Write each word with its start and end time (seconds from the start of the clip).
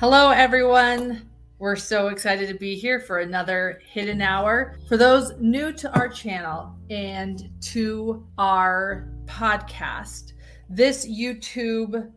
Hello, 0.00 0.30
everyone. 0.30 1.28
We're 1.58 1.76
so 1.76 2.08
excited 2.08 2.48
to 2.48 2.54
be 2.54 2.74
here 2.74 3.00
for 3.00 3.18
another 3.18 3.82
hidden 3.84 4.22
hour. 4.22 4.78
For 4.88 4.96
those 4.96 5.34
new 5.38 5.74
to 5.74 5.92
our 5.94 6.08
channel 6.08 6.74
and 6.88 7.50
to 7.64 8.26
our 8.38 9.10
podcast, 9.26 10.32
this 10.70 11.06
YouTube 11.06 12.10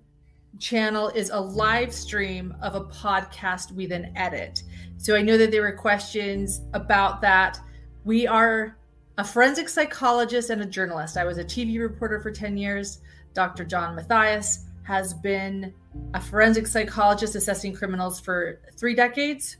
channel 0.59 1.09
is 1.09 1.29
a 1.31 1.37
live 1.37 1.93
stream 1.93 2.55
of 2.61 2.75
a 2.75 2.85
podcast 2.85 3.73
we 3.73 3.85
then 3.85 4.13
edit. 4.15 4.63
So 4.95 5.13
I 5.13 5.21
know 5.21 5.37
that 5.37 5.51
there 5.51 5.63
were 5.63 5.73
questions 5.73 6.61
about 6.73 7.19
that. 7.19 7.59
We 8.05 8.25
are 8.25 8.77
a 9.17 9.25
forensic 9.25 9.67
psychologist 9.67 10.51
and 10.51 10.61
a 10.61 10.65
journalist. 10.65 11.17
I 11.17 11.25
was 11.25 11.37
a 11.37 11.43
TV 11.43 11.81
reporter 11.81 12.21
for 12.21 12.31
10 12.31 12.55
years. 12.55 13.01
Dr. 13.33 13.65
John 13.65 13.93
Matthias 13.93 14.67
has 14.83 15.13
been 15.13 15.73
a 16.13 16.21
forensic 16.21 16.67
psychologist 16.67 17.35
assessing 17.35 17.73
criminals 17.73 18.19
for 18.19 18.59
three 18.77 18.95
decades. 18.95 19.57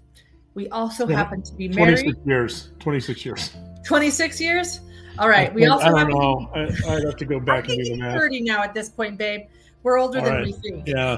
We 0.54 0.70
also 0.70 1.08
yeah, 1.08 1.16
happen 1.18 1.42
to 1.42 1.54
be 1.54 1.68
married. 1.68 2.00
26 2.00 2.28
years. 2.28 2.72
26 2.80 3.26
years. 3.26 3.52
26 3.86 4.42
years? 4.42 4.82
All 5.20 5.30
right. 5.30 5.50
I 5.50 5.54
we 5.54 5.66
also 5.66 5.88
I 5.88 6.04
don't 6.04 6.10
know. 6.10 6.50
I, 6.56 6.96
would 6.96 7.06
have 7.06 7.18
to 7.18 7.26
go 7.26 7.40
back 7.40 7.68
and 7.70 7.78
do 7.78 7.92
the 7.92 7.98
math. 7.98 8.18
30 8.18 8.42
now 8.42 8.64
at 8.64 8.74
this 8.74 8.90
point, 8.90 9.18
babe. 9.18 9.42
We're 9.84 10.00
older 10.00 10.20
All 10.20 10.26
than 10.26 10.34
right. 10.36 10.46
we 10.46 10.52
think. 10.54 10.88
Yeah. 10.88 11.18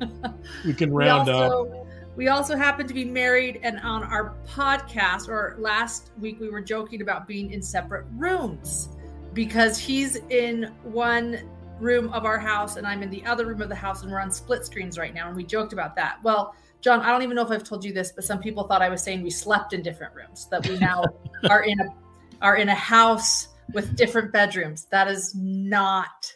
we 0.64 0.74
can 0.74 0.92
round 0.92 1.28
we 1.28 1.32
also, 1.32 1.72
up. 1.72 1.86
We 2.14 2.28
also 2.28 2.56
happen 2.56 2.86
to 2.86 2.92
be 2.92 3.06
married, 3.06 3.60
and 3.62 3.80
on 3.80 4.04
our 4.04 4.34
podcast, 4.46 5.28
or 5.28 5.56
last 5.58 6.10
week, 6.20 6.38
we 6.40 6.50
were 6.50 6.60
joking 6.60 7.00
about 7.00 7.26
being 7.26 7.52
in 7.52 7.62
separate 7.62 8.04
rooms 8.16 8.90
because 9.32 9.78
he's 9.78 10.16
in 10.28 10.74
one 10.82 11.48
room 11.82 12.12
of 12.12 12.24
our 12.24 12.38
house 12.38 12.76
and 12.76 12.86
I'm 12.86 13.02
in 13.02 13.10
the 13.10 13.24
other 13.24 13.44
room 13.44 13.60
of 13.60 13.68
the 13.68 13.74
house 13.74 14.02
and 14.02 14.10
we're 14.10 14.20
on 14.20 14.30
split 14.30 14.64
screens 14.64 14.96
right 14.96 15.12
now. 15.12 15.28
And 15.28 15.36
we 15.36 15.44
joked 15.44 15.72
about 15.72 15.96
that. 15.96 16.22
Well, 16.22 16.54
John, 16.80 17.00
I 17.00 17.10
don't 17.10 17.22
even 17.22 17.36
know 17.36 17.42
if 17.42 17.50
I've 17.50 17.64
told 17.64 17.84
you 17.84 17.92
this, 17.92 18.12
but 18.12 18.24
some 18.24 18.40
people 18.40 18.66
thought 18.66 18.82
I 18.82 18.88
was 18.88 19.02
saying 19.02 19.22
we 19.22 19.30
slept 19.30 19.72
in 19.72 19.82
different 19.82 20.14
rooms, 20.14 20.48
that 20.50 20.66
we 20.66 20.78
now 20.78 21.04
are 21.50 21.62
in 21.62 21.80
a 21.80 21.94
are 22.40 22.56
in 22.56 22.68
a 22.68 22.74
house 22.74 23.48
with 23.72 23.96
different 23.96 24.32
bedrooms. 24.32 24.86
That 24.90 25.08
is 25.08 25.32
not 25.34 26.32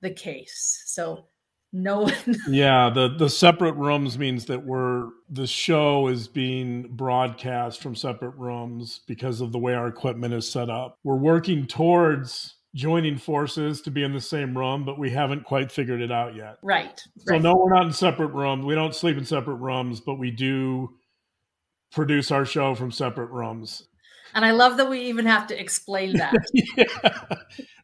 the 0.00 0.10
case. 0.10 0.82
So 0.86 1.26
no 1.72 2.00
one 2.00 2.14
Yeah, 2.48 2.90
the 2.90 3.14
the 3.16 3.28
separate 3.28 3.74
rooms 3.74 4.18
means 4.18 4.46
that 4.46 4.64
we're 4.64 5.08
the 5.28 5.46
show 5.46 6.08
is 6.08 6.28
being 6.28 6.88
broadcast 6.90 7.82
from 7.82 7.94
separate 7.94 8.36
rooms 8.36 9.00
because 9.06 9.40
of 9.40 9.52
the 9.52 9.58
way 9.58 9.74
our 9.74 9.86
equipment 9.86 10.34
is 10.34 10.50
set 10.50 10.70
up. 10.70 10.98
We're 11.04 11.16
working 11.16 11.66
towards 11.66 12.56
joining 12.74 13.18
forces 13.18 13.80
to 13.82 13.90
be 13.90 14.02
in 14.02 14.12
the 14.12 14.20
same 14.20 14.56
room, 14.56 14.84
but 14.84 14.98
we 14.98 15.10
haven't 15.10 15.44
quite 15.44 15.72
figured 15.72 16.00
it 16.00 16.12
out 16.12 16.34
yet. 16.36 16.58
Right. 16.62 17.00
So 17.18 17.34
right. 17.34 17.42
no, 17.42 17.54
we're 17.54 17.74
not 17.74 17.86
in 17.86 17.92
separate 17.92 18.28
rooms. 18.28 18.64
We 18.64 18.74
don't 18.74 18.94
sleep 18.94 19.16
in 19.16 19.24
separate 19.24 19.56
rooms, 19.56 20.00
but 20.00 20.14
we 20.14 20.30
do 20.30 20.90
produce 21.92 22.30
our 22.30 22.44
show 22.44 22.74
from 22.74 22.92
separate 22.92 23.30
rooms. 23.30 23.88
And 24.34 24.44
I 24.44 24.52
love 24.52 24.76
that 24.76 24.88
we 24.88 25.00
even 25.02 25.26
have 25.26 25.48
to 25.48 25.60
explain 25.60 26.16
that. 26.16 26.34
yeah. 26.52 27.38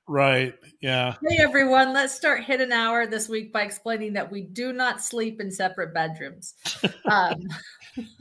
Right. 0.09 0.55
Yeah. 0.81 1.15
Hey 1.29 1.39
everyone, 1.41 1.93
let's 1.93 2.15
start 2.15 2.45
hidden 2.45 2.71
hour 2.71 3.09
this 3.09 3.29
week 3.29 3.53
by 3.53 3.63
explaining 3.63 4.13
that 4.13 4.31
we 4.31 4.43
do 4.43 4.73
not 4.73 5.03
sleep 5.03 5.41
in 5.41 5.51
separate 5.51 5.93
bedrooms. 5.93 6.55
Um, 7.07 7.37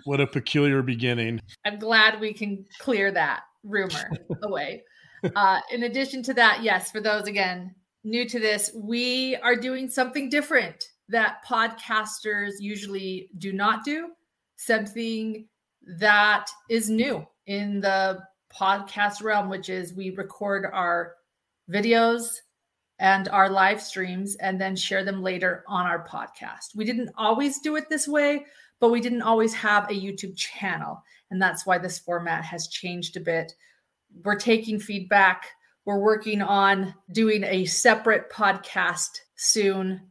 what 0.03 0.22
a 0.22 0.27
peculiar 0.27 0.83
beginning. 0.83 1.41
I'm 1.66 1.79
glad 1.79 2.19
we 2.19 2.33
can 2.33 2.66
clear 2.77 3.11
that 3.11 3.41
rumor 3.63 4.11
away. 4.44 4.83
Uh, 5.35 5.59
in 5.71 5.83
addition 5.83 6.21
to 6.23 6.33
that, 6.33 6.61
yes, 6.61 6.91
for 6.91 7.01
those 7.01 7.27
again 7.27 7.73
new 8.03 8.27
to 8.27 8.39
this, 8.39 8.71
we 8.75 9.35
are 9.37 9.55
doing 9.55 9.89
something 9.89 10.29
different 10.29 10.89
that 11.09 11.43
podcasters 11.45 12.53
usually 12.59 13.29
do 13.37 13.53
not 13.53 13.83
do, 13.83 14.09
something 14.55 15.47
that 16.00 16.50
is 16.69 16.89
new 16.89 17.25
in 17.47 17.79
the 17.79 18.19
podcast 18.53 19.23
realm, 19.23 19.50
which 19.50 19.69
is 19.69 19.94
we 19.94 20.11
record 20.11 20.66
our 20.72 21.16
videos 21.69 22.38
and 23.00 23.27
our 23.29 23.50
live 23.50 23.81
streams 23.81 24.35
and 24.35 24.59
then 24.59 24.75
share 24.75 25.03
them 25.03 25.21
later 25.21 25.63
on 25.67 25.85
our 25.85 26.07
podcast. 26.07 26.75
We 26.75 26.85
didn't 26.85 27.11
always 27.17 27.59
do 27.59 27.75
it 27.75 27.89
this 27.89 28.07
way, 28.07 28.45
but 28.79 28.91
we 28.91 29.01
didn't 29.01 29.21
always 29.21 29.53
have 29.53 29.89
a 29.89 29.94
YouTube 29.94 30.38
channel. 30.38 31.03
And 31.31 31.41
that's 31.41 31.66
why 31.66 31.77
this 31.77 32.00
format 32.00 32.44
has 32.45 32.67
changed 32.67 33.17
a 33.17 33.19
bit 33.21 33.53
we're 34.23 34.37
taking 34.37 34.79
feedback. 34.79 35.45
We're 35.85 35.99
working 35.99 36.41
on 36.41 36.93
doing 37.11 37.43
a 37.43 37.65
separate 37.65 38.31
podcast 38.31 39.09
soon, 39.35 40.01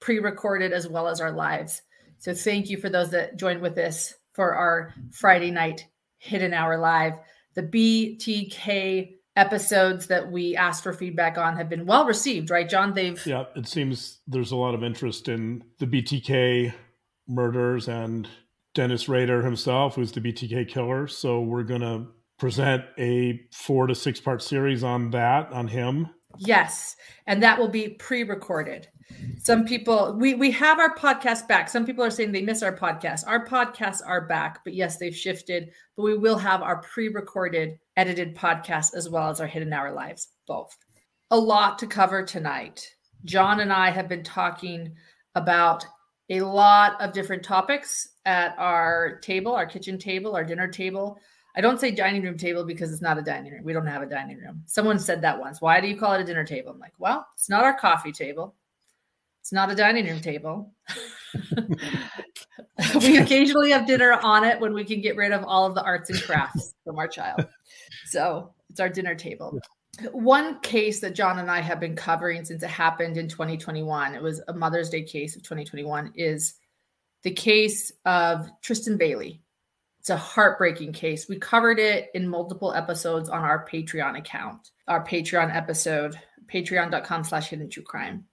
pre 0.00 0.18
recorded 0.18 0.72
as 0.72 0.88
well 0.88 1.08
as 1.08 1.20
our 1.20 1.32
lives. 1.32 1.82
So 2.18 2.34
thank 2.34 2.70
you 2.70 2.78
for 2.78 2.88
those 2.88 3.10
that 3.10 3.36
joined 3.36 3.60
with 3.60 3.76
us 3.78 4.14
for 4.32 4.54
our 4.54 4.94
Friday 5.12 5.50
night 5.50 5.86
hidden 6.18 6.54
hour 6.54 6.78
live. 6.78 7.14
The 7.54 7.62
BTK 7.62 9.16
episodes 9.36 10.06
that 10.06 10.30
we 10.30 10.56
asked 10.56 10.82
for 10.82 10.92
feedback 10.92 11.38
on 11.38 11.56
have 11.56 11.68
been 11.68 11.86
well 11.86 12.06
received, 12.06 12.50
right, 12.50 12.68
John? 12.68 12.94
They've 12.94 13.24
yeah. 13.26 13.44
It 13.56 13.66
seems 13.66 14.20
there's 14.26 14.52
a 14.52 14.56
lot 14.56 14.74
of 14.74 14.84
interest 14.84 15.28
in 15.28 15.64
the 15.78 15.86
BTK 15.86 16.72
murders 17.28 17.88
and 17.88 18.28
Dennis 18.74 19.08
Rader 19.08 19.42
himself, 19.42 19.94
who's 19.94 20.12
the 20.12 20.20
BTK 20.20 20.68
killer. 20.68 21.06
So 21.06 21.40
we're 21.40 21.62
gonna 21.62 22.06
present 22.44 22.84
a 22.98 23.40
four 23.52 23.86
to 23.86 23.94
six 23.94 24.20
part 24.20 24.42
series 24.42 24.84
on 24.84 25.10
that 25.10 25.50
on 25.50 25.66
him. 25.66 26.10
Yes 26.36 26.94
and 27.26 27.42
that 27.42 27.58
will 27.58 27.70
be 27.70 27.88
pre-recorded. 27.88 28.86
Some 29.38 29.64
people 29.64 30.14
we 30.20 30.34
we 30.34 30.50
have 30.50 30.78
our 30.78 30.94
podcast 30.94 31.48
back. 31.48 31.70
Some 31.70 31.86
people 31.86 32.04
are 32.04 32.10
saying 32.10 32.32
they 32.32 32.42
miss 32.42 32.62
our 32.62 32.76
podcast. 32.76 33.26
Our 33.26 33.46
podcasts 33.46 34.02
are 34.06 34.26
back 34.26 34.62
but 34.62 34.74
yes 34.74 34.98
they've 34.98 35.16
shifted 35.16 35.70
but 35.96 36.02
we 36.02 36.18
will 36.18 36.36
have 36.36 36.60
our 36.60 36.82
pre-recorded 36.82 37.78
edited 37.96 38.36
podcast 38.36 38.94
as 38.94 39.08
well 39.08 39.30
as 39.30 39.40
our 39.40 39.46
hidden 39.46 39.72
hour 39.72 39.94
lives 39.94 40.28
both. 40.46 40.76
A 41.30 41.38
lot 41.38 41.78
to 41.78 41.86
cover 41.86 42.22
tonight. 42.22 42.86
John 43.24 43.60
and 43.60 43.72
i 43.72 43.88
have 43.88 44.06
been 44.06 44.22
talking 44.22 44.94
about 45.34 45.86
a 46.28 46.42
lot 46.42 47.00
of 47.00 47.14
different 47.14 47.42
topics 47.42 48.06
at 48.26 48.54
our 48.58 49.18
table 49.20 49.54
our 49.54 49.64
kitchen 49.64 49.98
table 49.98 50.36
our 50.36 50.44
dinner 50.44 50.68
table 50.68 51.18
I 51.56 51.60
don't 51.60 51.78
say 51.78 51.92
dining 51.92 52.22
room 52.22 52.36
table 52.36 52.64
because 52.64 52.92
it's 52.92 53.02
not 53.02 53.18
a 53.18 53.22
dining 53.22 53.52
room. 53.52 53.64
We 53.64 53.72
don't 53.72 53.86
have 53.86 54.02
a 54.02 54.06
dining 54.06 54.38
room. 54.38 54.62
Someone 54.66 54.98
said 54.98 55.20
that 55.22 55.38
once. 55.38 55.60
Why 55.60 55.80
do 55.80 55.86
you 55.86 55.96
call 55.96 56.12
it 56.14 56.20
a 56.20 56.24
dinner 56.24 56.44
table? 56.44 56.72
I'm 56.72 56.80
like, 56.80 56.94
well, 56.98 57.26
it's 57.34 57.48
not 57.48 57.64
our 57.64 57.78
coffee 57.78 58.12
table. 58.12 58.56
It's 59.40 59.52
not 59.52 59.70
a 59.70 59.74
dining 59.74 60.06
room 60.06 60.20
table. 60.20 60.72
we 62.96 63.18
occasionally 63.18 63.70
have 63.70 63.86
dinner 63.86 64.18
on 64.22 64.42
it 64.42 64.58
when 64.58 64.74
we 64.74 64.84
can 64.84 65.00
get 65.00 65.16
rid 65.16 65.32
of 65.32 65.44
all 65.44 65.66
of 65.66 65.74
the 65.74 65.82
arts 65.82 66.10
and 66.10 66.20
crafts 66.22 66.74
from 66.84 66.98
our 66.98 67.06
child. 67.06 67.46
So 68.06 68.52
it's 68.70 68.80
our 68.80 68.88
dinner 68.88 69.14
table. 69.14 69.60
One 70.12 70.58
case 70.60 71.00
that 71.00 71.14
John 71.14 71.38
and 71.38 71.50
I 71.50 71.60
have 71.60 71.78
been 71.78 71.94
covering 71.94 72.44
since 72.44 72.64
it 72.64 72.70
happened 72.70 73.16
in 73.16 73.28
2021, 73.28 74.14
it 74.14 74.22
was 74.22 74.40
a 74.48 74.52
Mother's 74.52 74.90
Day 74.90 75.02
case 75.02 75.36
of 75.36 75.42
2021, 75.42 76.12
is 76.16 76.54
the 77.22 77.30
case 77.30 77.92
of 78.04 78.48
Tristyn 78.60 78.98
Bailey 78.98 79.40
it's 80.04 80.10
a 80.10 80.16
heartbreaking 80.18 80.92
case. 80.92 81.30
We 81.30 81.38
covered 81.38 81.78
it 81.78 82.10
in 82.12 82.28
multiple 82.28 82.74
episodes 82.74 83.30
on 83.30 83.40
our 83.40 83.66
Patreon 83.66 84.18
account, 84.18 84.68
our 84.86 85.02
Patreon 85.02 85.56
episode, 85.56 86.20
patreon.com 86.52 87.24
slash 87.24 87.48
hidden 87.48 87.70
true 87.70 87.84
crime. 87.84 88.26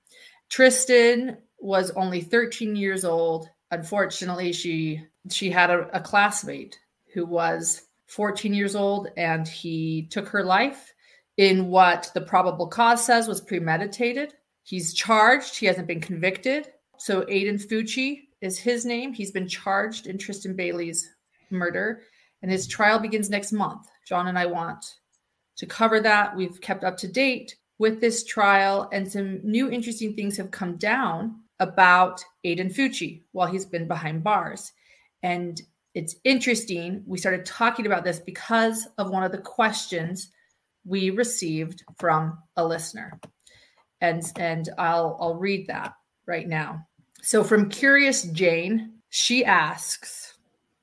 Tristyn 0.49 1.37
was 1.59 1.91
only 1.91 2.19
13 2.19 2.75
years 2.75 3.05
old. 3.05 3.47
Unfortunately, 3.71 4.51
she 4.51 5.01
she 5.29 5.49
had 5.49 5.69
a, 5.69 5.87
a 5.95 6.01
classmate 6.01 6.77
who 7.13 7.25
was 7.25 7.83
14 8.07 8.53
years 8.53 8.75
old 8.75 9.07
and 9.15 9.47
he 9.47 10.09
took 10.11 10.27
her 10.27 10.43
life 10.43 10.93
in 11.37 11.69
what 11.69 12.11
the 12.13 12.19
probable 12.19 12.67
cause 12.67 13.05
says 13.05 13.29
was 13.29 13.39
premeditated. 13.39 14.33
He's 14.63 14.93
charged, 14.93 15.57
he 15.57 15.67
hasn't 15.67 15.87
been 15.87 16.01
convicted. 16.01 16.67
So 16.97 17.22
Aiden 17.22 17.66
Fucci 17.66 18.23
is 18.41 18.59
his 18.59 18.84
name. 18.84 19.13
He's 19.13 19.31
been 19.31 19.47
charged 19.47 20.07
in 20.07 20.17
Tristyn 20.17 20.57
Bailey's 20.57 21.07
murder, 21.51 22.01
and 22.41 22.51
his 22.51 22.67
trial 22.67 22.99
begins 22.99 23.29
next 23.29 23.51
month. 23.51 23.87
John 24.07 24.27
and 24.27 24.37
I 24.37 24.45
want 24.45 24.83
to 25.57 25.65
cover 25.65 25.99
that. 26.01 26.35
We've 26.35 26.59
kept 26.61 26.83
up 26.83 26.97
to 26.97 27.07
date 27.07 27.55
with 27.77 28.01
this 28.01 28.23
trial, 28.23 28.89
and 28.91 29.11
some 29.11 29.39
new 29.43 29.69
interesting 29.69 30.15
things 30.15 30.37
have 30.37 30.51
come 30.51 30.77
down 30.77 31.35
about 31.59 32.23
Aiden 32.45 32.73
Fucci 32.73 33.21
while 33.31 33.47
he's 33.47 33.65
been 33.65 33.87
behind 33.87 34.23
bars. 34.23 34.71
And 35.23 35.61
it's 35.93 36.15
interesting. 36.23 37.03
We 37.05 37.17
started 37.17 37.45
talking 37.45 37.85
about 37.85 38.03
this 38.03 38.19
because 38.19 38.87
of 38.97 39.09
one 39.09 39.23
of 39.23 39.31
the 39.31 39.37
questions 39.37 40.31
we 40.85 41.09
received 41.11 41.83
from 41.99 42.39
a 42.55 42.65
listener. 42.65 43.19
And, 43.99 44.23
and 44.37 44.69
I'll, 44.77 45.17
I'll 45.19 45.35
read 45.35 45.67
that 45.67 45.93
right 46.25 46.47
now. 46.47 46.87
So, 47.21 47.43
from 47.43 47.69
Curious 47.69 48.23
Jane, 48.23 48.93
she 49.09 49.45
asks 49.45 50.30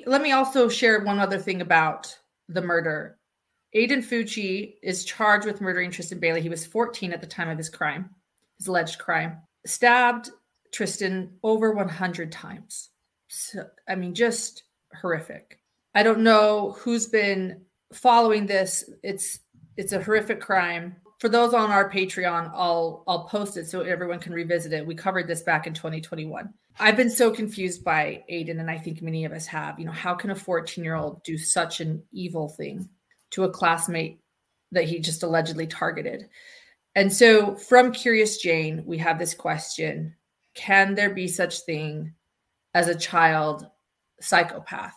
let 0.07 0.23
me 0.23 0.33
also 0.33 0.69
share 0.69 1.01
one 1.01 1.19
other 1.19 1.39
thing 1.39 1.61
about 1.61 2.17
the 2.49 2.63
murder. 2.63 3.19
Aiden 3.75 4.03
Fucci 4.03 4.75
is 4.83 5.05
charged 5.05 5.47
with 5.47 5.61
murdering 5.61 5.91
Tristyn 5.91 6.21
Bailey. 6.21 6.41
He 6.41 6.49
was 6.49 6.67
14 6.67 7.13
at 7.13 7.21
the 7.21 7.27
time 7.27 7.49
of 7.49 7.59
his 7.59 7.69
crime, 7.69 8.11
his 8.57 8.67
alleged 8.67 8.99
crime. 8.99 9.39
Stabbed 9.67 10.31
Tristyn 10.73 11.31
over 11.43 11.73
100 11.73 12.33
times. 12.33 12.91
So, 13.29 13.67
I 13.89 13.95
mean, 13.95 14.15
just 14.15 14.63
horrific. 15.01 15.61
I 15.95 16.03
don't 16.03 16.21
know 16.21 16.77
who's 16.79 17.07
been 17.07 17.63
following 17.93 18.47
this. 18.47 18.89
It's 19.03 19.41
it's 19.77 19.93
a 19.93 20.03
horrific 20.03 20.41
crime. 20.41 20.97
For 21.21 21.29
those 21.29 21.55
on 21.55 21.71
our 21.71 21.91
Patreon, 21.91 22.51
I'll 22.55 23.05
I'll 23.07 23.25
post 23.25 23.57
it 23.57 23.67
so 23.67 23.81
everyone 23.81 24.19
can 24.19 24.33
revisit 24.33 24.73
it. 24.73 24.87
We 24.87 24.95
covered 24.95 25.27
this 25.27 25.43
back 25.43 25.67
in 25.67 25.75
2021. 25.75 26.53
I've 26.81 26.97
been 26.97 27.11
so 27.11 27.31
confused 27.31 27.83
by 27.83 28.25
Aiden, 28.31 28.61
and 28.61 28.71
I 28.71 28.79
think 28.79 29.03
many 29.03 29.25
of 29.25 29.33
us 29.33 29.47
have. 29.47 29.79
You 29.79 29.87
know, 29.87 29.93
how 29.93 30.15
can 30.15 30.31
a 30.31 30.35
14 30.35 30.83
year 30.85 30.95
old 30.95 31.23
do 31.25 31.37
such 31.37 31.81
an 31.81 32.03
evil 32.13 32.49
thing 32.49 32.89
to 33.31 33.45
a 33.45 33.51
classmate 33.51 34.21
that 34.73 34.85
he 34.85 35.01
just 35.01 35.23
allegedly 35.23 35.67
targeted? 35.67 36.29
And 36.95 37.13
so, 37.13 37.55
from 37.57 37.93
Curious 37.93 38.39
Jane, 38.39 38.85
we 38.87 38.99
have 38.99 39.19
this 39.19 39.35
question: 39.35 40.15
Can 40.55 40.95
there 40.95 41.11
be 41.11 41.27
such 41.27 41.61
thing 41.61 42.15
as 42.75 42.89
a 42.89 42.99
child 42.99 43.67
psychopath? 44.21 44.95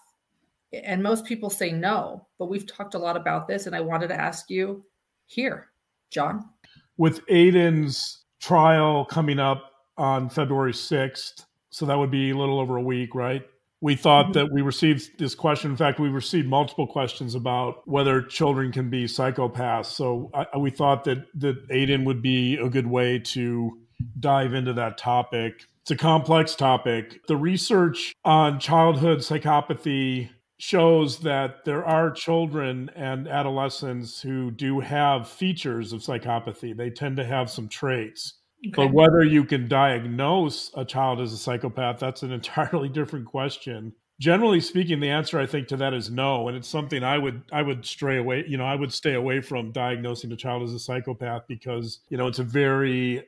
And 0.72 1.04
most 1.04 1.26
people 1.26 1.50
say 1.50 1.72
no, 1.72 2.28
but 2.40 2.50
we've 2.50 2.68
talked 2.68 2.94
a 2.94 3.00
lot 3.00 3.18
about 3.18 3.48
this, 3.48 3.66
and 3.66 3.76
I 3.76 3.82
wanted 3.82 4.08
to 4.08 4.20
ask 4.20 4.50
you 4.50 4.86
here, 5.26 5.70
John. 6.12 6.50
With 6.98 7.26
Aiden's 7.28 8.24
trial 8.40 9.06
coming 9.06 9.40
up 9.40 9.72
on 9.98 10.30
February 10.30 10.74
6th, 10.74 11.46
so 11.72 11.86
that 11.86 11.98
would 11.98 12.12
be 12.12 12.30
a 12.30 12.38
little 12.38 12.60
over 12.60 12.78
a 12.78 12.82
week, 12.82 13.16
right? 13.16 13.42
We 13.82 13.96
thought 13.96 14.26
mm-hmm. 14.26 14.34
that 14.34 14.54
we 14.54 14.62
received 14.62 15.18
this 15.18 15.34
question. 15.34 15.72
In 15.72 15.78
fact, 15.78 16.00
we 16.00 16.10
received 16.10 16.48
multiple 16.48 16.86
questions 16.86 17.34
about 17.34 17.88
whether 17.88 18.22
children 18.22 18.72
can 18.72 18.90
be 18.90 19.06
psychopaths. 19.06 19.86
So 19.88 20.30
I, 20.34 20.58
we 20.58 20.70
thought 20.70 21.04
that 21.06 21.26
that 21.40 21.68
Aiden 21.70 22.06
would 22.06 22.22
be 22.22 22.58
a 22.58 22.70
good 22.70 22.88
way 22.88 23.18
to 23.20 23.72
dive 24.20 24.54
into 24.54 24.74
that 24.74 24.98
topic. 24.98 25.64
It's 25.82 25.92
a 25.92 25.96
complex 25.96 26.54
topic. 26.54 27.26
The 27.28 27.38
research 27.38 28.14
on 28.24 28.60
childhood 28.60 29.20
psychopathy 29.20 30.30
shows 30.60 31.20
that 31.22 31.66
there 31.66 31.84
are 31.84 32.12
children 32.12 32.92
and 32.96 33.28
adolescents 33.28 34.22
who 34.22 34.52
do 34.52 34.80
have 34.80 35.28
features 35.28 35.92
of 35.92 36.02
psychopathy. 36.02 36.78
They 36.78 36.92
tend 36.92 37.18
to 37.18 37.26
have 37.26 37.50
some 37.50 37.68
traits. 37.68 38.36
Okay. 38.68 38.74
But 38.76 38.94
whether 38.94 39.24
you 39.24 39.44
can 39.44 39.68
diagnose 39.68 40.72
a 40.76 40.86
child 40.86 41.20
as 41.20 41.34
a 41.34 41.38
psychopath, 41.38 42.00
that's 42.00 42.24
an 42.24 42.32
entirely 42.42 42.90
different 42.90 43.26
question. 43.26 43.94
Generally 44.20 44.62
speaking, 44.62 45.00
the 45.00 45.10
answer 45.10 45.40
I 45.40 45.48
think 45.48 45.68
to 45.70 45.78
that 45.78 45.96
is 45.96 46.12
no, 46.12 46.48
and 46.48 46.56
it's 46.56 46.68
something 46.68 47.04
I 47.04 47.18
would 47.18 47.42
I 47.52 47.64
would 47.64 47.86
stray 47.86 48.18
away. 48.18 48.46
You 48.48 48.58
know, 48.58 48.66
I 48.66 48.76
would 48.76 48.94
stay 48.94 49.16
away 49.16 49.42
from 49.42 49.72
diagnosing 49.72 50.32
a 50.32 50.36
child 50.36 50.62
as 50.62 50.74
a 50.74 50.80
psychopath 50.80 51.44
because 51.48 52.02
you 52.10 52.18
know 52.18 52.28
it's 52.28 52.38
a 52.38 52.44
very, 52.44 53.24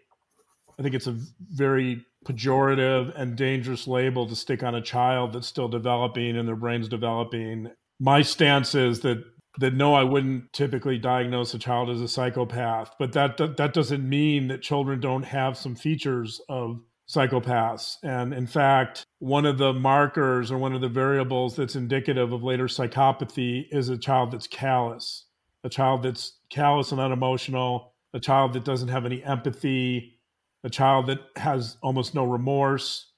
I 0.77 0.83
think 0.83 0.93
it's 0.93 1.07
a 1.07 1.17
very 1.51 2.05
pejorative 2.25 3.11
and 3.19 3.35
dangerous 3.35 3.87
label 3.87 4.27
to 4.27 4.35
stick 4.35 4.61
on 4.61 4.75
a 4.75 4.81
child 4.81 5.33
that's 5.33 5.47
still 5.47 5.67
developing 5.67 6.37
and 6.37 6.47
their 6.47 6.55
brain's 6.55 6.87
developing. 6.87 7.71
My 7.99 8.21
stance 8.21 8.75
is 8.75 8.99
that 8.99 9.23
that 9.59 9.73
no, 9.73 9.93
I 9.93 10.03
wouldn't 10.03 10.51
typically 10.53 10.97
diagnose 10.97 11.53
a 11.53 11.59
child 11.59 11.89
as 11.89 12.01
a 12.01 12.07
psychopath, 12.07 12.95
but 12.97 13.13
that 13.13 13.37
that 13.37 13.73
doesn't 13.73 14.07
mean 14.07 14.47
that 14.47 14.61
children 14.61 14.99
don't 14.99 15.23
have 15.23 15.57
some 15.57 15.75
features 15.75 16.41
of 16.49 16.81
psychopaths. 17.07 17.97
And 18.01 18.33
in 18.33 18.47
fact, 18.47 19.05
one 19.19 19.45
of 19.45 19.57
the 19.57 19.73
markers 19.73 20.51
or 20.51 20.57
one 20.57 20.73
of 20.73 20.81
the 20.81 20.89
variables 20.89 21.55
that's 21.55 21.75
indicative 21.75 22.31
of 22.31 22.43
later 22.43 22.65
psychopathy 22.65 23.65
is 23.71 23.89
a 23.89 23.97
child 23.97 24.31
that's 24.31 24.47
callous, 24.47 25.25
a 25.63 25.69
child 25.69 26.03
that's 26.03 26.39
callous 26.49 26.91
and 26.91 27.01
unemotional, 27.01 27.93
a 28.13 28.19
child 28.19 28.53
that 28.53 28.63
doesn't 28.63 28.87
have 28.89 29.05
any 29.05 29.23
empathy, 29.23 30.19
a 30.63 30.69
child 30.69 31.07
that 31.07 31.19
has 31.35 31.77
almost 31.83 32.15
no 32.15 32.23
remorse, 32.23 33.12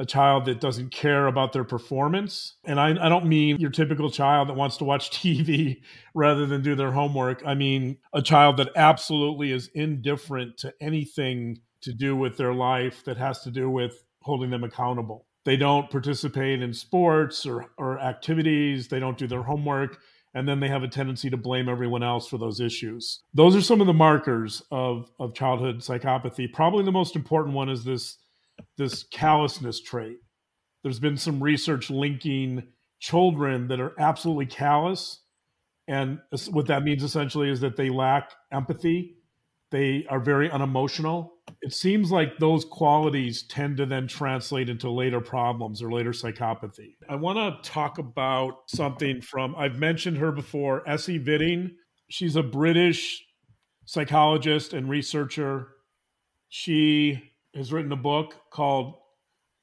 a 0.00 0.06
child 0.06 0.46
that 0.46 0.60
doesn't 0.60 0.90
care 0.90 1.26
about 1.26 1.52
their 1.52 1.62
performance. 1.62 2.54
And 2.64 2.80
I, 2.80 2.88
I, 3.04 3.10
don't 3.10 3.26
mean 3.26 3.58
your 3.58 3.68
typical 3.68 4.10
child 4.10 4.48
that 4.48 4.56
wants 4.56 4.78
to 4.78 4.84
watch 4.84 5.10
TV 5.22 5.82
rather 6.14 6.46
than 6.46 6.62
do 6.62 6.74
their 6.74 6.90
homework. 6.90 7.42
I 7.44 7.54
mean 7.54 7.98
a 8.14 8.22
child 8.22 8.56
that 8.56 8.70
absolutely 8.76 9.52
is 9.52 9.68
indifferent 9.74 10.56
to 10.58 10.72
anything 10.80 11.60
to 11.82 11.92
do 11.92 12.16
with 12.16 12.38
their 12.38 12.54
life 12.54 13.04
that 13.04 13.18
has 13.18 13.42
to 13.42 13.50
do 13.50 13.68
with 13.68 14.02
holding 14.22 14.48
them 14.48 14.64
accountable. 14.64 15.26
They 15.44 15.58
don't 15.58 15.90
participate 15.90 16.62
in 16.62 16.72
sports 16.72 17.44
or, 17.44 17.66
or 17.76 17.98
activities, 18.00 18.88
they 18.88 19.00
don't 19.00 19.18
do 19.18 19.26
their 19.26 19.42
homework. 19.42 19.98
And 20.32 20.48
then 20.48 20.60
they 20.60 20.68
have 20.68 20.84
a 20.84 20.88
tendency 20.88 21.28
to 21.28 21.36
blame 21.36 21.68
everyone 21.68 22.04
else 22.04 22.28
for 22.28 22.38
those 22.38 22.60
issues. 22.60 23.20
Those 23.34 23.56
are 23.56 23.60
some 23.60 23.80
of 23.80 23.88
the 23.88 23.92
markers 23.92 24.62
of, 24.70 25.10
of 25.18 25.34
childhood 25.34 25.80
psychopathy. 25.80 26.50
Probably 26.50 26.84
the 26.84 26.92
most 26.92 27.16
important 27.16 27.54
one 27.54 27.68
is 27.68 27.82
this 27.82 28.16
this 28.76 29.04
callousness 29.04 29.80
trait. 29.80 30.18
There's 30.82 31.00
been 31.00 31.16
some 31.16 31.42
research 31.42 31.90
linking 31.90 32.68
children 33.00 33.68
that 33.68 33.80
are 33.80 33.94
absolutely 33.98 34.46
callous. 34.46 35.22
And 35.88 36.20
what 36.50 36.66
that 36.68 36.82
means 36.84 37.02
essentially 37.02 37.50
is 37.50 37.60
that 37.60 37.76
they 37.76 37.90
lack 37.90 38.30
empathy. 38.52 39.16
They 39.70 40.06
are 40.08 40.20
very 40.20 40.50
unemotional. 40.50 41.32
It 41.62 41.72
seems 41.72 42.10
like 42.10 42.38
those 42.38 42.64
qualities 42.64 43.44
tend 43.44 43.76
to 43.76 43.86
then 43.86 44.08
translate 44.08 44.68
into 44.68 44.90
later 44.90 45.20
problems 45.20 45.82
or 45.82 45.92
later 45.92 46.10
psychopathy. 46.10 46.94
I 47.08 47.16
want 47.16 47.38
to 47.38 47.70
talk 47.70 47.98
about 47.98 48.54
something 48.68 49.20
from, 49.20 49.54
I've 49.56 49.78
mentioned 49.78 50.18
her 50.18 50.32
before, 50.32 50.82
Essi 50.84 51.24
Viding. 51.24 51.76
She's 52.08 52.36
a 52.36 52.42
British 52.42 53.24
psychologist 53.84 54.72
and 54.72 54.88
researcher. 54.88 55.68
She 56.48 57.29
has 57.54 57.72
written 57.72 57.92
a 57.92 57.96
book 57.96 58.34
called 58.50 58.94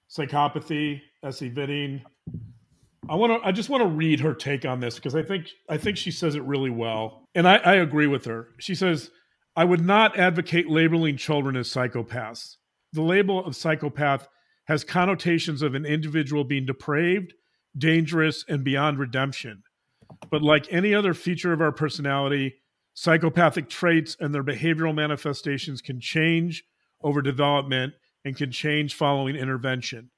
Psychopathy, 0.10 1.02
Essi 1.24 1.54
Viding. 1.54 2.02
I 3.10 3.16
want 3.16 3.42
to. 3.42 3.48
I 3.48 3.52
just 3.52 3.70
want 3.70 3.82
to 3.82 3.88
read 3.88 4.20
her 4.20 4.34
take 4.34 4.66
on 4.66 4.80
this 4.80 4.96
because 4.96 5.16
I 5.16 5.24
think 5.24 5.48
I 5.70 5.78
think 5.78 5.98
she 5.98 6.12
says 6.12 6.36
it 6.36 6.44
really 6.44 6.70
well, 6.70 7.24
and 7.36 7.48
I, 7.48 7.58
I 7.58 7.76
agree 7.76 8.08
with 8.08 8.26
her. 8.26 8.50
She 8.60 8.76
says, 8.76 9.12
"I 9.56 9.64
would 9.64 9.86
not 9.86 10.18
advocate 10.18 10.70
labeling 10.70 11.18
children 11.18 11.56
as 11.56 11.70
psychopaths. 11.70 12.58
The 12.94 13.02
label 13.02 13.46
of 13.46 13.56
psychopath 13.56 14.28
has 14.66 14.84
connotations 14.84 15.62
of 15.62 15.76
an 15.76 15.86
individual 15.86 16.44
being 16.44 16.66
depraved, 16.66 17.34
dangerous, 17.78 18.44
and 18.50 18.64
beyond 18.64 19.00
redemption. 19.00 19.64
But 20.30 20.42
like 20.42 20.68
any 20.72 20.94
other 20.94 21.14
feature 21.14 21.54
of 21.54 21.62
our 21.62 21.72
personality, 21.72 22.56
psychopathic 22.94 23.70
traits 23.70 24.18
and 24.20 24.34
their 24.34 24.44
behavioral 24.44 24.94
manifestations 24.94 25.82
can 25.82 26.02
change 26.02 26.66
over 27.04 27.22
development 27.22 27.94
and 28.26 28.36
can 28.36 28.52
change 28.52 28.96
following 28.96 29.36
intervention. 29.36 30.10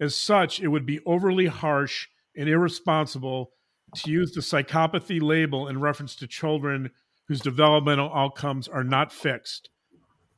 As 0.00 0.14
such, 0.14 0.60
it 0.60 0.68
would 0.68 0.86
be 0.86 1.00
overly 1.06 1.46
harsh 1.46 2.08
and 2.36 2.48
irresponsible 2.48 3.52
to 3.96 4.10
use 4.10 4.32
the 4.32 4.40
psychopathy 4.40 5.20
label 5.20 5.68
in 5.68 5.80
reference 5.80 6.16
to 6.16 6.26
children 6.26 6.90
whose 7.28 7.40
developmental 7.40 8.12
outcomes 8.14 8.68
are 8.68 8.84
not 8.84 9.12
fixed. 9.12 9.68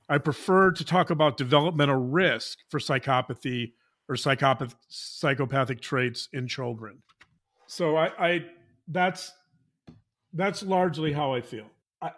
I 0.09 0.19
prefer 0.19 0.71
to 0.73 0.85
talk 0.85 1.11
about 1.11 1.37
developmental 1.37 1.97
risk 1.97 2.59
for 2.69 2.79
psychopathy 2.79 3.73
or 4.09 4.17
psychopath, 4.17 4.75
psychopathic 4.89 5.81
traits 5.81 6.29
in 6.33 6.47
children. 6.47 7.03
So 7.67 7.97
I, 7.97 8.11
I 8.19 8.45
that's 8.89 9.33
that's 10.35 10.63
largely 10.63 11.13
how 11.13 11.33
I 11.33 11.41
feel. 11.41 11.67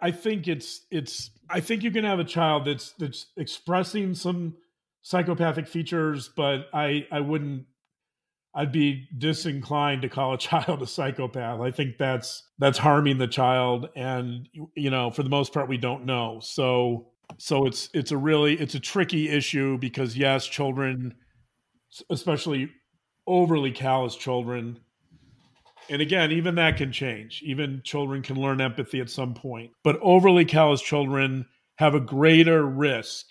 I, 0.01 0.11
think 0.11 0.47
it's 0.47 0.81
it's 0.91 1.31
I 1.49 1.59
think 1.59 1.83
you 1.83 1.91
can 1.91 2.03
have 2.03 2.19
a 2.19 2.23
child 2.23 2.65
that's 2.65 2.91
that's 2.93 3.27
expressing 3.37 4.13
some 4.13 4.55
psychopathic 5.01 5.67
features, 5.67 6.29
but 6.35 6.67
I 6.73 7.07
I 7.11 7.21
wouldn't 7.21 7.65
I'd 8.53 8.71
be 8.71 9.07
disinclined 9.17 10.01
to 10.01 10.09
call 10.09 10.33
a 10.33 10.37
child 10.49 10.81
a 10.81 10.87
psychopath. 10.87 11.61
I 11.61 11.71
think 11.71 11.97
that's 11.97 12.43
that's 12.59 12.77
harming 12.77 13.17
the 13.17 13.27
child 13.27 13.89
and 13.95 14.49
you 14.75 14.89
know, 14.89 15.11
for 15.11 15.23
the 15.23 15.29
most 15.29 15.53
part 15.53 15.69
we 15.69 15.77
don't 15.77 16.05
know. 16.05 16.39
So 16.41 17.07
so 17.37 17.65
it's 17.65 17.89
it's 17.93 18.11
a 18.11 18.17
really 18.17 18.59
it's 18.59 18.75
a 18.75 18.79
tricky 18.79 19.29
issue 19.29 19.77
because 19.77 20.17
yes, 20.17 20.45
children 20.47 21.15
especially 22.09 22.69
overly 23.25 23.71
callous 23.71 24.15
children 24.15 24.79
and 25.89 26.01
again, 26.01 26.31
even 26.31 26.55
that 26.55 26.77
can 26.77 26.91
change. 26.91 27.41
Even 27.43 27.81
children 27.83 28.21
can 28.21 28.35
learn 28.35 28.61
empathy 28.61 28.99
at 28.99 29.09
some 29.09 29.33
point. 29.33 29.71
But 29.83 29.99
overly 30.01 30.45
callous 30.45 30.81
children 30.81 31.45
have 31.77 31.95
a 31.95 31.99
greater 31.99 32.65
risk 32.65 33.27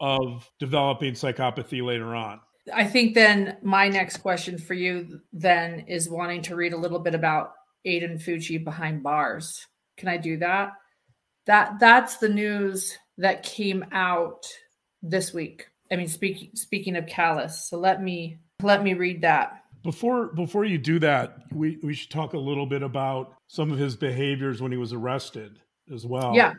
of 0.00 0.50
developing 0.58 1.14
psychopathy 1.14 1.84
later 1.84 2.14
on. 2.14 2.40
I 2.74 2.84
think 2.84 3.14
then 3.14 3.56
my 3.62 3.88
next 3.88 4.18
question 4.18 4.58
for 4.58 4.74
you 4.74 5.20
then 5.32 5.80
is 5.88 6.08
wanting 6.08 6.42
to 6.42 6.56
read 6.56 6.72
a 6.72 6.78
little 6.78 6.98
bit 6.98 7.14
about 7.14 7.52
Aiden 7.86 8.22
Fucci 8.22 8.62
behind 8.62 9.02
bars. 9.02 9.66
Can 9.96 10.08
I 10.08 10.16
do 10.16 10.36
that? 10.38 10.72
That 11.46 11.78
that's 11.80 12.18
the 12.18 12.28
news 12.28 12.98
that 13.16 13.42
came 13.42 13.84
out 13.92 14.46
this 15.02 15.32
week. 15.32 15.66
I 15.90 15.96
mean, 15.96 16.08
speaking 16.08 16.50
speaking 16.54 16.96
of 16.96 17.06
callous, 17.06 17.68
so 17.68 17.78
let 17.78 18.02
me 18.02 18.38
let 18.62 18.82
me 18.82 18.94
read 18.94 19.22
that. 19.22 19.64
Before 19.82 20.26
before 20.26 20.64
you 20.64 20.78
do 20.78 20.98
that, 20.98 21.38
we, 21.52 21.78
we 21.82 21.94
should 21.94 22.10
talk 22.10 22.32
a 22.32 22.38
little 22.38 22.66
bit 22.66 22.82
about 22.82 23.34
some 23.46 23.70
of 23.70 23.78
his 23.78 23.96
behaviors 23.96 24.60
when 24.60 24.72
he 24.72 24.78
was 24.78 24.92
arrested 24.92 25.58
as 25.92 26.04
well. 26.04 26.34
Yeah. 26.34 26.54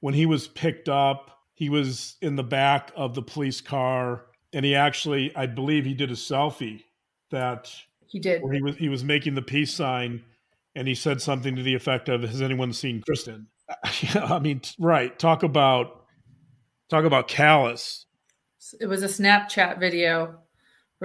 When 0.00 0.14
he 0.14 0.26
was 0.26 0.48
picked 0.48 0.88
up, 0.88 1.38
he 1.54 1.68
was 1.68 2.16
in 2.20 2.36
the 2.36 2.44
back 2.44 2.92
of 2.94 3.14
the 3.14 3.22
police 3.22 3.60
car 3.60 4.26
and 4.54 4.64
he 4.64 4.74
actually, 4.74 5.34
I 5.34 5.46
believe 5.46 5.84
he 5.84 5.94
did 5.94 6.10
a 6.10 6.14
selfie 6.14 6.84
that 7.30 7.74
he 8.06 8.20
did. 8.20 8.42
Where 8.42 8.52
he 8.52 8.62
was 8.62 8.76
he 8.76 8.88
was 8.88 9.02
making 9.02 9.34
the 9.34 9.42
peace 9.42 9.74
sign, 9.74 10.22
and 10.76 10.86
he 10.86 10.94
said 10.94 11.20
something 11.20 11.56
to 11.56 11.62
the 11.62 11.74
effect 11.74 12.08
of, 12.08 12.22
"Has 12.22 12.40
anyone 12.40 12.72
seen 12.72 13.02
Kristen?" 13.02 13.48
I 14.14 14.38
mean, 14.38 14.62
right? 14.78 15.18
Talk 15.18 15.42
about 15.42 16.04
talk 16.88 17.04
about 17.04 17.26
callous. 17.26 18.06
It 18.80 18.86
was 18.86 19.02
a 19.02 19.08
Snapchat 19.08 19.80
video 19.80 20.38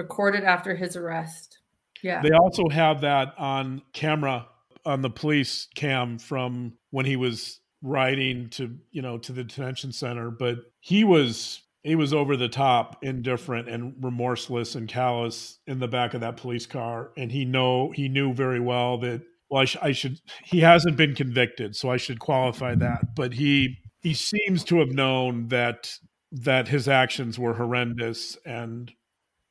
recorded 0.00 0.44
after 0.44 0.74
his 0.74 0.96
arrest. 0.96 1.58
Yeah. 2.02 2.22
They 2.22 2.30
also 2.30 2.68
have 2.70 3.02
that 3.02 3.34
on 3.36 3.82
camera 3.92 4.46
on 4.86 5.02
the 5.02 5.10
police 5.10 5.68
cam 5.74 6.18
from 6.18 6.72
when 6.90 7.04
he 7.04 7.16
was 7.16 7.60
riding 7.82 8.48
to 8.50 8.76
you 8.90 9.02
know 9.02 9.16
to 9.16 9.32
the 9.32 9.42
detention 9.42 9.90
center 9.90 10.30
but 10.30 10.58
he 10.80 11.02
was 11.02 11.62
he 11.82 11.94
was 11.94 12.12
over 12.12 12.36
the 12.36 12.48
top 12.48 12.98
indifferent 13.02 13.70
and 13.70 13.94
remorseless 14.02 14.74
and 14.74 14.86
callous 14.86 15.58
in 15.66 15.78
the 15.78 15.88
back 15.88 16.12
of 16.12 16.20
that 16.20 16.36
police 16.36 16.66
car 16.66 17.10
and 17.16 17.32
he 17.32 17.44
know 17.46 17.90
he 17.90 18.06
knew 18.06 18.34
very 18.34 18.60
well 18.60 18.98
that 18.98 19.22
well 19.48 19.62
I, 19.62 19.64
sh- 19.64 19.76
I 19.80 19.92
should 19.92 20.20
he 20.44 20.60
hasn't 20.60 20.98
been 20.98 21.14
convicted 21.14 21.74
so 21.74 21.90
i 21.90 21.96
should 21.96 22.20
qualify 22.20 22.74
that 22.74 23.14
but 23.16 23.32
he 23.32 23.78
he 24.02 24.12
seems 24.12 24.62
to 24.64 24.78
have 24.80 24.92
known 24.92 25.48
that 25.48 25.90
that 26.32 26.68
his 26.68 26.86
actions 26.86 27.38
were 27.38 27.54
horrendous 27.54 28.36
and 28.44 28.92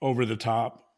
over 0.02 0.26
the 0.26 0.36
top 0.36 0.94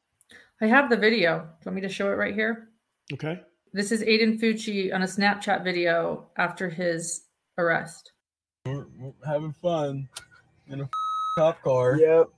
i 0.61 0.67
have 0.67 0.89
the 0.89 0.97
video 0.97 1.39
do 1.39 1.43
you 1.43 1.65
want 1.65 1.75
me 1.75 1.81
to 1.81 1.89
show 1.89 2.07
it 2.07 2.15
right 2.15 2.33
here 2.33 2.69
okay 3.13 3.41
this 3.73 3.93
is 3.93 4.01
Aiden 4.01 4.37
Fucci 4.37 4.93
on 4.93 5.01
a 5.01 5.05
Snapchat 5.05 5.63
video 5.63 6.27
after 6.35 6.69
his 6.69 7.21
arrest. 7.57 8.11
We're, 8.65 8.85
we're 8.99 9.13
having 9.25 9.53
fun 9.53 10.09
in 10.67 10.81
a 10.81 10.89
cop 11.37 11.61
car. 11.61 11.97
Yep. 11.97 12.29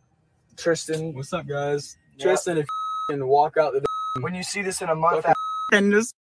Tristyn. 0.58 1.16
What's 1.16 1.34
up, 1.34 1.48
guys? 1.48 1.98
Yep. 2.18 2.28
Tristyn, 2.28 2.58
if 2.58 2.68
and 3.10 3.28
walk 3.28 3.58
out 3.58 3.74
the. 3.74 3.84
When 4.22 4.36
you 4.36 4.44
see 4.44 4.62
this 4.62 4.84
in 4.84 4.90
a 4.90 4.96
month, 4.96 5.26
and 5.72 5.92
this. 5.92 6.14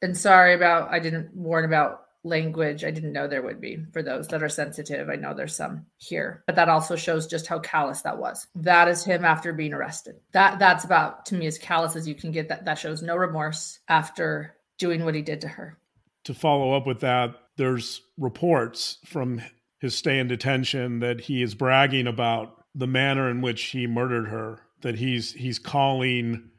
And 0.00 0.16
sorry 0.16 0.54
about 0.54 0.92
I 0.92 1.00
didn't 1.00 1.34
warn 1.34 1.64
about 1.64 2.03
language 2.24 2.84
I 2.84 2.90
didn't 2.90 3.12
know 3.12 3.28
there 3.28 3.42
would 3.42 3.60
be 3.60 3.78
for 3.92 4.02
those 4.02 4.26
that 4.28 4.42
are 4.42 4.48
sensitive. 4.48 5.08
I 5.08 5.16
know 5.16 5.34
there's 5.34 5.54
some 5.54 5.86
here, 5.98 6.42
but 6.46 6.56
that 6.56 6.68
also 6.68 6.96
shows 6.96 7.26
just 7.26 7.46
how 7.46 7.58
callous 7.60 8.00
that 8.02 8.18
was. 8.18 8.46
That 8.54 8.88
is 8.88 9.04
him 9.04 9.24
after 9.24 9.52
being 9.52 9.74
arrested. 9.74 10.16
That 10.32 10.58
that's 10.58 10.84
about 10.84 11.26
to 11.26 11.34
me 11.34 11.46
as 11.46 11.58
callous 11.58 11.94
as 11.94 12.08
you 12.08 12.14
can 12.14 12.32
get. 12.32 12.48
That 12.48 12.64
that 12.64 12.78
shows 12.78 13.02
no 13.02 13.16
remorse 13.16 13.78
after 13.88 14.56
doing 14.78 15.04
what 15.04 15.14
he 15.14 15.22
did 15.22 15.42
to 15.42 15.48
her. 15.48 15.78
To 16.24 16.34
follow 16.34 16.72
up 16.72 16.86
with 16.86 17.00
that, 17.00 17.34
there's 17.56 18.00
reports 18.18 18.98
from 19.04 19.42
his 19.78 19.94
stay 19.94 20.18
in 20.18 20.28
detention 20.28 21.00
that 21.00 21.20
he 21.20 21.42
is 21.42 21.54
bragging 21.54 22.06
about 22.06 22.64
the 22.74 22.86
manner 22.86 23.30
in 23.30 23.42
which 23.42 23.62
he 23.66 23.86
murdered 23.86 24.28
her. 24.28 24.60
That 24.80 24.96
he's 24.96 25.32
he's 25.32 25.58
calling 25.58 26.50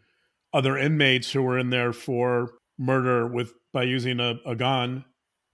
other 0.54 0.78
inmates 0.78 1.32
who 1.32 1.42
were 1.42 1.60
in 1.60 1.70
there 1.70 1.92
for 1.92 2.52
murder 2.78 3.28
with 3.28 3.54
by 3.74 3.84
using 3.84 4.20
a, 4.20 4.36
a 4.46 4.56
gun 4.56 5.04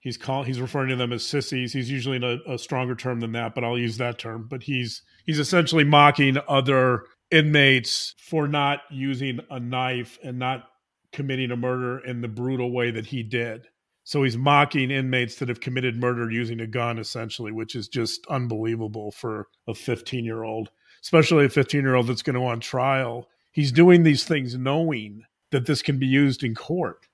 He's 0.01 0.17
call 0.17 0.43
he's 0.43 0.59
referring 0.59 0.89
to 0.89 0.95
them 0.95 1.13
as 1.13 1.23
sissies. 1.23 1.73
He's 1.73 1.89
usually 1.89 2.17
in 2.17 2.23
a, 2.23 2.37
a 2.47 2.57
stronger 2.57 2.95
term 2.95 3.19
than 3.19 3.33
that, 3.33 3.53
but 3.53 3.63
I'll 3.63 3.77
use 3.77 3.97
that 3.97 4.17
term. 4.17 4.47
But 4.49 4.63
he's 4.63 5.03
he's 5.25 5.39
essentially 5.39 5.83
mocking 5.83 6.37
other 6.47 7.05
inmates 7.29 8.15
for 8.17 8.47
not 8.47 8.79
using 8.89 9.39
a 9.51 9.59
knife 9.59 10.17
and 10.23 10.39
not 10.39 10.67
committing 11.13 11.51
a 11.51 11.55
murder 11.55 11.99
in 11.99 12.21
the 12.21 12.27
brutal 12.27 12.71
way 12.71 12.89
that 12.89 13.05
he 13.05 13.21
did. 13.21 13.67
So 14.03 14.23
he's 14.23 14.37
mocking 14.37 14.89
inmates 14.89 15.35
that 15.35 15.49
have 15.49 15.59
committed 15.59 15.95
murder 15.97 16.31
using 16.31 16.59
a 16.61 16.67
gun, 16.67 16.97
essentially, 16.97 17.51
which 17.51 17.75
is 17.75 17.87
just 17.87 18.25
unbelievable 18.27 19.11
for 19.11 19.49
a 19.67 19.75
15 19.75 20.25
year 20.25 20.43
old, 20.43 20.71
especially 21.03 21.45
a 21.45 21.49
15 21.49 21.81
year 21.81 21.93
old 21.93 22.07
that's 22.07 22.23
going 22.23 22.33
to 22.33 22.39
go 22.39 22.47
on 22.47 22.59
trial. 22.59 23.29
He's 23.51 23.71
doing 23.71 24.01
these 24.01 24.23
things 24.23 24.57
knowing 24.57 25.25
that 25.51 25.67
this 25.67 25.83
can 25.83 25.99
be 25.99 26.07
used 26.07 26.43
in 26.43 26.55
court. 26.55 27.05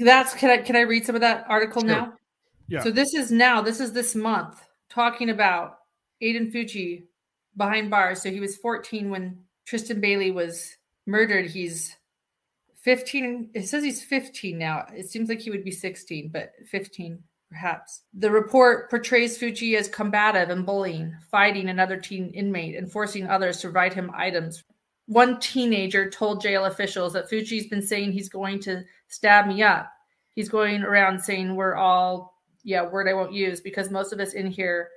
That's 0.00 0.34
can 0.34 0.50
I 0.50 0.58
can 0.58 0.76
I 0.76 0.82
read 0.82 1.04
some 1.04 1.16
of 1.16 1.22
that 1.22 1.44
article 1.48 1.82
sure. 1.82 1.90
now? 1.90 2.12
Yeah. 2.68 2.82
So 2.82 2.90
this 2.90 3.14
is 3.14 3.30
now, 3.30 3.62
this 3.62 3.80
is 3.80 3.92
this 3.92 4.14
month 4.14 4.60
talking 4.90 5.30
about 5.30 5.78
Aiden 6.22 6.52
Fucci 6.52 7.04
behind 7.56 7.90
bars. 7.90 8.22
So 8.22 8.30
he 8.30 8.40
was 8.40 8.56
14 8.56 9.10
when 9.10 9.38
Tristyn 9.68 10.00
Bailey 10.00 10.30
was 10.30 10.76
murdered. 11.06 11.46
He's 11.46 11.94
15. 12.82 13.50
It 13.54 13.68
says 13.68 13.84
he's 13.84 14.02
15 14.02 14.58
now. 14.58 14.86
It 14.94 15.08
seems 15.08 15.28
like 15.28 15.40
he 15.40 15.50
would 15.50 15.64
be 15.64 15.70
16, 15.70 16.30
but 16.32 16.52
15 16.70 17.22
perhaps. 17.48 18.02
The 18.14 18.30
report 18.30 18.90
portrays 18.90 19.38
Fucci 19.38 19.76
as 19.76 19.88
combative 19.88 20.50
and 20.50 20.66
bullying, 20.66 21.14
fighting 21.30 21.68
another 21.68 21.96
teen 21.96 22.30
inmate 22.30 22.76
and 22.76 22.90
forcing 22.90 23.28
others 23.28 23.60
to 23.60 23.70
write 23.70 23.94
him 23.94 24.10
items. 24.14 24.64
One 25.06 25.38
teenager 25.38 26.10
told 26.10 26.42
jail 26.42 26.64
officials 26.64 27.12
that 27.12 27.30
Fucci's 27.30 27.68
been 27.68 27.82
saying 27.82 28.12
he's 28.12 28.28
going 28.28 28.60
to 28.60 28.82
stab 29.08 29.46
me 29.46 29.62
up. 29.62 29.90
He's 30.34 30.48
going 30.48 30.82
around 30.82 31.20
saying 31.20 31.54
we're 31.54 31.76
all 31.76 32.35
yeah, 32.66 32.82
word 32.82 33.08
I 33.08 33.14
won't 33.14 33.32
use 33.32 33.60
because 33.60 33.90
most 33.92 34.12
of 34.12 34.18
us 34.18 34.32
in 34.32 34.48
here 34.48 34.88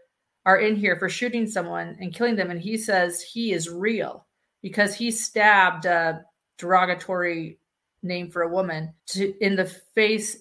are 0.43 0.57
in 0.57 0.75
here 0.75 0.97
for 0.97 1.07
shooting 1.07 1.45
someone 1.45 1.95
and 2.01 2.13
killing 2.13 2.35
them. 2.35 2.49
And 2.49 2.59
he 2.59 2.77
says 2.77 3.21
he 3.21 3.53
is 3.53 3.69
real 3.69 4.25
because 4.63 4.95
he 4.95 5.11
stabbed 5.11 5.85
a 5.85 6.25
derogatory 6.57 7.59
name 8.01 8.31
for 8.31 8.41
a 8.41 8.51
woman 8.51 8.91
to, 9.09 9.35
in 9.39 9.55
the 9.55 9.65
face 9.65 10.38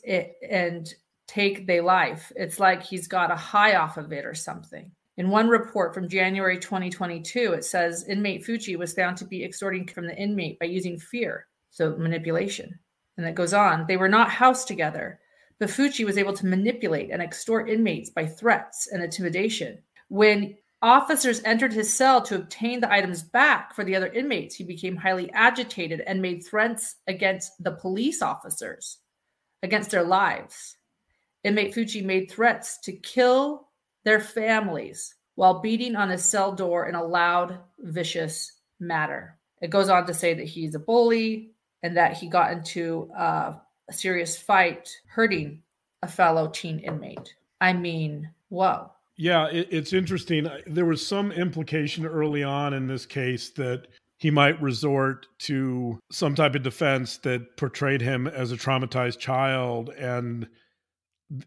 and 0.50 0.92
take 1.26 1.66
their 1.66 1.82
life. 1.82 2.32
It's 2.34 2.58
like 2.58 2.82
he's 2.82 3.06
got 3.06 3.30
a 3.30 3.36
high 3.36 3.76
off 3.76 3.98
of 3.98 4.10
it 4.10 4.24
or 4.24 4.34
something. 4.34 4.90
In 5.18 5.28
one 5.28 5.48
report 5.48 5.92
from 5.92 6.08
January 6.08 6.58
2022, 6.58 7.52
it 7.52 7.64
says 7.64 8.08
inmate 8.08 8.46
Fucci 8.46 8.78
was 8.78 8.94
found 8.94 9.18
to 9.18 9.26
be 9.26 9.44
extorting 9.44 9.86
from 9.86 10.06
the 10.06 10.16
inmate 10.16 10.58
by 10.58 10.66
using 10.66 10.98
fear, 10.98 11.46
so 11.70 11.94
manipulation. 11.96 12.78
And 13.18 13.26
it 13.26 13.34
goes 13.34 13.52
on. 13.52 13.84
They 13.86 13.98
were 13.98 14.08
not 14.08 14.30
housed 14.30 14.66
together. 14.66 15.20
Bafucci 15.60 16.04
was 16.04 16.18
able 16.18 16.32
to 16.34 16.46
manipulate 16.46 17.10
and 17.10 17.20
extort 17.20 17.68
inmates 17.68 18.10
by 18.10 18.26
threats 18.26 18.88
and 18.92 19.02
intimidation. 19.02 19.78
When 20.08 20.56
officers 20.80 21.42
entered 21.44 21.72
his 21.72 21.92
cell 21.92 22.22
to 22.22 22.36
obtain 22.36 22.80
the 22.80 22.92
items 22.92 23.22
back 23.22 23.74
for 23.74 23.84
the 23.84 23.96
other 23.96 24.06
inmates, 24.06 24.54
he 24.54 24.64
became 24.64 24.96
highly 24.96 25.30
agitated 25.32 26.00
and 26.00 26.22
made 26.22 26.44
threats 26.46 26.96
against 27.08 27.52
the 27.62 27.72
police 27.72 28.22
officers, 28.22 28.98
against 29.62 29.90
their 29.90 30.04
lives. 30.04 30.76
Inmate 31.42 31.74
Fucci 31.74 32.04
made 32.04 32.30
threats 32.30 32.78
to 32.82 32.92
kill 32.92 33.68
their 34.04 34.20
families 34.20 35.14
while 35.34 35.60
beating 35.60 35.96
on 35.96 36.08
his 36.08 36.24
cell 36.24 36.52
door 36.52 36.88
in 36.88 36.94
a 36.94 37.04
loud, 37.04 37.58
vicious 37.78 38.52
manner. 38.80 39.38
It 39.60 39.70
goes 39.70 39.88
on 39.88 40.06
to 40.06 40.14
say 40.14 40.34
that 40.34 40.46
he's 40.46 40.74
a 40.74 40.80
bully 40.80 41.52
and 41.82 41.96
that 41.96 42.14
he 42.14 42.28
got 42.28 42.52
into 42.52 43.10
uh, 43.16 43.54
a 43.88 43.92
serious 43.92 44.36
fight 44.36 44.90
hurting 45.06 45.62
a 46.02 46.08
fellow 46.08 46.48
teen 46.48 46.78
inmate. 46.80 47.34
I 47.60 47.72
mean, 47.72 48.30
whoa. 48.48 48.90
Yeah, 49.16 49.48
it, 49.48 49.68
it's 49.70 49.92
interesting. 49.92 50.48
There 50.66 50.84
was 50.84 51.04
some 51.04 51.32
implication 51.32 52.06
early 52.06 52.42
on 52.42 52.74
in 52.74 52.86
this 52.86 53.04
case 53.04 53.50
that 53.50 53.88
he 54.18 54.30
might 54.30 54.60
resort 54.60 55.26
to 55.40 55.98
some 56.10 56.34
type 56.34 56.54
of 56.54 56.62
defense 56.62 57.18
that 57.18 57.56
portrayed 57.56 58.00
him 58.00 58.26
as 58.26 58.52
a 58.52 58.56
traumatized 58.56 59.18
child. 59.18 59.90
And 59.90 60.48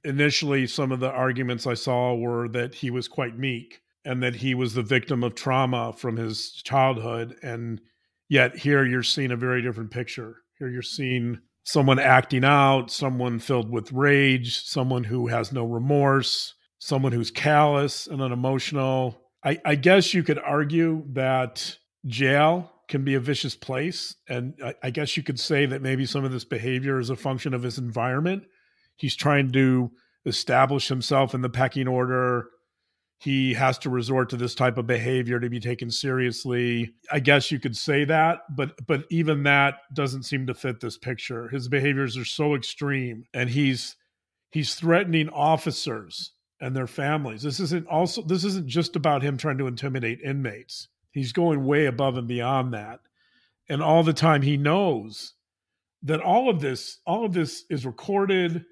initially, 0.03 0.67
some 0.67 0.91
of 0.91 0.99
the 0.99 1.11
arguments 1.11 1.67
I 1.67 1.73
saw 1.73 2.15
were 2.15 2.47
that 2.49 2.73
he 2.73 2.89
was 2.89 3.07
quite 3.07 3.37
meek 3.37 3.81
and 4.03 4.21
that 4.23 4.35
he 4.35 4.55
was 4.55 4.73
the 4.73 4.81
victim 4.81 5.23
of 5.23 5.35
trauma 5.35 5.93
from 5.93 6.17
his 6.17 6.51
childhood. 6.51 7.37
And 7.43 7.79
yet, 8.29 8.57
here 8.57 8.85
you're 8.85 9.03
seeing 9.03 9.31
a 9.31 9.37
very 9.37 9.61
different 9.61 9.91
picture. 9.91 10.37
Here 10.57 10.69
you're 10.69 10.81
seeing 10.81 11.39
someone 11.63 11.99
acting 11.99 12.43
out, 12.43 12.91
someone 12.91 13.39
filled 13.39 13.69
with 13.69 13.91
rage, 13.91 14.63
someone 14.63 15.03
who 15.03 15.27
has 15.27 15.51
no 15.51 15.65
remorse, 15.65 16.53
someone 16.79 17.11
who's 17.11 17.31
callous 17.31 18.07
and 18.07 18.21
unemotional. 18.21 19.21
I, 19.43 19.59
I 19.65 19.75
guess 19.75 20.13
you 20.13 20.23
could 20.23 20.39
argue 20.39 21.03
that 21.13 21.77
jail 22.05 22.71
can 22.87 23.03
be 23.03 23.15
a 23.15 23.19
vicious 23.19 23.55
place. 23.55 24.15
And 24.27 24.55
I, 24.63 24.75
I 24.83 24.89
guess 24.89 25.15
you 25.15 25.23
could 25.23 25.39
say 25.39 25.65
that 25.65 25.81
maybe 25.81 26.05
some 26.05 26.25
of 26.25 26.31
this 26.31 26.43
behavior 26.43 26.99
is 26.99 27.09
a 27.09 27.15
function 27.15 27.53
of 27.53 27.63
his 27.63 27.77
environment. 27.77 28.43
He's 28.97 29.15
trying 29.15 29.51
to 29.51 29.91
establish 30.25 30.87
himself 30.87 31.33
in 31.33 31.41
the 31.41 31.49
pecking 31.49 31.87
order 31.87 32.47
he 33.21 33.53
has 33.53 33.77
to 33.77 33.89
resort 33.91 34.29
to 34.29 34.35
this 34.35 34.55
type 34.55 34.79
of 34.79 34.87
behavior 34.87 35.39
to 35.39 35.47
be 35.47 35.59
taken 35.59 35.91
seriously. 35.91 36.91
I 37.11 37.19
guess 37.19 37.51
you 37.51 37.59
could 37.59 37.77
say 37.77 38.03
that, 38.05 38.39
but 38.55 38.71
but 38.87 39.05
even 39.11 39.43
that 39.43 39.75
doesn't 39.93 40.23
seem 40.23 40.47
to 40.47 40.55
fit 40.55 40.79
this 40.79 40.97
picture. 40.97 41.47
His 41.47 41.67
behaviors 41.67 42.17
are 42.17 42.25
so 42.25 42.55
extreme 42.55 43.25
and 43.31 43.47
he's 43.47 43.95
he's 44.49 44.73
threatening 44.73 45.29
officers 45.29 46.31
and 46.59 46.75
their 46.75 46.87
families. 46.87 47.43
This 47.43 47.59
isn't 47.59 47.85
also 47.85 48.23
this 48.23 48.43
isn't 48.43 48.67
just 48.67 48.95
about 48.95 49.21
him 49.21 49.37
trying 49.37 49.59
to 49.59 49.67
intimidate 49.67 50.21
inmates. 50.21 50.87
He's 51.11 51.31
going 51.31 51.63
way 51.63 51.85
above 51.85 52.17
and 52.17 52.27
beyond 52.27 52.73
that. 52.73 53.01
And 53.69 53.83
all 53.83 54.01
the 54.01 54.13
time 54.13 54.41
he 54.41 54.57
knows 54.57 55.35
that 56.01 56.21
all 56.21 56.49
of 56.49 56.59
this 56.59 56.97
all 57.05 57.23
of 57.23 57.33
this 57.33 57.65
is 57.69 57.85
recorded. 57.85 58.65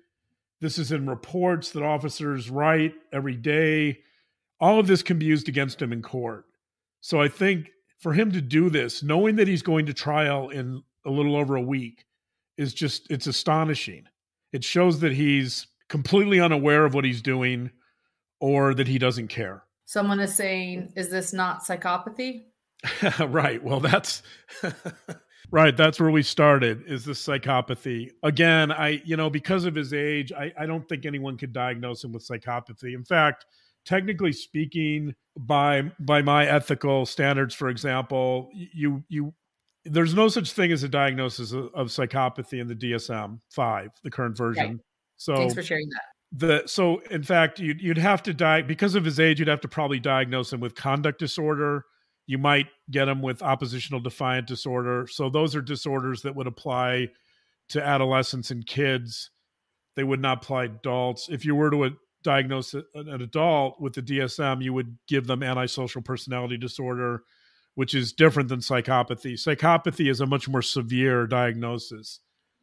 This 0.59 0.79
is 0.79 0.91
in 0.91 1.07
reports 1.07 1.69
that 1.73 1.83
officers 1.83 2.49
write 2.49 2.95
every 3.13 3.35
day 3.35 3.99
all 4.59 4.79
of 4.79 4.87
this 4.87 5.01
can 5.03 5.17
be 5.19 5.25
used 5.25 5.47
against 5.47 5.81
him 5.81 5.93
in 5.93 6.01
court. 6.01 6.45
So 7.01 7.21
I 7.21 7.27
think 7.27 7.69
for 7.99 8.13
him 8.13 8.31
to 8.31 8.41
do 8.41 8.69
this, 8.69 9.03
knowing 9.03 9.35
that 9.37 9.47
he's 9.47 9.61
going 9.61 9.85
to 9.85 9.93
trial 9.93 10.49
in 10.49 10.81
a 11.05 11.09
little 11.09 11.35
over 11.35 11.55
a 11.55 11.61
week 11.61 12.05
is 12.57 12.73
just 12.73 13.09
it's 13.09 13.27
astonishing. 13.27 14.05
It 14.51 14.63
shows 14.63 14.99
that 14.99 15.13
he's 15.13 15.67
completely 15.87 16.39
unaware 16.39 16.85
of 16.85 16.93
what 16.93 17.05
he's 17.05 17.21
doing 17.21 17.71
or 18.39 18.73
that 18.73 18.87
he 18.87 18.97
doesn't 18.97 19.27
care. 19.27 19.63
Someone 19.85 20.19
is 20.19 20.35
saying, 20.35 20.93
is 20.95 21.09
this 21.09 21.33
not 21.33 21.63
psychopathy? 21.63 22.45
right. 23.27 23.61
Well, 23.63 23.79
that's 23.79 24.21
right. 25.51 25.75
That's 25.75 25.99
where 25.99 26.11
we 26.11 26.23
started 26.23 26.83
is 26.85 27.05
the 27.05 27.13
psychopathy. 27.13 28.11
Again, 28.23 28.71
I, 28.71 29.01
you 29.03 29.17
know, 29.17 29.29
because 29.29 29.65
of 29.65 29.75
his 29.75 29.93
age, 29.93 30.31
I, 30.31 30.53
I 30.57 30.65
don't 30.65 30.87
think 30.87 31.05
anyone 31.05 31.37
could 31.37 31.53
diagnose 31.53 32.03
him 32.03 32.11
with 32.11 32.27
psychopathy. 32.27 32.93
In 32.93 33.03
fact, 33.03 33.45
technically 33.85 34.33
speaking, 34.33 35.15
by 35.37 35.91
by 35.99 36.21
my 36.21 36.45
ethical 36.45 37.05
standards, 37.05 37.55
for 37.55 37.69
example, 37.69 38.49
you 38.53 39.03
you 39.07 39.33
there's 39.85 40.13
no 40.13 40.27
such 40.27 40.51
thing 40.51 40.71
as 40.71 40.83
a 40.83 40.89
diagnosis 40.89 41.51
of, 41.51 41.69
of 41.73 41.87
psychopathy 41.87 42.59
in 42.59 42.67
the 42.67 42.75
DSM 42.75 43.39
five, 43.49 43.89
the 44.03 44.11
current 44.11 44.37
version. 44.37 44.67
Right. 44.67 44.79
So 45.17 45.35
thanks 45.35 45.53
for 45.53 45.63
sharing 45.63 45.89
that. 45.89 46.37
the 46.39 46.63
so 46.67 46.99
in 47.09 47.23
fact 47.23 47.59
you'd, 47.59 47.81
you'd 47.81 47.97
have 47.97 48.21
to 48.23 48.33
die 48.33 48.61
because 48.61 48.95
of 48.95 49.05
his 49.05 49.19
age 49.19 49.39
you'd 49.39 49.47
have 49.47 49.61
to 49.61 49.67
probably 49.67 49.99
diagnose 49.99 50.51
him 50.51 50.59
with 50.59 50.75
conduct 50.75 51.19
disorder. 51.19 51.85
You 52.27 52.37
might 52.37 52.67
get 52.91 53.07
him 53.07 53.21
with 53.21 53.41
oppositional 53.41 54.01
defiant 54.01 54.47
disorder. 54.47 55.07
So 55.09 55.29
those 55.29 55.55
are 55.55 55.61
disorders 55.61 56.21
that 56.21 56.35
would 56.35 56.45
apply 56.45 57.07
to 57.69 57.83
adolescents 57.83 58.51
and 58.51 58.65
kids. 58.65 59.31
They 59.95 60.03
would 60.03 60.21
not 60.21 60.43
apply 60.43 60.65
adults. 60.65 61.29
If 61.29 61.43
you 61.43 61.55
were 61.55 61.71
to 61.71 61.95
diagnose 62.23 62.73
an 62.73 63.21
adult 63.21 63.79
with 63.79 63.93
the 63.93 64.01
dsm 64.01 64.61
you 64.61 64.73
would 64.73 64.97
give 65.07 65.27
them 65.27 65.43
antisocial 65.43 66.01
personality 66.01 66.57
disorder 66.57 67.23
which 67.75 67.95
is 67.95 68.13
different 68.13 68.49
than 68.49 68.59
psychopathy 68.59 69.33
psychopathy 69.33 70.09
is 70.09 70.21
a 70.21 70.25
much 70.25 70.47
more 70.49 70.61
severe 70.61 71.25
diagnosis 71.27 72.19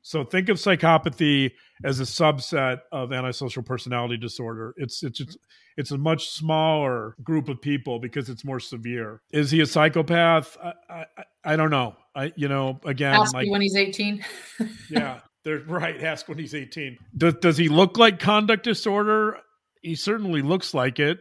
so 0.07 0.23
think 0.23 0.49
of 0.49 0.59
psychopathy 0.59 1.51
as 1.83 1.99
a 1.99 2.05
subset 2.05 2.83
of 2.93 3.13
antisocial 3.13 3.65
personality 3.65 4.17
disorder. 4.17 4.73
It's 4.77 5.03
it's 5.03 5.37
it's, 5.77 5.91
a 5.91 5.99
much 5.99 6.29
smaller 6.29 7.17
group 7.25 7.49
of 7.49 7.61
people 7.61 7.99
because 7.99 8.31
it's 8.31 8.45
more 8.45 8.61
severe. 8.61 9.21
Is 9.33 9.51
he 9.51 9.61
a 9.63 9.67
psychopath? 9.67 10.57
I 10.63 10.75
I, 10.89 11.07
I 11.45 11.57
don't 11.57 11.71
know. 11.71 11.97
I 12.15 12.33
you 12.37 12.47
know 12.47 12.79
again 12.85 13.15
ask 13.15 13.35
like, 13.35 13.51
when 13.51 13.61
he's 13.61 13.75
eighteen. 13.75 14.25
yeah, 14.89 15.23
they're 15.43 15.65
right. 15.67 16.01
Ask 16.01 16.29
when 16.29 16.39
he's 16.39 16.55
eighteen. 16.55 16.99
Does 17.17 17.35
does 17.41 17.57
he 17.57 17.69
look 17.69 17.99
like 17.99 18.21
conduct 18.21 18.63
disorder? 18.63 19.39
He 19.87 19.95
certainly 19.95 20.43
looks 20.43 20.75
like 20.75 20.99
it. 20.99 21.21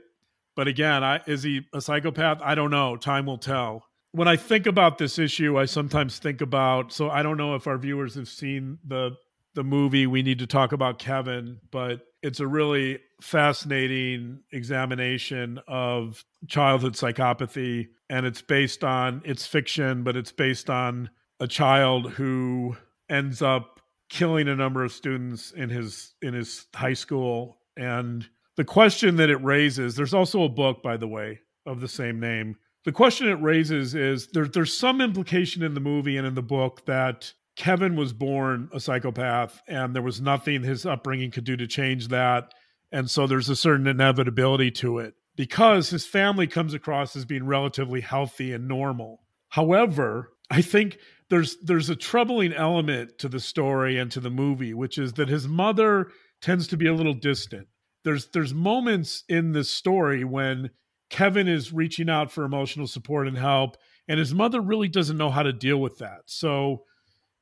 But 0.55 0.67
again, 0.67 1.03
I, 1.03 1.21
is 1.27 1.43
he 1.43 1.67
a 1.73 1.81
psychopath? 1.81 2.41
I 2.41 2.55
don't 2.55 2.71
know. 2.71 2.95
Time 2.95 3.25
will 3.25 3.37
tell 3.37 3.83
when 4.15 4.29
I 4.29 4.37
think 4.37 4.65
about 4.65 4.97
this 4.97 5.19
issue, 5.19 5.59
I 5.59 5.65
sometimes 5.65 6.19
think 6.19 6.39
about. 6.39 6.93
So 6.93 7.09
I 7.09 7.21
don't 7.21 7.35
know 7.35 7.55
if 7.55 7.67
our 7.67 7.77
viewers 7.77 8.15
have 8.15 8.29
seen 8.29 8.79
the 8.85 9.17
the 9.55 9.63
movie. 9.63 10.07
We 10.07 10.23
need 10.23 10.39
to 10.39 10.47
talk 10.47 10.71
about 10.71 10.99
Kevin, 10.99 11.59
but 11.69 12.01
it's 12.23 12.39
a 12.39 12.47
really 12.47 12.99
fascinating 13.21 14.39
examination 14.51 15.59
of 15.67 16.23
childhood 16.47 16.93
psychopathy, 16.93 17.89
and 18.09 18.25
it's 18.25 18.41
based 18.41 18.85
on 18.85 19.21
it's 19.25 19.45
fiction, 19.45 20.03
but 20.03 20.15
it's 20.15 20.31
based 20.31 20.69
on 20.69 21.09
a 21.41 21.47
child 21.47 22.11
who 22.11 22.77
ends 23.09 23.41
up 23.41 23.81
killing 24.07 24.47
a 24.47 24.55
number 24.55 24.83
of 24.83 24.93
students 24.93 25.51
in 25.51 25.69
his 25.69 26.13
in 26.21 26.33
his 26.33 26.67
high 26.73 26.93
school 26.93 27.57
and 27.75 28.29
the 28.57 28.65
question 28.65 29.17
that 29.17 29.29
it 29.29 29.43
raises 29.43 29.95
there's 29.95 30.13
also 30.13 30.43
a 30.43 30.49
book 30.49 30.81
by 30.83 30.97
the 30.97 31.07
way 31.07 31.39
of 31.65 31.79
the 31.81 31.87
same 31.87 32.19
name 32.19 32.55
the 32.85 32.91
question 32.91 33.27
it 33.27 33.41
raises 33.41 33.95
is 33.95 34.27
there, 34.27 34.47
there's 34.47 34.77
some 34.77 35.01
implication 35.01 35.63
in 35.63 35.73
the 35.73 35.79
movie 35.79 36.17
and 36.17 36.27
in 36.27 36.35
the 36.35 36.43
book 36.43 36.85
that 36.85 37.33
Kevin 37.55 37.95
was 37.95 38.13
born 38.13 38.69
a 38.73 38.79
psychopath 38.79 39.59
and 39.67 39.95
there 39.95 40.03
was 40.03 40.21
nothing 40.21 40.61
his 40.61 40.85
upbringing 40.85 41.31
could 41.31 41.45
do 41.45 41.57
to 41.57 41.67
change 41.67 42.09
that. 42.09 42.53
And 42.91 43.09
so 43.09 43.25
there's 43.25 43.49
a 43.49 43.55
certain 43.55 43.87
inevitability 43.87 44.69
to 44.71 44.99
it 44.99 45.15
because 45.35 45.89
his 45.89 46.05
family 46.05 46.45
comes 46.45 46.75
across 46.75 47.15
as 47.15 47.25
being 47.25 47.47
relatively 47.47 48.01
healthy 48.01 48.53
and 48.53 48.67
normal. 48.67 49.21
However, 49.49 50.33
I 50.51 50.61
think 50.61 50.99
there's 51.29 51.57
there's 51.63 51.89
a 51.89 51.95
troubling 51.95 52.53
element 52.53 53.17
to 53.17 53.27
the 53.27 53.39
story 53.39 53.97
and 53.97 54.11
to 54.11 54.19
the 54.19 54.29
movie, 54.29 54.75
which 54.75 54.99
is 54.99 55.13
that 55.13 55.27
his 55.27 55.47
mother 55.47 56.11
tends 56.39 56.67
to 56.67 56.77
be 56.77 56.85
a 56.85 56.93
little 56.93 57.15
distant. 57.15 57.67
There's 58.05 58.27
there's 58.27 58.53
moments 58.53 59.23
in 59.27 59.51
this 59.51 59.69
story 59.69 60.23
when 60.23 60.69
Kevin 61.09 61.47
is 61.47 61.73
reaching 61.73 62.09
out 62.09 62.31
for 62.31 62.45
emotional 62.45 62.87
support 62.87 63.27
and 63.27 63.37
help, 63.37 63.75
and 64.07 64.19
his 64.19 64.33
mother 64.33 64.61
really 64.61 64.87
doesn't 64.87 65.17
know 65.17 65.31
how 65.31 65.43
to 65.43 65.51
deal 65.51 65.77
with 65.77 65.97
that. 65.97 66.21
So 66.25 66.83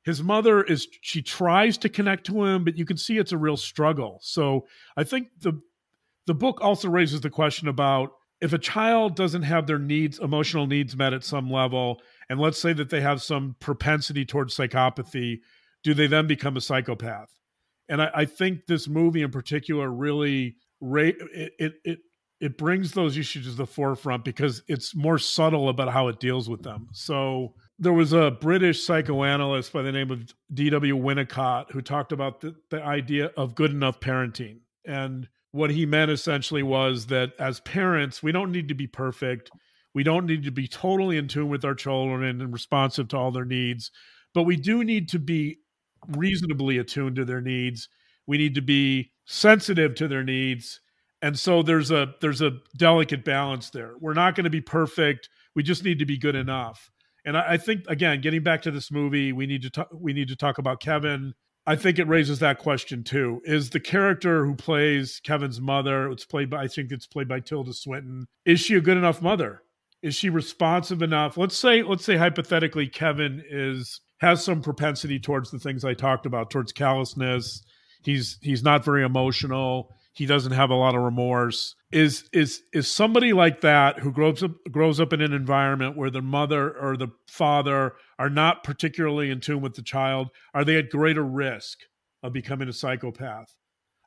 his 0.04 0.22
mother 0.22 0.62
is 0.62 0.88
she 1.02 1.22
tries 1.22 1.78
to 1.78 1.88
connect 1.88 2.26
to 2.26 2.44
him, 2.44 2.64
but 2.64 2.76
you 2.76 2.84
can 2.84 2.96
see 2.96 3.18
it's 3.18 3.32
a 3.32 3.38
real 3.38 3.56
struggle. 3.56 4.18
So 4.22 4.66
I 4.96 5.04
think 5.04 5.28
the 5.40 5.60
the 6.26 6.34
book 6.34 6.60
also 6.62 6.88
raises 6.88 7.20
the 7.20 7.30
question 7.30 7.68
about 7.68 8.12
if 8.40 8.52
a 8.52 8.58
child 8.58 9.16
doesn't 9.16 9.42
have 9.42 9.66
their 9.66 9.78
needs, 9.78 10.18
emotional 10.18 10.66
needs 10.66 10.96
met 10.96 11.12
at 11.12 11.24
some 11.24 11.50
level, 11.50 12.00
and 12.28 12.40
let's 12.40 12.58
say 12.58 12.72
that 12.72 12.90
they 12.90 13.02
have 13.02 13.22
some 13.22 13.56
propensity 13.60 14.24
towards 14.24 14.56
psychopathy, 14.56 15.40
do 15.82 15.94
they 15.94 16.06
then 16.06 16.26
become 16.26 16.56
a 16.56 16.60
psychopath? 16.60 17.30
And 17.88 18.02
I, 18.02 18.10
I 18.14 18.24
think 18.24 18.66
this 18.66 18.88
movie 18.88 19.22
in 19.22 19.30
particular 19.30 19.90
really 19.90 20.56
it, 20.80 21.52
it, 21.58 21.72
it 21.84 21.98
it 22.40 22.58
brings 22.58 22.92
those 22.92 23.16
issues 23.16 23.46
to 23.46 23.52
the 23.52 23.66
forefront 23.66 24.24
because 24.24 24.62
it's 24.68 24.94
more 24.94 25.18
subtle 25.18 25.68
about 25.68 25.92
how 25.92 26.08
it 26.08 26.20
deals 26.20 26.48
with 26.48 26.62
them. 26.62 26.88
So 26.92 27.54
there 27.78 27.92
was 27.92 28.12
a 28.12 28.32
British 28.32 28.82
psychoanalyst 28.84 29.72
by 29.72 29.82
the 29.82 29.92
name 29.92 30.10
of 30.10 30.34
D.W. 30.52 30.96
Winnicott 30.96 31.70
who 31.70 31.80
talked 31.80 32.12
about 32.12 32.40
the, 32.40 32.54
the 32.70 32.82
idea 32.82 33.30
of 33.36 33.54
good 33.54 33.70
enough 33.70 33.98
parenting. 34.00 34.58
And 34.84 35.28
what 35.52 35.70
he 35.70 35.86
meant 35.86 36.10
essentially 36.10 36.62
was 36.62 37.06
that 37.06 37.32
as 37.38 37.60
parents, 37.60 38.22
we 38.22 38.32
don't 38.32 38.52
need 38.52 38.68
to 38.68 38.74
be 38.74 38.88
perfect. 38.88 39.50
We 39.94 40.02
don't 40.02 40.26
need 40.26 40.44
to 40.44 40.50
be 40.50 40.68
totally 40.68 41.16
in 41.16 41.28
tune 41.28 41.48
with 41.48 41.64
our 41.64 41.74
children 41.74 42.42
and 42.42 42.52
responsive 42.52 43.08
to 43.08 43.16
all 43.16 43.30
their 43.30 43.44
needs, 43.44 43.90
but 44.34 44.42
we 44.42 44.56
do 44.56 44.84
need 44.84 45.08
to 45.10 45.18
be 45.18 45.60
reasonably 46.08 46.78
attuned 46.78 47.16
to 47.16 47.24
their 47.24 47.40
needs. 47.40 47.88
We 48.26 48.38
need 48.38 48.54
to 48.54 48.62
be 48.62 49.12
sensitive 49.24 49.94
to 49.96 50.08
their 50.08 50.24
needs. 50.24 50.80
And 51.22 51.38
so 51.38 51.62
there's 51.62 51.90
a 51.90 52.14
there's 52.20 52.42
a 52.42 52.58
delicate 52.76 53.24
balance 53.24 53.70
there. 53.70 53.94
We're 53.98 54.14
not 54.14 54.34
going 54.34 54.44
to 54.44 54.50
be 54.50 54.60
perfect. 54.60 55.28
We 55.54 55.62
just 55.62 55.84
need 55.84 55.98
to 56.00 56.06
be 56.06 56.18
good 56.18 56.34
enough. 56.34 56.90
And 57.24 57.36
I, 57.36 57.52
I, 57.52 57.56
think 57.56 57.84
again 57.88 58.20
getting 58.20 58.42
back 58.42 58.60
to 58.62 58.70
this 58.70 58.90
movie 58.92 59.32
we 59.32 59.46
need 59.46 59.62
to 59.62 59.70
talk 59.70 59.88
we 59.92 60.12
need 60.12 60.28
to 60.28 60.36
talk 60.36 60.58
about 60.58 60.80
kevin. 60.80 61.32
I 61.66 61.76
think 61.76 61.98
it 61.98 62.06
raises 62.08 62.40
that 62.40 62.58
question 62.58 63.02
too. 63.02 63.40
Is 63.44 63.70
the 63.70 63.80
character 63.80 64.44
who 64.44 64.54
plays 64.54 65.20
kevin's 65.24 65.60
mother 65.60 66.10
it's 66.10 66.26
played 66.26 66.50
by 66.50 66.64
i 66.64 66.68
think 66.68 66.92
it's 66.92 67.06
played 67.06 67.28
by 67.28 67.40
tilda 67.40 67.72
swinton 67.72 68.26
is 68.44 68.60
she 68.60 68.74
a 68.74 68.80
good 68.80 68.98
enough 68.98 69.22
mother? 69.22 69.62
Is 70.02 70.14
she 70.14 70.28
responsive 70.28 71.00
enough? 71.00 71.38
Let's 71.38 71.56
say 71.56 71.82
let's 71.82 72.04
say 72.04 72.16
hypothetically 72.16 72.86
kevin 72.86 73.42
is 73.48 74.02
has 74.18 74.44
some 74.44 74.62
propensity 74.62 75.18
towards 75.18 75.50
the 75.50 75.58
things 75.58 75.84
i 75.84 75.94
talked 75.94 76.26
about 76.26 76.50
towards 76.50 76.72
callousness. 76.72 77.62
He's 78.04 78.38
he's 78.42 78.62
not 78.62 78.84
very 78.84 79.02
emotional. 79.04 79.90
He 80.12 80.26
doesn't 80.26 80.52
have 80.52 80.70
a 80.70 80.76
lot 80.76 80.94
of 80.94 81.02
remorse. 81.02 81.74
Is 81.90 82.28
is 82.32 82.62
is 82.72 82.90
somebody 82.90 83.32
like 83.32 83.62
that 83.62 83.98
who 83.98 84.12
grows 84.12 84.42
up 84.42 84.52
grows 84.70 85.00
up 85.00 85.12
in 85.12 85.20
an 85.20 85.32
environment 85.32 85.96
where 85.96 86.10
the 86.10 86.22
mother 86.22 86.70
or 86.70 86.96
the 86.96 87.08
father 87.28 87.94
are 88.18 88.30
not 88.30 88.62
particularly 88.62 89.30
in 89.30 89.40
tune 89.40 89.60
with 89.60 89.74
the 89.74 89.82
child 89.82 90.28
are 90.52 90.64
they 90.64 90.76
at 90.76 90.90
greater 90.90 91.24
risk 91.24 91.78
of 92.22 92.32
becoming 92.32 92.68
a 92.68 92.72
psychopath? 92.72 93.56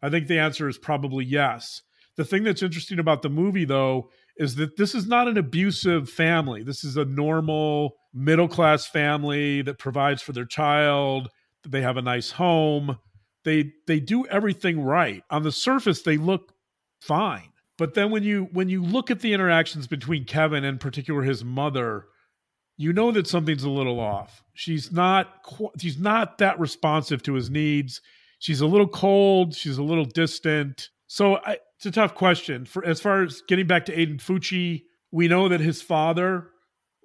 I 0.02 0.10
think 0.10 0.28
the 0.28 0.40
answer 0.40 0.70
is 0.70 0.78
probably 0.78 1.26
yes. 1.26 1.82
The 2.16 2.26
thing 2.26 2.44
that's 2.44 2.64
interesting 2.64 3.00
about 3.00 3.24
the 3.24 3.30
movie 3.30 3.66
though 3.66 4.10
is 4.40 4.56
that 4.56 4.78
this 4.78 4.96
is 4.96 5.08
not 5.08 5.28
an 5.28 5.38
abusive 5.38 6.10
family. 6.10 6.64
This 6.64 6.84
is 6.84 6.98
a 6.98 7.06
normal 7.06 7.96
middle 8.14 8.48
class 8.48 8.86
family 8.86 9.62
that 9.64 9.80
provides 9.80 10.22
for 10.22 10.34
their 10.34 10.46
child 10.46 11.30
they 11.68 11.82
have 11.82 11.98
a 11.98 12.02
nice 12.02 12.32
home. 12.32 12.98
They 13.44 13.74
they 13.86 14.00
do 14.00 14.26
everything 14.28 14.82
right. 14.82 15.24
On 15.30 15.44
the 15.44 15.52
surface 15.52 16.02
they 16.02 16.18
look 16.18 16.54
fine. 17.02 17.52
But 17.78 17.94
then 17.94 18.12
when 18.12 18.24
you 18.24 18.50
when 18.52 18.70
you 18.70 18.84
look 18.84 19.12
at 19.12 19.20
the 19.20 19.34
interactions 19.34 19.88
between 19.88 20.26
kevin 20.26 20.64
and 20.64 20.80
particular 20.80 21.22
his 21.22 21.44
mother 21.44 22.06
you 22.80 22.94
know 22.94 23.12
that 23.12 23.26
something's 23.28 23.64
a 23.64 23.70
little 23.70 24.00
off. 24.00 24.44
She's 24.54 24.92
not 24.92 25.46
she's 25.80 25.98
not 25.98 26.38
that 26.40 26.60
responsive 26.60 27.24
to 27.24 27.34
his 27.34 27.50
needs. 27.50 28.02
She's 28.40 28.62
a 28.62 28.68
little 28.68 28.88
cold. 28.88 29.56
She's 29.56 29.80
a 29.80 29.84
little 29.84 30.06
distant. 30.06 30.90
So 31.08 31.38
I, 31.38 31.58
it's 31.78 31.86
a 31.86 31.92
tough 31.92 32.16
question 32.16 32.66
for 32.66 32.86
as 32.86 33.00
far 33.00 33.24
as 33.24 33.42
getting 33.48 33.68
back 33.68 33.86
to 33.86 33.96
aiden 33.96 34.20
fucci 34.20 34.84
we 35.12 35.28
know 35.28 35.48
that 35.48 35.60
his 35.60 35.82
father 35.82 36.50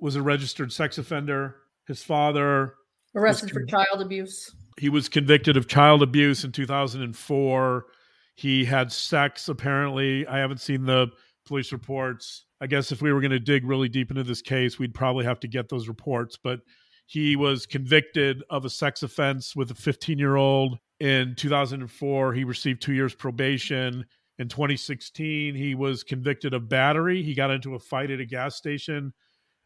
was 0.01 0.17
a 0.17 0.23
registered 0.23 0.73
sex 0.73 0.99
offender 0.99 1.57
his 1.87 2.03
father 2.03 2.75
arrested 3.15 3.51
for 3.51 3.65
child 3.67 4.01
abuse 4.01 4.55
he 4.79 4.89
was 4.89 5.09
convicted 5.09 5.57
of 5.57 5.69
child 5.69 6.03
abuse 6.03 6.45
in 6.45 6.53
2004. 6.53 7.87
He 8.35 8.65
had 8.65 8.91
sex, 8.91 9.49
apparently. 9.49 10.27
I 10.27 10.39
haven't 10.39 10.61
seen 10.61 10.85
the 10.85 11.09
police 11.47 11.73
reports. 11.73 12.47
I 12.61 12.67
guess 12.67 12.93
if 12.93 13.03
we 13.03 13.13
were 13.13 13.21
going 13.21 13.33
to 13.33 13.41
dig 13.41 13.67
really 13.67 13.89
deep 13.89 14.11
into 14.11 14.23
this 14.23 14.43
case, 14.43 14.79
we'd 14.79 14.95
probably 14.95 15.25
have 15.25 15.41
to 15.41 15.49
get 15.49 15.69
those 15.69 15.89
reports. 15.89 16.39
But 16.43 16.61
He 17.07 17.37
was 17.37 17.67
convicted 17.67 18.43
of 18.49 18.65
a 18.65 18.71
sex 18.71 19.03
offense 19.03 19.55
with 19.55 19.71
a 19.71 19.75
15 19.75 20.19
year 20.19 20.37
old 20.37 20.79
in 21.01 21.35
2004. 21.37 22.33
He 22.33 22.45
received 22.45 22.81
two 22.81 22.95
years 22.95 23.15
probation. 23.15 24.07
In 24.43 24.49
2016, 24.49 25.55
he 25.55 25.77
was 25.77 26.03
convicted 26.03 26.53
of 26.53 26.69
battery. 26.69 27.23
He 27.23 27.33
got 27.33 27.53
into 27.53 27.77
a 27.77 27.79
fight 27.79 28.11
at 28.11 28.19
a 28.19 28.25
gas 28.25 28.57
station. 28.57 29.13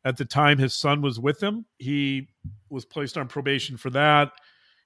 At 0.05 0.19
the 0.19 0.27
time, 0.27 0.59
his 0.59 0.75
son 0.75 1.01
was 1.01 1.19
with 1.19 1.43
him. 1.43 1.65
He 1.79 2.29
was 2.69 2.85
placed 2.85 3.17
on 3.17 3.27
probation 3.27 3.79
for 3.79 3.89
that. 3.89 4.33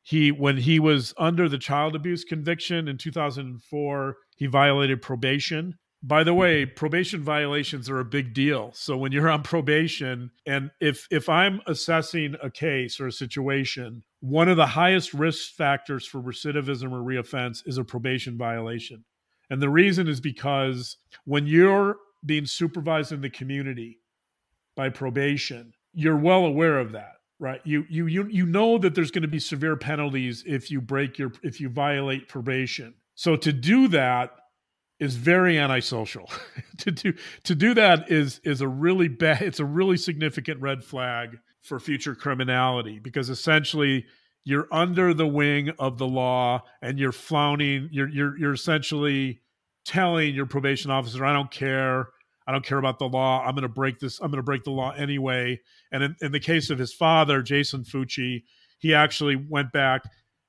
He, 0.04 0.30
when 0.30 0.58
he 0.58 0.78
was 0.78 1.12
under 1.18 1.48
the 1.48 1.58
child 1.58 1.96
abuse 1.96 2.22
conviction 2.22 2.86
in 2.86 2.98
2004, 2.98 4.16
he 4.36 4.46
violated 4.46 5.02
probation 5.02 5.76
by 6.02 6.24
the 6.24 6.32
way 6.32 6.64
probation 6.64 7.22
violations 7.22 7.90
are 7.90 8.00
a 8.00 8.04
big 8.04 8.32
deal 8.32 8.70
so 8.72 8.96
when 8.96 9.12
you're 9.12 9.28
on 9.28 9.42
probation 9.42 10.30
and 10.46 10.70
if 10.80 11.06
if 11.10 11.28
i'm 11.28 11.60
assessing 11.66 12.34
a 12.42 12.50
case 12.50 12.98
or 12.98 13.06
a 13.06 13.12
situation 13.12 14.02
one 14.20 14.48
of 14.48 14.56
the 14.56 14.66
highest 14.66 15.12
risk 15.12 15.52
factors 15.52 16.06
for 16.06 16.22
recidivism 16.22 16.90
or 16.90 17.02
reoffense 17.02 17.62
is 17.66 17.76
a 17.76 17.84
probation 17.84 18.38
violation 18.38 19.04
and 19.50 19.60
the 19.60 19.68
reason 19.68 20.08
is 20.08 20.20
because 20.20 20.96
when 21.24 21.46
you're 21.46 21.96
being 22.24 22.46
supervised 22.46 23.12
in 23.12 23.20
the 23.20 23.30
community 23.30 23.98
by 24.76 24.88
probation 24.88 25.72
you're 25.92 26.16
well 26.16 26.44
aware 26.44 26.78
of 26.78 26.92
that 26.92 27.14
right 27.38 27.60
you 27.64 27.84
you 27.88 28.06
you, 28.06 28.26
you 28.28 28.46
know 28.46 28.78
that 28.78 28.94
there's 28.94 29.10
going 29.10 29.22
to 29.22 29.28
be 29.28 29.40
severe 29.40 29.76
penalties 29.76 30.42
if 30.46 30.70
you 30.70 30.80
break 30.80 31.18
your 31.18 31.32
if 31.42 31.60
you 31.60 31.68
violate 31.68 32.28
probation 32.28 32.94
so 33.14 33.36
to 33.36 33.52
do 33.52 33.88
that 33.88 34.30
is 35.00 35.16
very 35.16 35.58
antisocial. 35.58 36.30
to 36.78 36.90
do 36.90 37.14
to 37.44 37.54
do 37.54 37.74
that 37.74 38.10
is 38.10 38.40
is 38.44 38.60
a 38.60 38.68
really 38.68 39.08
bad 39.08 39.42
it's 39.42 39.58
a 39.58 39.64
really 39.64 39.96
significant 39.96 40.60
red 40.60 40.84
flag 40.84 41.38
for 41.62 41.80
future 41.80 42.14
criminality 42.14 42.98
because 42.98 43.28
essentially 43.28 44.06
you're 44.44 44.68
under 44.72 45.12
the 45.14 45.26
wing 45.26 45.70
of 45.78 45.98
the 45.98 46.06
law 46.06 46.62
and 46.82 46.98
you're 46.98 47.12
flouting 47.12 47.88
you're 47.92 48.08
you're 48.08 48.38
you're 48.38 48.52
essentially 48.52 49.40
telling 49.84 50.34
your 50.34 50.46
probation 50.46 50.90
officer 50.90 51.24
I 51.24 51.32
don't 51.32 51.50
care. 51.50 52.08
I 52.46 52.52
don't 52.52 52.64
care 52.64 52.78
about 52.78 52.98
the 52.98 53.08
law. 53.08 53.44
I'm 53.44 53.54
going 53.54 53.62
to 53.62 53.68
break 53.68 53.98
this 53.98 54.20
I'm 54.20 54.30
going 54.30 54.38
to 54.38 54.42
break 54.42 54.64
the 54.64 54.70
law 54.70 54.92
anyway. 54.92 55.60
And 55.92 56.02
in, 56.02 56.16
in 56.20 56.32
the 56.32 56.40
case 56.40 56.70
of 56.70 56.78
his 56.78 56.92
father 56.92 57.42
Jason 57.42 57.84
Fucci 57.84 58.42
he 58.78 58.94
actually 58.94 59.36
went 59.36 59.72
back 59.72 60.02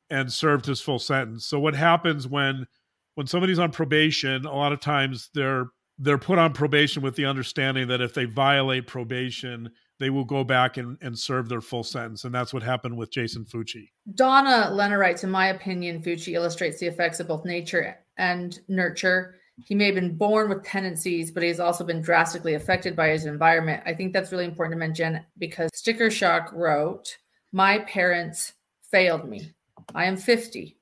and 0.10 0.32
served 0.32 0.65
his 0.65 0.82
full 0.82 0.99
sentence. 0.99 1.45
So 1.45 1.60
what 1.60 1.75
happens 1.75 2.27
when 2.27 2.67
when 3.15 3.27
somebody's 3.27 3.60
on 3.60 3.71
probation, 3.71 4.45
a 4.45 4.56
lot 4.56 4.71
of 4.71 4.80
times 4.80 5.30
they're 5.34 5.67
they're 5.99 6.17
put 6.17 6.39
on 6.39 6.54
probation 6.54 7.04
with 7.04 7.15
the 7.15 7.25
understanding 7.25 7.88
that 7.89 8.01
if 8.01 8.13
they 8.13 8.25
violate 8.25 8.88
probation, 8.88 9.69
they 10.01 10.09
will 10.09 10.25
go 10.25 10.43
back 10.43 10.77
and, 10.77 10.97
and 11.01 11.17
serve 11.17 11.47
their 11.47 11.61
full 11.61 11.83
sentence. 11.83 12.23
And 12.23 12.33
that's 12.33 12.55
what 12.55 12.63
happened 12.63 12.97
with 12.97 13.11
Jason 13.11 13.45
Fucci. 13.45 13.89
Donna 14.15 14.71
Lenner 14.71 14.97
writes, 14.97 15.23
in 15.23 15.29
my 15.29 15.49
opinion, 15.49 16.01
Fucci 16.01 16.33
illustrates 16.33 16.79
the 16.79 16.87
effects 16.87 17.19
of 17.19 17.27
both 17.27 17.45
nature 17.45 17.99
and 18.17 18.59
nurture. 18.67 19.35
He 19.63 19.75
may 19.75 19.85
have 19.85 19.95
been 19.95 20.17
born 20.17 20.49
with 20.49 20.63
tendencies, 20.63 21.29
but 21.29 21.43
he's 21.43 21.59
also 21.59 21.83
been 21.83 22.01
drastically 22.01 22.55
affected 22.55 22.95
by 22.95 23.09
his 23.09 23.25
environment. 23.25 23.83
I 23.85 23.93
think 23.93 24.11
that's 24.11 24.31
really 24.31 24.45
important 24.45 24.73
to 24.73 24.79
mention 24.79 25.23
because 25.37 25.69
Sticker 25.71 26.09
Shock 26.09 26.51
wrote, 26.51 27.15
My 27.51 27.77
parents 27.79 28.53
failed 28.89 29.29
me. 29.29 29.53
I 29.93 30.05
am 30.05 30.17
50. 30.17 30.79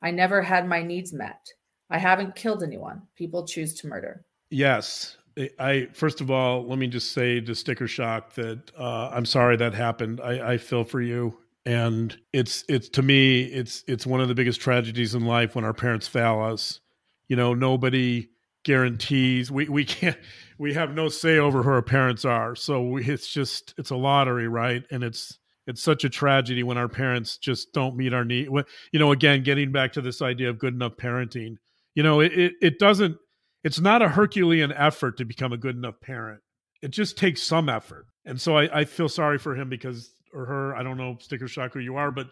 I 0.00 0.10
never 0.10 0.40
had 0.40 0.66
my 0.66 0.82
needs 0.82 1.12
met. 1.12 1.46
I 1.90 1.98
haven't 1.98 2.36
killed 2.36 2.62
anyone. 2.62 3.02
People 3.16 3.46
choose 3.46 3.74
to 3.74 3.86
murder. 3.86 4.24
Yes. 4.48 5.18
I 5.58 5.88
first 5.92 6.20
of 6.20 6.30
all, 6.30 6.66
let 6.66 6.78
me 6.78 6.86
just 6.86 7.12
say 7.12 7.40
to 7.40 7.54
Sticker 7.54 7.86
Shock 7.86 8.34
that 8.34 8.70
uh, 8.78 9.10
I'm 9.12 9.26
sorry 9.26 9.56
that 9.56 9.74
happened. 9.74 10.20
I, 10.20 10.52
I 10.52 10.58
feel 10.58 10.84
for 10.84 11.00
you, 11.00 11.38
and 11.64 12.16
it's 12.32 12.64
it's 12.68 12.88
to 12.90 13.02
me 13.02 13.42
it's 13.44 13.84
it's 13.86 14.06
one 14.06 14.20
of 14.20 14.28
the 14.28 14.34
biggest 14.34 14.60
tragedies 14.60 15.14
in 15.14 15.24
life 15.24 15.54
when 15.54 15.64
our 15.64 15.74
parents 15.74 16.06
fail 16.06 16.40
us. 16.40 16.80
You 17.28 17.36
know, 17.36 17.54
nobody 17.54 18.28
guarantees 18.64 19.50
we 19.50 19.68
we 19.68 19.84
can't 19.84 20.18
we 20.58 20.74
have 20.74 20.94
no 20.94 21.08
say 21.08 21.38
over 21.38 21.62
who 21.62 21.70
our 21.70 21.82
parents 21.82 22.24
are. 22.24 22.54
So 22.54 22.82
we, 22.82 23.04
it's 23.04 23.28
just 23.28 23.74
it's 23.78 23.90
a 23.90 23.96
lottery, 23.96 24.48
right? 24.48 24.84
And 24.90 25.02
it's 25.02 25.38
it's 25.66 25.82
such 25.82 26.04
a 26.04 26.10
tragedy 26.10 26.62
when 26.62 26.76
our 26.76 26.88
parents 26.88 27.38
just 27.38 27.72
don't 27.72 27.96
meet 27.96 28.12
our 28.12 28.24
need. 28.24 28.48
You 28.92 28.98
know, 28.98 29.12
again, 29.12 29.42
getting 29.42 29.72
back 29.72 29.92
to 29.92 30.00
this 30.00 30.20
idea 30.20 30.50
of 30.50 30.58
good 30.58 30.74
enough 30.74 30.96
parenting 30.96 31.56
you 31.94 32.02
know 32.02 32.20
it, 32.20 32.32
it, 32.32 32.52
it 32.60 32.78
doesn't 32.78 33.16
it's 33.64 33.80
not 33.80 34.02
a 34.02 34.08
herculean 34.08 34.72
effort 34.72 35.18
to 35.18 35.24
become 35.24 35.52
a 35.52 35.56
good 35.56 35.76
enough 35.76 36.00
parent. 36.00 36.40
It 36.82 36.90
just 36.90 37.16
takes 37.16 37.42
some 37.42 37.68
effort. 37.68 38.06
And 38.24 38.40
so 38.40 38.56
i, 38.56 38.80
I 38.80 38.84
feel 38.84 39.08
sorry 39.08 39.38
for 39.38 39.54
him 39.54 39.68
because 39.68 40.10
or 40.32 40.46
her 40.46 40.76
i 40.76 40.82
don't 40.82 40.96
know 40.96 41.16
sticker 41.20 41.48
shock 41.48 41.74
who 41.74 41.80
you 41.80 41.96
are 41.96 42.10
but 42.10 42.28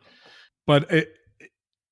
but 0.66 0.90
it, 0.90 1.14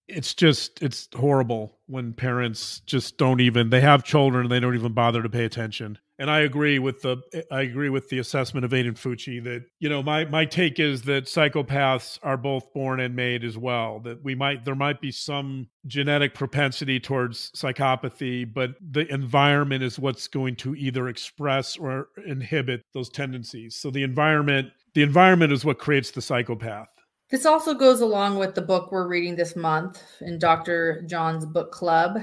it's 0.09 0.35
just 0.35 0.83
it's 0.83 1.09
horrible 1.15 1.79
when 1.87 2.13
parents 2.13 2.81
just 2.87 3.19
don't 3.19 3.41
even 3.41 3.71
they 3.71 3.81
have 3.81 4.05
children 4.05 4.45
and 4.45 4.53
they 4.53 4.61
don't 4.61 4.75
even 4.75 4.93
bother 4.93 5.23
to 5.23 5.29
pay 5.29 5.45
attention 5.45 5.99
and 6.19 6.31
I 6.31 6.41
agree 6.41 6.79
with 6.81 7.03
the 7.03 7.19
I 7.51 7.63
agree 7.63 7.91
with 7.91 8.09
the 8.09 8.19
assessment 8.19 8.65
of 8.65 8.73
Aiden 8.73 8.99
Fucci 8.99 9.43
that 9.45 9.65
you 9.79 9.89
know 9.89 10.03
my 10.03 10.25
my 10.25 10.45
take 10.45 10.81
is 10.81 11.03
that 11.03 11.25
psychopaths 11.25 12.19
are 12.23 12.37
both 12.37 12.73
born 12.73 12.99
and 12.99 13.15
made 13.15 13.45
as 13.45 13.57
well. 13.57 14.01
That 14.01 14.23
we 14.25 14.35
might 14.35 14.65
there 14.65 14.75
might 14.75 15.01
be 15.01 15.13
some 15.13 15.69
genetic 15.87 16.35
propensity 16.35 16.99
towards 16.99 17.53
psychopathy, 17.53 18.53
but 18.53 18.75
the 18.81 19.11
environment 19.13 19.85
is 19.85 19.99
what's 19.99 20.27
going 20.27 20.57
to 20.57 20.75
either 20.75 21.09
express 21.09 21.77
or 21.77 22.09
inhibit 22.27 22.83
those 22.93 23.09
tendencies. 23.09 23.77
So 23.77 23.91
the 23.91 24.03
environment 24.03 24.71
the 24.95 25.03
environment 25.03 25.53
is 25.53 25.65
what 25.65 25.79
creates 25.79 26.11
the 26.11 26.23
psychopath. 26.23 26.89
This 27.31 27.45
also 27.45 27.75
goes 27.75 28.01
along 28.01 28.39
with 28.39 28.55
the 28.55 28.63
book 28.63 28.91
we're 28.91 29.07
reading 29.07 29.37
this 29.37 29.55
month 29.55 30.03
in 30.21 30.39
Dr. 30.39 31.03
John's 31.03 31.45
book 31.45 31.73
club, 31.73 32.19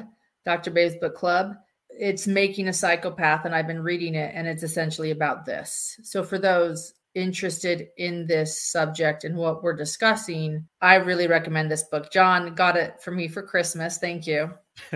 Dr. 0.45 0.71
Bay's 0.71 0.95
book 0.95 1.15
club 1.15 1.55
it's 1.97 2.27
making 2.27 2.67
a 2.67 2.73
psychopath 2.73 3.45
and 3.45 3.55
i've 3.55 3.67
been 3.67 3.81
reading 3.81 4.15
it 4.15 4.31
and 4.35 4.47
it's 4.47 4.63
essentially 4.63 5.11
about 5.11 5.45
this 5.45 5.99
so 6.03 6.23
for 6.23 6.37
those 6.37 6.93
interested 7.13 7.87
in 7.97 8.27
this 8.27 8.69
subject 8.69 9.23
and 9.23 9.35
what 9.35 9.63
we're 9.63 9.75
discussing 9.75 10.67
i 10.81 10.95
really 10.95 11.27
recommend 11.27 11.71
this 11.71 11.83
book 11.83 12.11
john 12.11 12.53
got 12.55 12.75
it 12.75 13.01
for 13.01 13.11
me 13.11 13.27
for 13.27 13.41
christmas 13.41 13.97
thank 13.97 14.27
you 14.27 14.51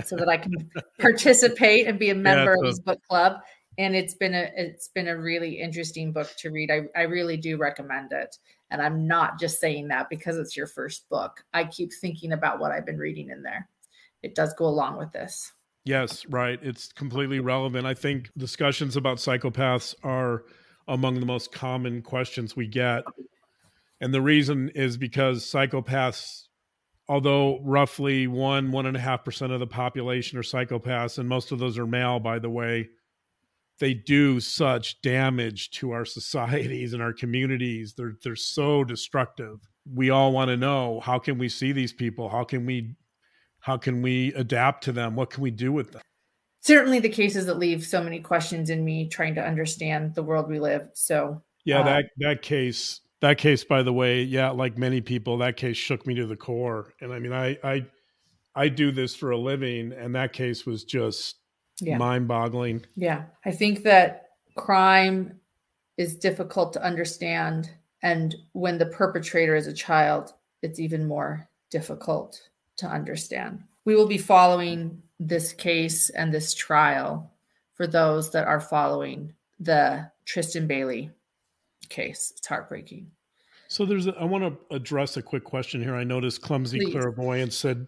so 0.05 0.15
that 0.17 0.27
i 0.27 0.37
can 0.37 0.53
participate 0.99 1.87
and 1.87 1.97
be 1.97 2.09
a 2.09 2.15
member 2.15 2.51
yeah, 2.51 2.61
of 2.61 2.65
his 2.65 2.79
book 2.81 2.99
club 3.07 3.37
and 3.77 3.95
it's 3.95 4.15
been 4.15 4.33
a 4.33 4.49
it's 4.57 4.89
been 4.89 5.07
a 5.07 5.17
really 5.17 5.61
interesting 5.61 6.11
book 6.11 6.29
to 6.37 6.49
read 6.49 6.69
I, 6.69 6.81
I 6.99 7.03
really 7.03 7.37
do 7.37 7.55
recommend 7.55 8.11
it 8.11 8.35
and 8.71 8.81
i'm 8.81 9.07
not 9.07 9.39
just 9.39 9.59
saying 9.59 9.87
that 9.87 10.09
because 10.09 10.37
it's 10.37 10.55
your 10.55 10.67
first 10.67 11.07
book 11.09 11.43
i 11.53 11.63
keep 11.63 11.91
thinking 11.93 12.31
about 12.31 12.59
what 12.59 12.71
i've 12.71 12.85
been 12.85 12.97
reading 12.97 13.29
in 13.29 13.43
there 13.43 13.67
it 14.23 14.35
does 14.35 14.53
go 14.53 14.65
along 14.65 14.97
with 14.97 15.11
this 15.11 15.51
Yes, 15.85 16.23
right. 16.27 16.59
It's 16.61 16.91
completely 16.91 17.39
relevant. 17.39 17.87
I 17.87 17.95
think 17.95 18.29
discussions 18.37 18.95
about 18.95 19.17
psychopaths 19.17 19.95
are 20.03 20.43
among 20.87 21.19
the 21.19 21.25
most 21.25 21.51
common 21.51 22.01
questions 22.01 22.55
we 22.55 22.67
get. 22.67 23.03
And 24.01 24.13
the 24.13 24.21
reason 24.21 24.69
is 24.75 24.97
because 24.97 25.43
psychopaths, 25.43 26.43
although 27.07 27.59
roughly 27.61 28.27
one, 28.27 28.71
one 28.71 28.85
and 28.85 28.97
a 28.97 28.99
half 28.99 29.23
percent 29.23 29.51
of 29.51 29.59
the 29.59 29.67
population 29.67 30.37
are 30.37 30.43
psychopaths, 30.43 31.17
and 31.17 31.27
most 31.27 31.51
of 31.51 31.59
those 31.59 31.77
are 31.77 31.87
male, 31.87 32.19
by 32.19 32.39
the 32.39 32.49
way, 32.49 32.89
they 33.79 33.93
do 33.93 34.39
such 34.39 35.01
damage 35.01 35.71
to 35.71 35.91
our 35.91 36.05
societies 36.05 36.93
and 36.93 37.01
our 37.01 37.13
communities. 37.13 37.93
They're 37.97 38.17
they're 38.23 38.35
so 38.35 38.83
destructive. 38.83 39.59
We 39.91 40.09
all 40.09 40.31
want 40.31 40.49
to 40.49 40.57
know 40.57 40.99
how 40.99 41.19
can 41.19 41.37
we 41.37 41.49
see 41.49 41.71
these 41.71 41.93
people? 41.93 42.29
How 42.29 42.43
can 42.43 42.65
we 42.65 42.95
how 43.61 43.77
can 43.77 44.01
we 44.01 44.33
adapt 44.33 44.83
to 44.85 44.91
them? 44.91 45.15
What 45.15 45.29
can 45.29 45.43
we 45.43 45.51
do 45.51 45.71
with 45.71 45.91
them? 45.91 46.01
Certainly, 46.61 46.99
the 46.99 47.09
cases 47.09 47.45
that 47.45 47.57
leave 47.57 47.85
so 47.85 48.03
many 48.03 48.19
questions 48.19 48.69
in 48.69 48.83
me 48.83 49.07
trying 49.07 49.35
to 49.35 49.45
understand 49.45 50.13
the 50.13 50.23
world 50.23 50.49
we 50.49 50.59
live. 50.59 50.89
So, 50.93 51.41
yeah, 51.65 51.79
uh, 51.79 51.83
that 51.83 52.05
that 52.17 52.41
case, 52.41 53.01
that 53.21 53.37
case, 53.37 53.63
by 53.63 53.81
the 53.81 53.93
way, 53.93 54.23
yeah, 54.23 54.49
like 54.49 54.77
many 54.77 54.99
people, 54.99 55.37
that 55.37 55.55
case 55.55 55.77
shook 55.77 56.05
me 56.05 56.15
to 56.15 56.25
the 56.25 56.35
core. 56.35 56.93
And 56.99 57.13
I 57.13 57.19
mean, 57.19 57.31
I 57.31 57.57
I 57.63 57.85
I 58.55 58.67
do 58.67 58.91
this 58.91 59.15
for 59.15 59.31
a 59.31 59.37
living, 59.37 59.93
and 59.93 60.13
that 60.15 60.33
case 60.33 60.65
was 60.65 60.83
just 60.83 61.38
yeah. 61.81 61.97
mind-boggling. 61.97 62.85
Yeah, 62.95 63.25
I 63.45 63.51
think 63.51 63.83
that 63.83 64.29
crime 64.55 65.39
is 65.97 66.15
difficult 66.15 66.73
to 66.73 66.83
understand, 66.83 67.69
and 68.01 68.35
when 68.53 68.77
the 68.77 68.85
perpetrator 68.85 69.55
is 69.55 69.67
a 69.67 69.73
child, 69.73 70.33
it's 70.61 70.79
even 70.79 71.07
more 71.07 71.47
difficult 71.69 72.49
to 72.77 72.87
understand. 72.87 73.63
We 73.85 73.95
will 73.95 74.07
be 74.07 74.17
following 74.17 75.01
this 75.19 75.53
case 75.53 76.09
and 76.09 76.33
this 76.33 76.53
trial 76.53 77.31
for 77.73 77.87
those 77.87 78.31
that 78.31 78.47
are 78.47 78.59
following 78.59 79.33
the 79.59 80.09
Tristyn 80.25 80.67
Bailey 80.67 81.11
case. 81.89 82.33
It's 82.37 82.47
heartbreaking. 82.47 83.11
So 83.67 83.85
there's 83.85 84.07
a, 84.07 84.15
I 84.19 84.23
want 84.23 84.43
to 84.43 84.75
address 84.75 85.17
a 85.17 85.21
quick 85.21 85.43
question 85.43 85.81
here. 85.81 85.95
I 85.95 86.03
noticed 86.03 86.41
clumsy 86.41 86.79
Please. 86.79 86.91
clairvoyance 86.91 87.55
said, 87.55 87.87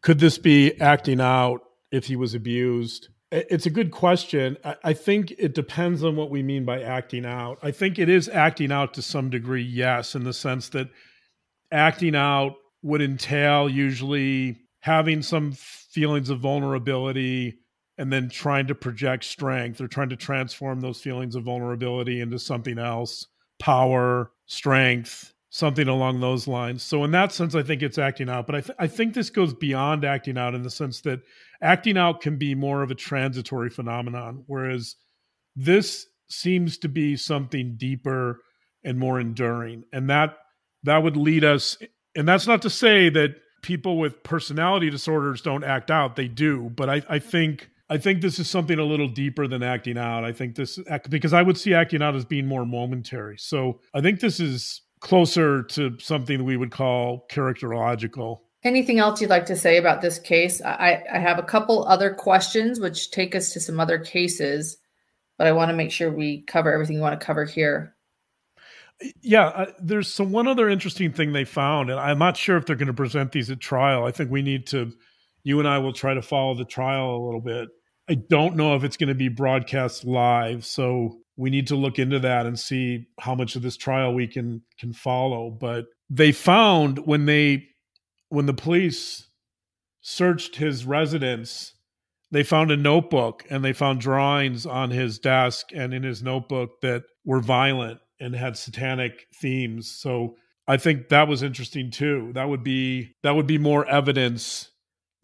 could 0.00 0.18
this 0.18 0.38
be 0.38 0.80
acting 0.80 1.20
out 1.20 1.62
if 1.92 2.06
he 2.06 2.16
was 2.16 2.34
abused? 2.34 3.08
It's 3.30 3.66
a 3.66 3.70
good 3.70 3.92
question. 3.92 4.58
I 4.82 4.92
think 4.92 5.32
it 5.38 5.54
depends 5.54 6.02
on 6.04 6.16
what 6.16 6.30
we 6.30 6.42
mean 6.42 6.64
by 6.64 6.82
acting 6.82 7.24
out. 7.24 7.58
I 7.62 7.70
think 7.70 7.98
it 7.98 8.08
is 8.08 8.28
acting 8.28 8.72
out 8.72 8.92
to 8.94 9.02
some 9.02 9.30
degree, 9.30 9.62
yes, 9.62 10.14
in 10.14 10.24
the 10.24 10.34
sense 10.34 10.68
that 10.70 10.90
acting 11.70 12.14
out 12.14 12.56
would 12.82 13.00
entail 13.00 13.70
usually 13.70 14.58
having 14.80 15.22
some 15.22 15.52
feelings 15.52 16.28
of 16.28 16.40
vulnerability 16.40 17.58
and 17.96 18.12
then 18.12 18.28
trying 18.28 18.66
to 18.66 18.74
project 18.74 19.24
strength 19.24 19.80
or 19.80 19.88
trying 19.88 20.08
to 20.08 20.16
transform 20.16 20.80
those 20.80 21.00
feelings 21.00 21.34
of 21.34 21.44
vulnerability 21.44 22.20
into 22.20 22.38
something 22.38 22.78
else 22.78 23.28
power, 23.58 24.32
strength, 24.46 25.31
something 25.54 25.86
along 25.86 26.18
those 26.18 26.48
lines. 26.48 26.82
So, 26.82 27.04
in 27.04 27.12
that 27.12 27.30
sense, 27.30 27.54
I 27.54 27.62
think 27.62 27.82
it's 27.82 27.98
acting 27.98 28.28
out. 28.28 28.46
But 28.46 28.56
I, 28.56 28.60
th- 28.62 28.76
I 28.78 28.86
think 28.88 29.14
this 29.14 29.30
goes 29.30 29.54
beyond 29.54 30.04
acting 30.04 30.36
out 30.36 30.54
in 30.54 30.62
the 30.62 30.70
sense 30.70 31.02
that 31.02 31.20
acting 31.60 31.96
out 31.96 32.20
can 32.20 32.36
be 32.36 32.54
more 32.54 32.82
of 32.82 32.90
a 32.90 32.96
transitory 32.96 33.70
phenomenon, 33.70 34.42
whereas 34.46 34.96
this 35.54 36.06
seems 36.28 36.78
to 36.78 36.88
be 36.88 37.16
something 37.16 37.76
deeper 37.76 38.40
and 38.82 38.98
more 38.98 39.20
enduring. 39.20 39.84
And 39.92 40.10
that 40.10 40.36
that 40.84 41.02
would 41.02 41.16
lead 41.16 41.44
us 41.44 41.78
and 42.14 42.28
that's 42.28 42.46
not 42.46 42.62
to 42.62 42.70
say 42.70 43.08
that 43.08 43.36
people 43.62 43.98
with 43.98 44.22
personality 44.22 44.90
disorders 44.90 45.40
don't 45.40 45.64
act 45.64 45.90
out 45.90 46.16
they 46.16 46.28
do 46.28 46.70
but 46.74 46.90
i, 46.90 47.02
I 47.08 47.18
think 47.18 47.70
i 47.88 47.96
think 47.96 48.20
this 48.20 48.38
is 48.38 48.50
something 48.50 48.78
a 48.78 48.84
little 48.84 49.08
deeper 49.08 49.46
than 49.46 49.62
acting 49.62 49.98
out 49.98 50.24
i 50.24 50.32
think 50.32 50.56
this 50.56 50.78
because 51.08 51.32
i 51.32 51.42
would 51.42 51.56
see 51.56 51.74
acting 51.74 52.02
out 52.02 52.16
as 52.16 52.24
being 52.24 52.46
more 52.46 52.66
momentary 52.66 53.38
so 53.38 53.80
i 53.94 54.00
think 54.00 54.20
this 54.20 54.40
is 54.40 54.81
closer 55.02 55.64
to 55.64 55.98
something 55.98 56.44
we 56.44 56.56
would 56.56 56.70
call 56.70 57.26
characterological 57.30 58.38
anything 58.64 58.98
else 58.98 59.20
you'd 59.20 59.28
like 59.28 59.46
to 59.46 59.56
say 59.56 59.76
about 59.76 60.00
this 60.00 60.18
case 60.18 60.62
i 60.62 61.02
i 61.12 61.18
have 61.18 61.38
a 61.38 61.42
couple 61.42 61.84
other 61.86 62.14
questions 62.14 62.80
which 62.80 63.10
take 63.10 63.34
us 63.34 63.52
to 63.52 63.60
some 63.60 63.80
other 63.80 63.98
cases 63.98 64.78
but 65.36 65.46
i 65.46 65.52
want 65.52 65.68
to 65.68 65.76
make 65.76 65.90
sure 65.90 66.10
we 66.10 66.42
cover 66.42 66.72
everything 66.72 66.96
you 66.96 67.02
want 67.02 67.18
to 67.18 67.26
cover 67.26 67.44
here 67.44 67.94
yeah, 69.20 69.46
uh, 69.46 69.72
there's 69.80 70.08
some 70.08 70.32
one 70.32 70.46
other 70.46 70.68
interesting 70.68 71.12
thing 71.12 71.32
they 71.32 71.44
found, 71.44 71.90
and 71.90 71.98
I'm 71.98 72.18
not 72.18 72.36
sure 72.36 72.56
if 72.56 72.66
they're 72.66 72.76
going 72.76 72.86
to 72.86 72.94
present 72.94 73.32
these 73.32 73.50
at 73.50 73.60
trial. 73.60 74.04
I 74.04 74.12
think 74.12 74.30
we 74.30 74.42
need 74.42 74.66
to, 74.68 74.92
you 75.42 75.58
and 75.58 75.68
I 75.68 75.78
will 75.78 75.92
try 75.92 76.14
to 76.14 76.22
follow 76.22 76.54
the 76.54 76.64
trial 76.64 77.16
a 77.16 77.24
little 77.24 77.40
bit. 77.40 77.68
I 78.08 78.14
don't 78.14 78.56
know 78.56 78.76
if 78.76 78.84
it's 78.84 78.96
going 78.96 79.08
to 79.08 79.14
be 79.14 79.28
broadcast 79.28 80.04
live, 80.04 80.64
so 80.64 81.18
we 81.36 81.50
need 81.50 81.66
to 81.68 81.76
look 81.76 81.98
into 81.98 82.18
that 82.20 82.46
and 82.46 82.58
see 82.58 83.06
how 83.20 83.34
much 83.34 83.56
of 83.56 83.62
this 83.62 83.76
trial 83.76 84.14
we 84.14 84.26
can 84.26 84.62
can 84.78 84.92
follow. 84.92 85.50
But 85.50 85.86
they 86.10 86.32
found 86.32 87.06
when 87.06 87.26
they 87.26 87.68
when 88.28 88.46
the 88.46 88.54
police 88.54 89.28
searched 90.00 90.56
his 90.56 90.84
residence, 90.84 91.74
they 92.30 92.42
found 92.42 92.70
a 92.70 92.76
notebook 92.76 93.44
and 93.50 93.64
they 93.64 93.72
found 93.72 94.00
drawings 94.00 94.66
on 94.66 94.90
his 94.90 95.18
desk 95.18 95.68
and 95.74 95.94
in 95.94 96.02
his 96.02 96.22
notebook 96.22 96.80
that 96.80 97.04
were 97.24 97.40
violent 97.40 98.00
and 98.18 98.34
had 98.34 98.56
satanic 98.56 99.26
themes. 99.34 99.90
So 99.90 100.36
I 100.66 100.76
think 100.76 101.08
that 101.08 101.28
was 101.28 101.42
interesting 101.42 101.90
too. 101.90 102.30
That 102.34 102.48
would 102.48 102.64
be 102.64 103.14
that 103.22 103.34
would 103.34 103.46
be 103.46 103.58
more 103.58 103.86
evidence 103.88 104.70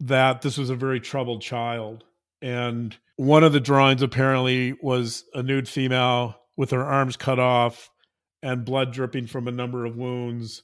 that 0.01 0.41
this 0.41 0.57
was 0.57 0.69
a 0.69 0.75
very 0.75 0.99
troubled 0.99 1.41
child. 1.41 2.03
And 2.41 2.95
one 3.19 3.43
of 3.43 3.51
the 3.51 3.59
drawings 3.59 4.01
apparently 4.01 4.73
was 4.81 5.25
a 5.33 5.43
nude 5.43 5.67
female 5.67 6.39
with 6.55 6.71
her 6.71 6.85
arms 6.85 7.17
cut 7.17 7.37
off 7.37 7.89
and 8.41 8.63
blood 8.63 8.93
dripping 8.93 9.27
from 9.27 9.45
a 9.45 9.51
number 9.51 9.85
of 9.85 9.97
wounds. 9.97 10.63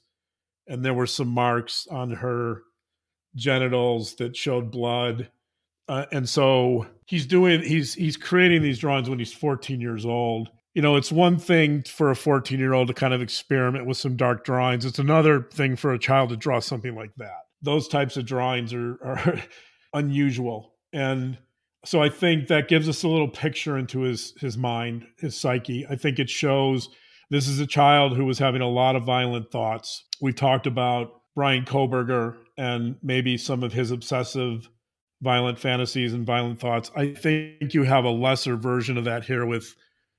And 0.66 0.82
there 0.82 0.94
were 0.94 1.06
some 1.06 1.28
marks 1.28 1.86
on 1.90 2.12
her 2.12 2.62
genitals 3.34 4.14
that 4.16 4.34
showed 4.34 4.70
blood. 4.70 5.28
Uh, 5.86 6.06
and 6.10 6.26
so 6.26 6.86
he's 7.04 7.26
doing 7.26 7.62
he's 7.62 7.92
he's 7.92 8.16
creating 8.16 8.62
these 8.62 8.78
drawings 8.78 9.10
when 9.10 9.18
he's 9.18 9.34
14 9.34 9.78
years 9.78 10.06
old 10.06 10.48
you 10.72 10.82
know, 10.82 10.96
it's 10.96 11.12
one 11.12 11.38
thing 11.38 11.82
for 11.84 12.10
a 12.10 12.16
14 12.16 12.58
year 12.58 12.74
old 12.74 12.88
to 12.88 12.94
kind 12.94 13.14
of 13.14 13.22
experiment 13.22 13.86
with 13.86 13.96
some 13.96 14.16
dark 14.16 14.44
drawings. 14.44 14.84
It's 14.84 14.98
another 14.98 15.42
thing 15.50 15.76
for 15.76 15.94
a 15.94 15.98
child 15.98 16.28
to 16.30 16.36
draw 16.36 16.60
something 16.60 16.94
like 16.94 17.14
that. 17.16 17.44
Those 17.62 17.88
types 17.88 18.18
of 18.18 18.26
drawings 18.26 18.74
are, 18.74 18.98
are 19.02 19.42
unusual. 19.94 20.74
And 20.92 21.38
so 21.86 22.02
I 22.02 22.08
think 22.08 22.48
that 22.48 22.68
gives 22.68 22.88
us 22.88 23.02
a 23.02 23.08
little 23.08 23.28
picture 23.28 23.78
into 23.78 24.00
his 24.00 24.34
his 24.40 24.58
mind, 24.58 25.06
his 25.18 25.38
psyche. 25.38 25.86
I 25.88 25.96
think 25.96 26.18
it 26.18 26.28
shows 26.28 26.88
this 27.30 27.48
is 27.48 27.60
a 27.60 27.66
child 27.66 28.16
who 28.16 28.24
was 28.24 28.38
having 28.38 28.62
a 28.62 28.68
lot 28.68 28.96
of 28.96 29.04
violent 29.04 29.50
thoughts. 29.50 30.04
We've 30.20 30.34
talked 30.34 30.66
about 30.66 31.22
Bryan 31.34 31.64
Kohberger 31.64 32.36
and 32.56 32.96
maybe 33.02 33.36
some 33.36 33.62
of 33.62 33.72
his 33.72 33.90
obsessive 33.90 34.68
violent 35.22 35.58
fantasies 35.58 36.12
and 36.12 36.26
violent 36.26 36.60
thoughts. 36.60 36.90
I 36.96 37.12
think 37.12 37.74
you 37.74 37.84
have 37.84 38.04
a 38.04 38.10
lesser 38.10 38.56
version 38.56 38.96
of 38.98 39.04
that 39.04 39.24
here 39.24 39.46
with 39.46 39.74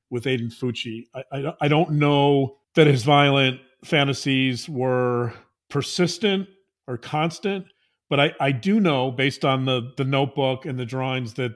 with 0.09 0.23
Aiden 0.23 0.53
Fucci. 0.53 1.03
I, 1.13 1.23
I, 1.31 1.53
I 1.61 1.67
don't 1.67 1.91
know 1.91 2.57
that 2.75 2.87
his 2.87 3.03
violent 3.03 3.59
fantasies 3.83 4.69
were 4.69 5.33
persistent 5.69 6.47
or 6.87 6.97
constant, 6.97 7.65
but 8.09 8.19
I, 8.19 8.33
I 8.39 8.51
do 8.51 8.79
know 8.79 9.11
based 9.11 9.45
on 9.45 9.65
the 9.65 9.91
the 9.97 10.05
notebook 10.05 10.65
and 10.65 10.79
the 10.79 10.85
drawings 10.85 11.33
that 11.35 11.51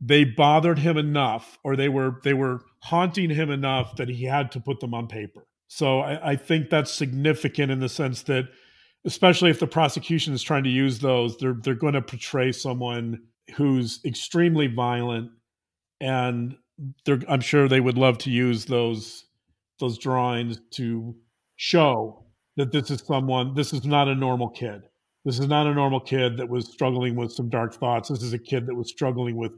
they 0.00 0.24
bothered 0.24 0.78
him 0.78 0.96
enough 0.96 1.58
or 1.64 1.76
they 1.76 1.88
were 1.88 2.20
they 2.24 2.34
were 2.34 2.60
haunting 2.80 3.30
him 3.30 3.50
enough 3.50 3.96
that 3.96 4.08
he 4.08 4.24
had 4.24 4.52
to 4.52 4.60
put 4.60 4.80
them 4.80 4.94
on 4.94 5.06
paper. 5.06 5.46
So 5.68 6.00
I, 6.00 6.32
I 6.32 6.36
think 6.36 6.70
that's 6.70 6.92
significant 6.92 7.72
in 7.72 7.80
the 7.80 7.88
sense 7.88 8.22
that 8.22 8.44
especially 9.04 9.50
if 9.50 9.60
the 9.60 9.66
prosecution 9.66 10.34
is 10.34 10.42
trying 10.42 10.64
to 10.64 10.70
use 10.70 10.98
those, 10.98 11.36
they're 11.38 11.56
they're 11.62 11.74
going 11.74 11.94
to 11.94 12.02
portray 12.02 12.52
someone 12.52 13.22
who's 13.56 14.00
extremely 14.04 14.66
violent 14.66 15.30
and 16.00 16.56
I'm 17.28 17.40
sure 17.40 17.68
they 17.68 17.80
would 17.80 17.98
love 17.98 18.18
to 18.18 18.30
use 18.30 18.64
those 18.64 19.26
those 19.78 19.98
drawings 19.98 20.60
to 20.72 21.14
show 21.56 22.24
that 22.56 22.72
this 22.72 22.90
is 22.90 23.02
someone. 23.06 23.54
This 23.54 23.72
is 23.72 23.84
not 23.84 24.08
a 24.08 24.14
normal 24.14 24.50
kid. 24.50 24.82
This 25.24 25.38
is 25.38 25.48
not 25.48 25.66
a 25.66 25.74
normal 25.74 26.00
kid 26.00 26.36
that 26.36 26.48
was 26.48 26.70
struggling 26.70 27.16
with 27.16 27.32
some 27.32 27.48
dark 27.48 27.74
thoughts. 27.74 28.10
This 28.10 28.22
is 28.22 28.34
a 28.34 28.38
kid 28.38 28.66
that 28.66 28.74
was 28.74 28.88
struggling 28.88 29.36
with 29.36 29.52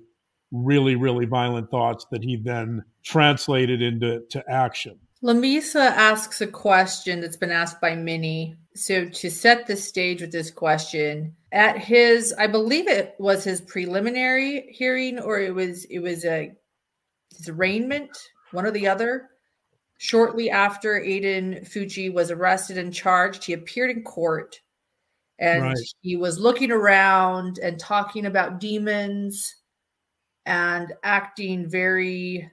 really, 0.52 0.94
really 0.94 1.26
violent 1.26 1.70
thoughts 1.70 2.06
that 2.12 2.22
he 2.22 2.36
then 2.36 2.84
translated 3.02 3.82
into 3.82 4.22
to 4.30 4.44
action. 4.48 4.98
Lamisa 5.24 5.90
asks 5.90 6.40
a 6.40 6.46
question 6.46 7.20
that's 7.20 7.36
been 7.36 7.50
asked 7.50 7.80
by 7.80 7.96
many. 7.96 8.54
So 8.74 9.08
to 9.08 9.30
set 9.30 9.66
the 9.66 9.76
stage 9.76 10.20
with 10.20 10.30
this 10.30 10.50
question, 10.50 11.34
at 11.50 11.78
his, 11.78 12.32
I 12.38 12.46
believe 12.46 12.86
it 12.86 13.16
was 13.18 13.42
his 13.42 13.60
preliminary 13.60 14.68
hearing, 14.70 15.18
or 15.18 15.40
it 15.40 15.54
was 15.54 15.84
it 15.86 15.98
was 15.98 16.24
a 16.24 16.52
his 17.36 17.48
arraignment, 17.48 18.10
one 18.52 18.66
or 18.66 18.70
the 18.70 18.86
other. 18.86 19.30
Shortly 19.98 20.50
after 20.50 21.00
Aiden 21.00 21.66
Fucci 21.66 22.12
was 22.12 22.30
arrested 22.30 22.76
and 22.76 22.92
charged, 22.92 23.44
he 23.44 23.54
appeared 23.54 23.90
in 23.90 24.04
court 24.04 24.60
and 25.38 25.62
right. 25.62 25.76
he 26.00 26.16
was 26.16 26.38
looking 26.38 26.70
around 26.70 27.58
and 27.58 27.78
talking 27.78 28.26
about 28.26 28.60
demons 28.60 29.54
and 30.46 30.92
acting 31.02 31.68
very 31.68 32.50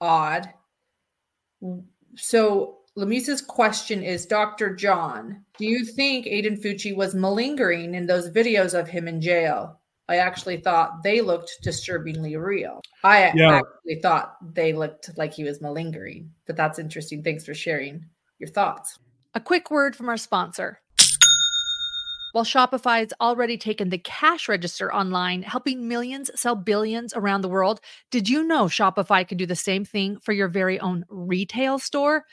odd. 0.00 0.48
So 2.16 2.78
Lamisa's 2.96 3.42
question 3.42 4.02
is 4.02 4.26
Dr. 4.26 4.74
John, 4.74 5.44
do 5.58 5.66
you 5.66 5.84
think 5.84 6.26
Aiden 6.26 6.62
Fucci 6.62 6.94
was 6.94 7.14
malingering 7.14 7.94
in 7.94 8.06
those 8.06 8.30
videos 8.30 8.78
of 8.78 8.88
him 8.88 9.08
in 9.08 9.20
jail? 9.20 9.80
I 10.08 10.16
actually 10.18 10.58
thought 10.58 11.02
they 11.02 11.22
looked 11.22 11.58
disturbingly 11.62 12.36
real. 12.36 12.82
I 13.02 13.32
yeah. 13.34 13.54
actually 13.54 14.00
thought 14.02 14.36
they 14.54 14.74
looked 14.74 15.16
like 15.16 15.32
he 15.32 15.44
was 15.44 15.62
malingering, 15.62 16.30
but 16.46 16.56
that's 16.56 16.78
interesting. 16.78 17.22
Thanks 17.22 17.44
for 17.44 17.54
sharing 17.54 18.04
your 18.38 18.50
thoughts. 18.50 18.98
A 19.34 19.40
quick 19.40 19.70
word 19.70 19.96
from 19.96 20.08
our 20.08 20.18
sponsor. 20.18 20.80
While 22.34 22.44
Shopify's 22.44 23.12
already 23.20 23.56
taken 23.56 23.90
the 23.90 23.98
cash 23.98 24.48
register 24.48 24.92
online, 24.92 25.42
helping 25.42 25.86
millions 25.86 26.32
sell 26.34 26.56
billions 26.56 27.14
around 27.14 27.42
the 27.42 27.48
world, 27.48 27.80
did 28.10 28.28
you 28.28 28.42
know 28.42 28.64
Shopify 28.64 29.28
can 29.28 29.38
do 29.38 29.46
the 29.46 29.54
same 29.54 29.84
thing 29.84 30.18
for 30.18 30.32
your 30.32 30.48
very 30.48 30.80
own 30.80 31.04
retail 31.08 31.78
store? 31.78 32.24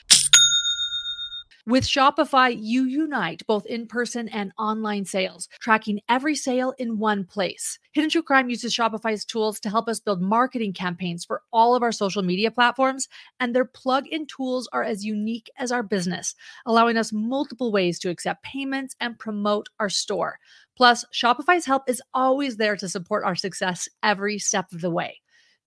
With 1.64 1.84
Shopify, 1.84 2.56
you 2.58 2.86
unite 2.86 3.46
both 3.46 3.66
in 3.66 3.86
person 3.86 4.28
and 4.30 4.50
online 4.58 5.04
sales, 5.04 5.48
tracking 5.60 6.00
every 6.08 6.34
sale 6.34 6.74
in 6.76 6.98
one 6.98 7.24
place. 7.24 7.78
Hidden 7.92 8.10
True 8.10 8.22
Crime 8.24 8.50
uses 8.50 8.74
Shopify's 8.74 9.24
tools 9.24 9.60
to 9.60 9.70
help 9.70 9.88
us 9.88 10.00
build 10.00 10.20
marketing 10.20 10.72
campaigns 10.72 11.24
for 11.24 11.42
all 11.52 11.76
of 11.76 11.84
our 11.84 11.92
social 11.92 12.24
media 12.24 12.50
platforms, 12.50 13.06
and 13.38 13.54
their 13.54 13.64
plug 13.64 14.08
in 14.08 14.26
tools 14.26 14.68
are 14.72 14.82
as 14.82 15.04
unique 15.04 15.48
as 15.56 15.70
our 15.70 15.84
business, 15.84 16.34
allowing 16.66 16.96
us 16.96 17.12
multiple 17.12 17.70
ways 17.70 18.00
to 18.00 18.10
accept 18.10 18.42
payments 18.42 18.96
and 18.98 19.20
promote 19.20 19.68
our 19.78 19.88
store. 19.88 20.40
Plus, 20.76 21.04
Shopify's 21.14 21.64
help 21.64 21.88
is 21.88 22.02
always 22.12 22.56
there 22.56 22.74
to 22.74 22.88
support 22.88 23.22
our 23.22 23.36
success 23.36 23.88
every 24.02 24.40
step 24.40 24.72
of 24.72 24.80
the 24.80 24.90
way. 24.90 25.20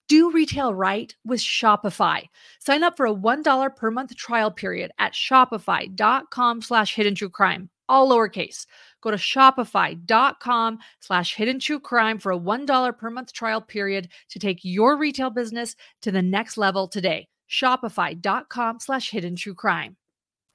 Do 0.08 0.30
retail 0.32 0.74
right 0.74 1.16
with 1.26 1.40
Shopify. 1.40 2.30
Sign 2.60 2.84
up 2.84 2.96
for 2.96 3.08
a 3.08 3.14
$1 3.14 3.76
per 3.76 3.90
month 3.90 4.16
trial 4.16 4.52
period 4.52 4.92
at 5.00 5.14
shopify.com 5.14 6.62
slash 6.62 6.94
hidden 6.94 7.16
true 7.16 7.30
crime, 7.30 7.72
all 7.90 8.12
lowercase. 8.12 8.68
Go 9.02 9.10
to 9.10 9.18
shopify.com 9.18 10.80
slash 11.00 11.36
hidden 11.36 11.60
true 11.60 11.80
crime 11.80 12.20
for 12.20 12.32
a 12.32 12.40
$1 12.40 12.98
per 12.98 13.10
month 13.10 13.34
trial 13.34 13.62
period 13.62 14.10
to 14.30 14.38
take 14.38 14.60
your 14.62 14.96
retail 14.96 15.32
business 15.32 15.76
to 16.04 16.12
the 16.12 16.22
next 16.22 16.56
level 16.58 16.88
today. 16.88 17.28
Shopify.com 17.50 18.80
slash 18.80 19.10
hidden 19.10 19.36
true 19.36 19.56
crime. 19.56 19.98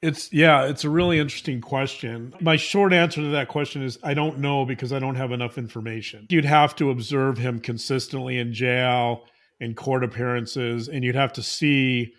It's 0.02 0.32
yeah, 0.32 0.64
it's 0.64 0.84
a 0.84 0.90
really 0.90 1.18
interesting 1.18 1.60
question. 1.60 2.32
My 2.40 2.56
short 2.56 2.92
answer 2.94 3.20
to 3.20 3.28
that 3.28 3.48
question 3.48 3.82
is 3.82 3.98
I 4.02 4.14
don't 4.14 4.38
know 4.38 4.64
because 4.64 4.94
I 4.94 4.98
don't 4.98 5.16
have 5.16 5.30
enough 5.30 5.58
information. 5.58 6.26
You'd 6.30 6.46
have 6.46 6.74
to 6.76 6.90
observe 6.90 7.36
him 7.36 7.60
consistently 7.60 8.38
in 8.38 8.54
jail, 8.54 9.26
in 9.60 9.74
court 9.74 10.02
appearances, 10.02 10.88
and 10.88 11.04
you'd 11.04 11.14
have 11.14 11.32
to 11.34 11.42
see 11.42 12.12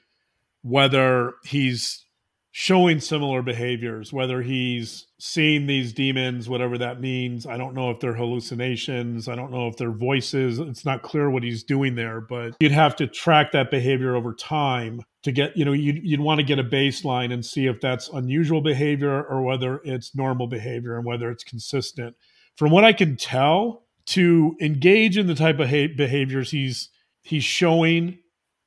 whether 0.61 1.33
he's 1.43 2.05
showing 2.53 2.99
similar 2.99 3.41
behaviors, 3.41 4.11
whether 4.11 4.41
he's 4.41 5.07
seeing 5.19 5.67
these 5.67 5.93
demons, 5.93 6.49
whatever 6.49 6.77
that 6.77 6.99
means. 6.99 7.45
I 7.45 7.55
don't 7.57 7.73
know 7.73 7.89
if 7.91 8.01
they're 8.01 8.13
hallucinations. 8.13 9.29
I 9.29 9.35
don't 9.35 9.51
know 9.51 9.67
if 9.67 9.77
they're 9.77 9.91
voices. 9.91 10.59
It's 10.59 10.83
not 10.83 11.01
clear 11.01 11.29
what 11.29 11.43
he's 11.43 11.63
doing 11.63 11.95
there, 11.95 12.19
but 12.19 12.55
you'd 12.59 12.73
have 12.73 12.95
to 12.97 13.07
track 13.07 13.53
that 13.53 13.71
behavior 13.71 14.15
over 14.15 14.33
time 14.33 15.01
to 15.23 15.31
get, 15.31 15.55
you 15.55 15.63
know, 15.63 15.71
you'd, 15.71 16.01
you'd 16.03 16.19
want 16.19 16.39
to 16.39 16.45
get 16.45 16.59
a 16.59 16.63
baseline 16.63 17.31
and 17.31 17.45
see 17.45 17.67
if 17.67 17.79
that's 17.79 18.09
unusual 18.09 18.59
behavior 18.59 19.23
or 19.23 19.41
whether 19.41 19.79
it's 19.85 20.13
normal 20.13 20.47
behavior 20.47 20.97
and 20.97 21.05
whether 21.05 21.31
it's 21.31 21.45
consistent. 21.45 22.17
From 22.57 22.71
what 22.71 22.83
I 22.83 22.91
can 22.91 23.15
tell, 23.15 23.85
to 24.07 24.55
engage 24.59 25.17
in 25.17 25.27
the 25.27 25.35
type 25.35 25.59
of 25.59 25.69
behaviors 25.69 26.51
he's 26.51 26.89
he's 27.21 27.43
showing 27.43 28.19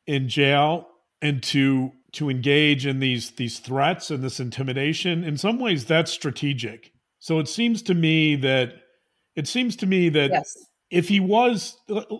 in 0.06 0.28
jail 0.28 0.88
and 1.22 1.42
to 1.42 1.92
to 2.12 2.30
engage 2.30 2.86
in 2.86 3.00
these 3.00 3.32
these 3.32 3.58
threats 3.58 4.10
and 4.10 4.22
this 4.22 4.40
intimidation. 4.40 5.24
In 5.24 5.36
some 5.36 5.58
ways 5.58 5.84
that's 5.84 6.12
strategic. 6.12 6.92
So 7.18 7.38
it 7.38 7.48
seems 7.48 7.82
to 7.82 7.94
me 7.94 8.36
that 8.36 8.74
it 9.34 9.48
seems 9.48 9.76
to 9.76 9.86
me 9.86 10.08
that 10.10 10.30
yes. 10.30 10.56
if 10.90 11.08
he 11.08 11.20
was 11.20 11.76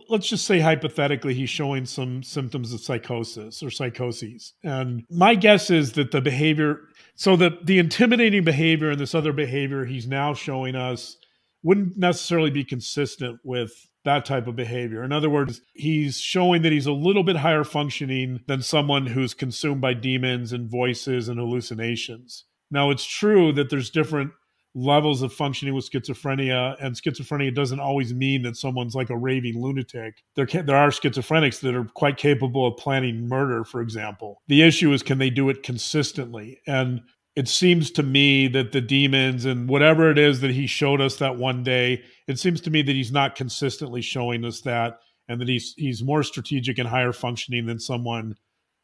let's 0.09 0.29
just 0.29 0.47
say 0.47 0.59
hypothetically 0.59 1.35
he's 1.35 1.51
showing 1.51 1.87
some 1.87 2.23
symptoms 2.23 2.73
of 2.73 2.81
psychosis 2.81 3.63
or 3.63 3.71
psychoses. 3.71 4.55
And 4.65 5.05
my 5.11 5.35
guess 5.35 5.71
is 5.71 5.93
that 5.93 6.11
the 6.11 6.21
behavior 6.21 6.81
so 7.15 7.37
the 7.37 7.59
the 7.63 7.79
intimidating 7.79 8.45
behavior 8.45 8.91
and 8.91 9.01
this 9.01 9.15
other 9.15 9.33
behavior 9.33 9.85
he's 9.85 10.07
now 10.07 10.35
showing 10.35 10.75
us 10.75 11.17
wouldn't 11.63 11.97
necessarily 11.97 12.51
be 12.51 12.65
consistent 12.65 13.39
with 13.45 13.73
that 14.05 14.25
type 14.25 14.47
of 14.47 14.57
behavior. 14.57 15.03
In 15.03 15.13
other 15.13 15.31
words, 15.31 15.61
he's 15.75 16.21
showing 16.21 16.63
that 16.63 16.73
he's 16.73 16.87
a 16.87 16.93
little 16.93 17.25
bit 17.25 17.37
higher 17.37 17.65
functioning 17.65 18.41
than 18.47 18.63
someone 18.63 19.07
who's 19.07 19.35
consumed 19.35 19.81
by 19.81 19.95
demons 19.95 20.53
and 20.53 20.71
voices 20.71 21.29
and 21.29 21.39
hallucinations. 21.39 22.45
Now, 22.71 22.91
it's 22.91 23.05
true 23.05 23.53
that 23.53 23.71
there's 23.71 23.91
different 23.91 24.33
levels 24.75 25.23
of 25.23 25.33
functioning 25.33 25.75
with 25.75 25.89
schizophrenia, 25.89 26.77
and 26.81 26.95
schizophrenia 26.95 27.55
doesn't 27.55 27.81
always 27.81 28.13
mean 28.13 28.43
that 28.43 28.57
someone's 28.57 28.95
like 28.95 29.11
a 29.11 29.17
raving 29.17 29.61
lunatic. 29.61 30.23
There, 30.35 30.47
can, 30.47 30.67
there 30.67 30.77
are 30.77 30.89
schizophrenics 30.89 31.61
that 31.61 31.75
are 31.75 31.85
quite 31.85 32.17
capable 32.17 32.67
of 32.67 32.77
planning 32.77 33.29
murder, 33.29 33.65
for 33.65 33.81
example. 33.81 34.43
The 34.49 34.63
issue 34.63 34.93
is 34.93 35.03
can 35.03 35.19
they 35.19 35.31
do 35.31 35.49
it 35.49 35.63
consistently? 35.63 36.61
And 36.67 37.03
it 37.37 37.49
seems 37.49 37.91
to 37.93 38.03
me 38.03 38.47
that 38.49 38.73
the 38.73 38.81
demons 38.81 39.45
and 39.45 39.69
whatever 39.69 40.11
it 40.11 40.19
is 40.19 40.41
that 40.41 40.53
he 40.53 40.67
showed 40.67 41.01
us 41.01 41.17
that 41.17 41.37
one 41.37 41.63
day, 41.63 42.03
it 42.29 42.39
seems 42.39 42.61
to 42.63 42.71
me 42.71 42.83
that 42.83 42.95
he's 42.95 43.13
not 43.13 43.35
consistently 43.35 44.01
showing 44.01 44.45
us 44.45 44.61
that 44.61 45.01
and 45.29 45.41
that 45.41 45.49
he's 45.49 45.75
he's 45.77 46.03
more 46.03 46.23
strategic 46.23 46.79
and 46.79 46.89
higher 46.89 47.13
functioning 47.13 47.67
than 47.67 47.81
someone 47.81 48.37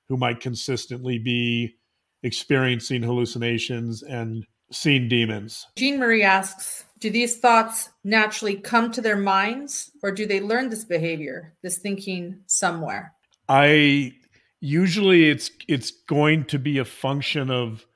who 0.08 0.16
might 0.16 0.40
consistently 0.40 1.18
be 1.18 1.76
experiencing 2.22 3.02
hallucinations 3.02 4.02
and 4.02 4.44
seeing 4.72 5.08
demons. 5.08 5.66
Jean 5.76 5.98
Marie 5.98 6.22
asks, 6.22 6.84
do 6.98 7.10
these 7.10 7.38
thoughts 7.38 7.88
naturally 8.04 8.56
come 8.56 8.90
to 8.92 9.00
their 9.00 9.16
minds 9.16 9.90
or 10.02 10.10
do 10.12 10.26
they 10.26 10.40
learn 10.40 10.68
this 10.68 10.84
behavior, 10.84 11.54
this 11.62 11.78
thinking 11.78 12.40
somewhere? 12.46 13.14
I 13.48 14.12
usually 14.60 15.30
it's 15.30 15.50
it's 15.68 15.90
going 15.90 16.44
to 16.46 16.58
be 16.58 16.78
a 16.78 16.84
function 16.84 17.50
of 17.50 17.86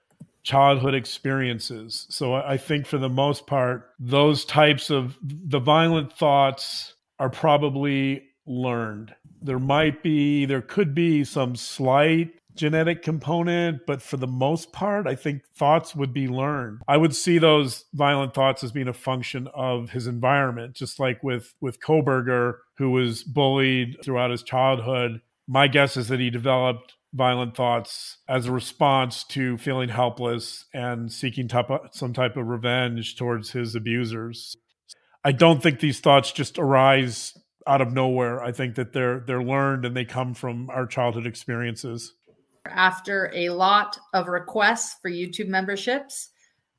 childhood 0.45 0.95
experiences. 0.95 2.07
So 2.11 2.35
I 2.35 2.57
think 2.57 2.87
for 2.87 2.99
the 2.99 3.09
most 3.09 3.47
part, 3.47 3.91
those 3.99 4.45
types 4.45 4.91
of 4.91 5.19
the 5.23 5.59
violent 5.59 6.13
thoughts 6.13 6.95
are 7.19 7.31
probably 7.31 8.23
learned. 8.47 9.15
There 9.43 9.59
might 9.59 10.03
be, 10.03 10.45
there 10.45 10.63
could 10.63 10.95
be 10.95 11.25
some 11.25 11.57
slight 11.57 12.31
genetic 12.55 13.03
component, 13.03 13.85
but 13.87 14.01
for 14.01 14.17
the 14.17 14.27
most 14.27 14.73
part, 14.73 15.07
I 15.07 15.15
think 15.15 15.43
thoughts 15.57 15.95
would 15.97 16.13
be 16.13 16.29
learned. 16.29 16.83
I 16.87 16.97
would 16.97 17.15
see 17.15 17.39
those 17.39 17.85
violent 17.95 18.35
thoughts 18.35 18.63
as 18.63 18.73
being 18.73 18.89
a 18.89 18.93
function 18.93 19.49
of 19.55 19.91
his 19.91 20.07
environment, 20.07 20.75
just 20.75 21.01
like 21.01 21.23
with 21.23 21.55
with 21.61 21.81
Kohberger, 21.81 22.59
who 22.77 22.91
was 22.91 23.25
bullied 23.25 23.97
throughout 24.05 24.31
his 24.31 24.43
childhood. 24.43 25.21
My 25.47 25.69
guess 25.69 25.97
is 25.97 26.09
that 26.09 26.21
he 26.21 26.31
developed 26.31 26.95
violent 27.15 27.57
thoughts 27.57 28.19
as 28.29 28.47
a 28.47 28.53
response 28.53 29.25
to 29.25 29.57
feeling 29.57 29.89
helpless 29.89 30.67
and 30.75 31.11
seeking 31.11 31.47
type 31.49 31.71
of, 31.71 31.81
some 31.93 32.13
type 32.13 32.37
of 32.37 32.49
revenge 32.49 33.17
towards 33.17 33.53
his 33.53 33.75
abusers. 33.75 34.57
I 35.25 35.33
don't 35.33 35.63
think 35.63 35.81
these 35.81 36.01
thoughts 36.01 36.33
just 36.33 36.59
arise 36.59 37.33
out 37.67 37.81
of 37.81 37.93
nowhere. 37.93 38.43
I 38.43 38.53
think 38.53 38.75
that 38.75 38.93
they're 38.93 39.21
they're 39.21 39.43
learned 39.43 39.85
and 39.87 39.97
they 39.97 40.05
come 40.05 40.35
from 40.35 40.69
our 40.71 40.87
childhood 40.87 41.27
experiences. 41.27 42.13
After 42.67 43.31
a 43.35 43.51
lot 43.51 43.99
of 44.13 44.29
requests 44.29 44.97
for 45.01 45.11
YouTube 45.11 45.49
memberships, 45.49 46.31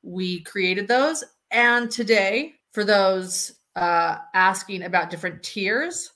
we 0.02 0.42
created 0.42 0.86
those. 0.86 1.24
And 1.50 1.90
today, 1.90 2.54
for 2.72 2.84
those 2.84 3.52
uh, 3.74 4.18
asking 4.34 4.82
about 4.82 5.10
different 5.10 5.42
tiers, 5.42 6.12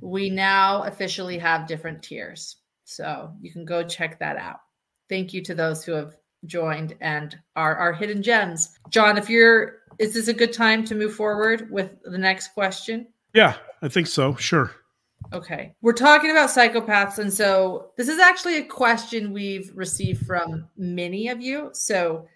we 0.00 0.30
now 0.30 0.82
officially 0.84 1.38
have 1.38 1.66
different 1.66 2.02
tiers. 2.02 2.56
So 2.86 3.32
you 3.42 3.52
can 3.52 3.64
go 3.64 3.82
check 3.82 4.18
that 4.20 4.36
out. 4.36 4.60
Thank 5.08 5.34
you 5.34 5.42
to 5.42 5.54
those 5.54 5.84
who 5.84 5.92
have 5.92 6.16
joined 6.46 6.94
and 7.00 7.36
are 7.56 7.76
our 7.76 7.92
hidden 7.92 8.22
gems. 8.22 8.78
John, 8.90 9.18
if 9.18 9.28
you're, 9.28 9.80
is 9.98 10.14
this 10.14 10.28
a 10.28 10.32
good 10.32 10.52
time 10.52 10.84
to 10.84 10.94
move 10.94 11.14
forward 11.14 11.68
with 11.70 11.96
the 12.04 12.16
next 12.16 12.54
question? 12.54 13.08
Yeah, 13.34 13.56
I 13.82 13.88
think 13.88 14.06
so. 14.06 14.36
Sure. 14.36 14.70
Okay. 15.32 15.74
We're 15.82 15.94
talking 15.94 16.30
about 16.30 16.50
psychopaths. 16.50 17.18
And 17.18 17.32
so 17.32 17.90
this 17.96 18.08
is 18.08 18.20
actually 18.20 18.58
a 18.58 18.64
question 18.64 19.32
we've 19.32 19.72
received 19.74 20.24
from 20.24 20.68
many 20.76 21.28
of 21.28 21.40
you. 21.40 21.70
So 21.72 22.28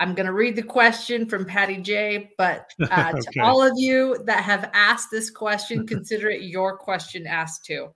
I'm 0.00 0.14
going 0.14 0.26
to 0.26 0.32
read 0.32 0.56
the 0.56 0.62
question 0.62 1.26
from 1.26 1.44
Patty 1.44 1.76
J. 1.76 2.30
But 2.38 2.70
uh, 2.80 3.12
okay. 3.14 3.20
to 3.32 3.40
all 3.40 3.62
of 3.62 3.74
you 3.76 4.16
that 4.24 4.42
have 4.44 4.70
asked 4.72 5.10
this 5.10 5.28
question, 5.30 5.86
consider 5.86 6.30
it 6.30 6.42
your 6.42 6.78
question 6.78 7.26
asked 7.26 7.66
too. 7.66 7.88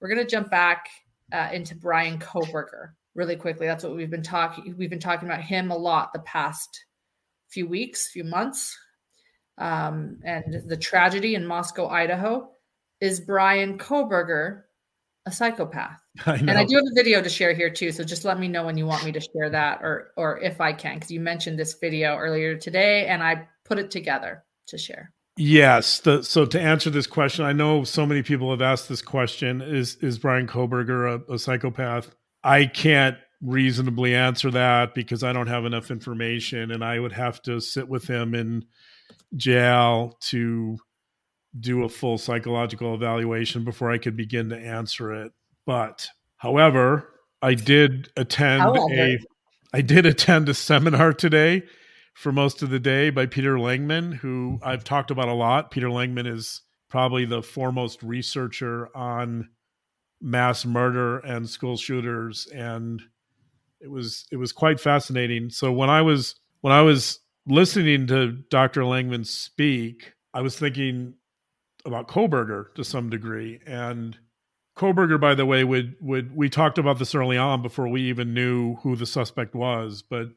We're 0.00 0.08
going 0.08 0.24
to 0.24 0.30
jump 0.30 0.50
back 0.50 0.88
uh, 1.32 1.48
into 1.52 1.74
Bryan 1.74 2.18
Kohberger 2.18 2.90
really 3.14 3.36
quickly. 3.36 3.66
That's 3.66 3.82
what 3.82 3.96
we've 3.96 4.10
been 4.10 4.22
talking. 4.22 4.74
We've 4.78 4.90
been 4.90 5.00
talking 5.00 5.28
about 5.28 5.42
him 5.42 5.70
a 5.70 5.76
lot 5.76 6.12
the 6.12 6.20
past 6.20 6.84
few 7.48 7.66
weeks, 7.66 8.08
few 8.08 8.24
months, 8.24 8.76
um, 9.58 10.18
and 10.24 10.62
the 10.68 10.76
tragedy 10.76 11.34
in 11.34 11.46
Moscow, 11.46 11.88
Idaho. 11.88 12.50
Is 13.00 13.20
Bryan 13.20 13.78
Kohberger 13.78 14.62
a 15.26 15.32
psychopath? 15.32 16.00
I 16.26 16.34
and 16.34 16.52
I 16.52 16.64
do 16.64 16.76
have 16.76 16.84
a 16.84 16.94
video 16.94 17.20
to 17.20 17.28
share 17.28 17.52
here 17.52 17.70
too. 17.70 17.92
So 17.92 18.04
just 18.04 18.24
let 18.24 18.38
me 18.38 18.48
know 18.48 18.64
when 18.64 18.78
you 18.78 18.86
want 18.86 19.04
me 19.04 19.12
to 19.12 19.20
share 19.20 19.50
that, 19.50 19.80
or 19.82 20.12
or 20.16 20.38
if 20.40 20.60
I 20.60 20.72
can, 20.72 20.94
because 20.94 21.10
you 21.10 21.20
mentioned 21.20 21.58
this 21.58 21.74
video 21.80 22.16
earlier 22.16 22.56
today, 22.56 23.06
and 23.06 23.22
I 23.22 23.48
put 23.64 23.78
it 23.78 23.90
together 23.90 24.44
to 24.68 24.78
share. 24.78 25.12
Yes. 25.36 26.00
The, 26.00 26.22
so 26.22 26.46
to 26.46 26.60
answer 26.60 26.88
this 26.90 27.06
question, 27.06 27.44
I 27.44 27.52
know 27.52 27.84
so 27.84 28.06
many 28.06 28.22
people 28.22 28.50
have 28.50 28.62
asked 28.62 28.88
this 28.88 29.02
question: 29.02 29.60
Is 29.60 29.96
is 29.96 30.18
Bryan 30.18 30.46
Kohberger 30.46 31.22
a, 31.28 31.34
a 31.34 31.38
psychopath? 31.38 32.10
I 32.42 32.66
can't 32.66 33.18
reasonably 33.42 34.14
answer 34.14 34.50
that 34.50 34.94
because 34.94 35.22
I 35.22 35.32
don't 35.32 35.48
have 35.48 35.66
enough 35.66 35.90
information, 35.90 36.70
and 36.70 36.82
I 36.82 36.98
would 36.98 37.12
have 37.12 37.42
to 37.42 37.60
sit 37.60 37.88
with 37.88 38.06
him 38.06 38.34
in 38.34 38.64
jail 39.36 40.16
to 40.20 40.78
do 41.58 41.84
a 41.84 41.88
full 41.88 42.18
psychological 42.18 42.94
evaluation 42.94 43.64
before 43.64 43.90
I 43.90 43.98
could 43.98 44.16
begin 44.16 44.48
to 44.50 44.56
answer 44.56 45.12
it. 45.12 45.32
But 45.66 46.08
however, 46.36 47.12
I 47.42 47.54
did 47.54 48.10
attend 48.16 48.76
a 48.76 49.18
I 49.74 49.82
did 49.82 50.06
attend 50.06 50.48
a 50.48 50.54
seminar 50.54 51.12
today 51.12 51.64
for 52.16 52.32
most 52.32 52.62
of 52.62 52.70
the 52.70 52.80
day 52.80 53.10
by 53.10 53.26
Peter 53.26 53.56
Langman, 53.56 54.14
who 54.14 54.58
I've 54.62 54.84
talked 54.84 55.10
about 55.10 55.28
a 55.28 55.34
lot. 55.34 55.70
Peter 55.70 55.88
Langman 55.88 56.26
is 56.26 56.62
probably 56.88 57.26
the 57.26 57.42
foremost 57.42 58.02
researcher 58.02 58.88
on 58.96 59.50
mass 60.22 60.64
murder 60.64 61.18
and 61.18 61.46
school 61.46 61.76
shooters 61.76 62.48
and 62.54 63.02
it 63.82 63.90
was 63.90 64.24
it 64.32 64.36
was 64.36 64.50
quite 64.50 64.80
fascinating. 64.80 65.50
So 65.50 65.70
when 65.70 65.90
I 65.90 66.00
was 66.00 66.36
when 66.62 66.72
I 66.72 66.80
was 66.80 67.20
listening 67.46 68.06
to 68.06 68.32
Dr. 68.48 68.80
Langman 68.80 69.26
speak, 69.26 70.14
I 70.32 70.40
was 70.40 70.58
thinking 70.58 71.14
about 71.84 72.08
Kohberger 72.08 72.74
to 72.76 72.82
some 72.82 73.10
degree 73.10 73.60
and 73.66 74.16
Kohberger, 74.74 75.20
by 75.20 75.34
the 75.34 75.44
way, 75.44 75.64
would 75.64 75.96
would 76.00 76.34
we 76.34 76.48
talked 76.48 76.78
about 76.78 76.98
this 76.98 77.14
early 77.14 77.36
on 77.36 77.60
before 77.60 77.88
we 77.88 78.02
even 78.02 78.32
knew 78.32 78.76
who 78.76 78.96
the 78.96 79.06
suspect 79.06 79.54
was, 79.54 80.02
but 80.02 80.28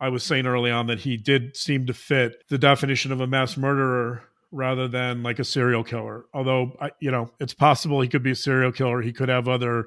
I 0.00 0.08
was 0.08 0.22
saying 0.22 0.46
early 0.46 0.70
on 0.70 0.86
that 0.86 1.00
he 1.00 1.16
did 1.16 1.56
seem 1.56 1.86
to 1.86 1.94
fit 1.94 2.44
the 2.48 2.58
definition 2.58 3.10
of 3.12 3.20
a 3.20 3.26
mass 3.26 3.56
murderer 3.56 4.22
rather 4.50 4.88
than 4.88 5.22
like 5.22 5.38
a 5.38 5.44
serial 5.44 5.84
killer. 5.84 6.26
Although, 6.32 6.76
I, 6.80 6.90
you 7.00 7.10
know, 7.10 7.30
it's 7.40 7.54
possible 7.54 8.00
he 8.00 8.08
could 8.08 8.22
be 8.22 8.30
a 8.30 8.36
serial 8.36 8.72
killer. 8.72 9.02
He 9.02 9.12
could 9.12 9.28
have 9.28 9.48
other 9.48 9.86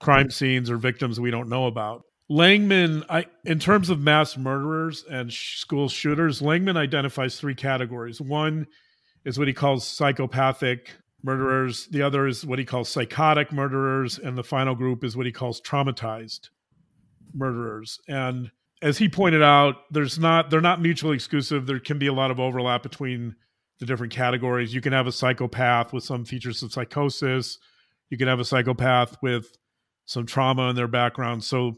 crime 0.00 0.30
scenes 0.30 0.70
or 0.70 0.76
victims 0.76 1.20
we 1.20 1.30
don't 1.30 1.48
know 1.48 1.66
about. 1.66 2.04
Langman, 2.30 3.04
I, 3.10 3.26
in 3.44 3.58
terms 3.58 3.90
of 3.90 4.00
mass 4.00 4.38
murderers 4.38 5.04
and 5.10 5.30
sh- 5.30 5.58
school 5.58 5.88
shooters, 5.88 6.40
Langman 6.40 6.76
identifies 6.76 7.38
three 7.38 7.54
categories. 7.54 8.20
One 8.20 8.66
is 9.24 9.38
what 9.38 9.48
he 9.48 9.54
calls 9.54 9.86
psychopathic 9.86 10.92
murderers. 11.22 11.86
The 11.88 12.02
other 12.02 12.26
is 12.26 12.46
what 12.46 12.58
he 12.58 12.64
calls 12.64 12.88
psychotic 12.88 13.52
murderers, 13.52 14.18
and 14.18 14.36
the 14.36 14.42
final 14.42 14.74
group 14.74 15.04
is 15.04 15.16
what 15.16 15.26
he 15.26 15.32
calls 15.32 15.60
traumatized 15.60 16.48
murderers. 17.34 18.00
And 18.08 18.50
as 18.82 18.98
he 18.98 19.08
pointed 19.08 19.42
out, 19.42 19.76
there's 19.90 20.18
not 20.18 20.50
they're 20.50 20.60
not 20.60 20.82
mutually 20.82 21.14
exclusive. 21.14 21.66
There 21.66 21.78
can 21.78 21.98
be 21.98 22.08
a 22.08 22.12
lot 22.12 22.30
of 22.30 22.40
overlap 22.40 22.82
between 22.82 23.36
the 23.78 23.86
different 23.86 24.12
categories. 24.12 24.74
You 24.74 24.80
can 24.80 24.92
have 24.92 25.06
a 25.06 25.12
psychopath 25.12 25.92
with 25.92 26.04
some 26.04 26.24
features 26.24 26.62
of 26.62 26.72
psychosis. 26.72 27.58
You 28.10 28.18
can 28.18 28.28
have 28.28 28.40
a 28.40 28.44
psychopath 28.44 29.16
with 29.22 29.56
some 30.04 30.26
trauma 30.26 30.68
in 30.68 30.76
their 30.76 30.88
background. 30.88 31.44
So 31.44 31.74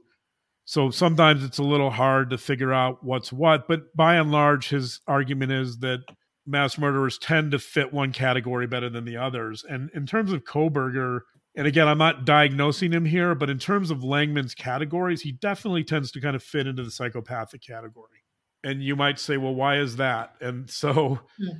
so 0.64 0.90
sometimes 0.90 1.44
it's 1.44 1.58
a 1.58 1.62
little 1.62 1.90
hard 1.90 2.30
to 2.30 2.38
figure 2.38 2.72
out 2.72 3.04
what's 3.04 3.32
what, 3.32 3.68
but 3.68 3.94
by 3.94 4.16
and 4.16 4.32
large 4.32 4.70
his 4.70 5.00
argument 5.06 5.52
is 5.52 5.78
that 5.78 6.00
mass 6.46 6.78
murderers 6.78 7.18
tend 7.18 7.52
to 7.52 7.58
fit 7.58 7.92
one 7.92 8.12
category 8.12 8.66
better 8.66 8.88
than 8.88 9.04
the 9.04 9.18
others. 9.18 9.62
And 9.68 9.90
in 9.94 10.06
terms 10.06 10.32
of 10.32 10.44
Kohberger, 10.44 11.20
and 11.56 11.66
again, 11.66 11.86
I'm 11.86 11.98
not 11.98 12.24
diagnosing 12.24 12.92
him 12.92 13.04
here, 13.04 13.34
but 13.34 13.48
in 13.48 13.58
terms 13.58 13.90
of 13.90 13.98
Langman's 13.98 14.54
categories, 14.54 15.22
he 15.22 15.32
definitely 15.32 15.84
tends 15.84 16.10
to 16.12 16.20
kind 16.20 16.34
of 16.34 16.42
fit 16.42 16.66
into 16.66 16.82
the 16.82 16.90
psychopathic 16.90 17.62
category. 17.62 18.24
And 18.64 18.82
you 18.82 18.96
might 18.96 19.20
say, 19.20 19.36
well, 19.36 19.54
why 19.54 19.78
is 19.78 19.96
that? 19.96 20.34
And 20.40 20.68
so 20.68 21.20
yeah. 21.38 21.52
Hmm. 21.52 21.58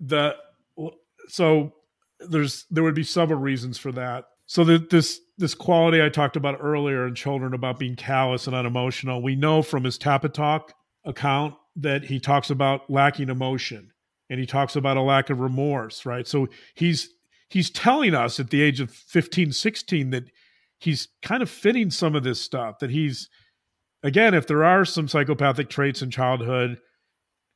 the 0.00 0.36
so 1.28 1.72
there's 2.18 2.66
there 2.70 2.84
would 2.84 2.94
be 2.94 3.04
several 3.04 3.40
reasons 3.40 3.78
for 3.78 3.92
that. 3.92 4.26
So 4.46 4.64
that 4.64 4.90
this 4.90 5.20
this 5.38 5.54
quality 5.54 6.02
I 6.02 6.08
talked 6.08 6.36
about 6.36 6.58
earlier 6.60 7.06
in 7.06 7.14
children 7.14 7.54
about 7.54 7.78
being 7.78 7.96
callous 7.96 8.46
and 8.46 8.54
unemotional, 8.54 9.22
we 9.22 9.36
know 9.36 9.62
from 9.62 9.84
his 9.84 9.98
Tapatalk 9.98 10.70
account 11.04 11.54
that 11.76 12.04
he 12.04 12.20
talks 12.20 12.50
about 12.50 12.90
lacking 12.90 13.30
emotion 13.30 13.92
and 14.28 14.38
he 14.38 14.46
talks 14.46 14.76
about 14.76 14.96
a 14.96 15.02
lack 15.02 15.30
of 15.30 15.40
remorse, 15.40 16.04
right? 16.04 16.26
So 16.26 16.48
he's 16.74 17.10
he's 17.50 17.70
telling 17.70 18.14
us 18.14 18.40
at 18.40 18.50
the 18.50 18.62
age 18.62 18.80
of 18.80 18.90
15, 18.90 19.52
16 19.52 20.10
that 20.10 20.30
he's 20.78 21.08
kind 21.20 21.42
of 21.42 21.50
fitting 21.50 21.90
some 21.90 22.14
of 22.14 22.22
this 22.22 22.40
stuff 22.40 22.78
that 22.78 22.90
he's 22.90 23.28
again 24.02 24.32
if 24.32 24.46
there 24.46 24.64
are 24.64 24.84
some 24.84 25.08
psychopathic 25.08 25.68
traits 25.68 26.00
in 26.00 26.10
childhood 26.10 26.78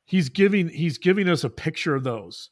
he's 0.05 0.29
giving 0.29 0.69
he's 0.69 0.97
giving 0.97 1.27
us 1.27 1.43
a 1.43 1.49
picture 1.49 1.95
of 1.95 2.03
those 2.03 2.49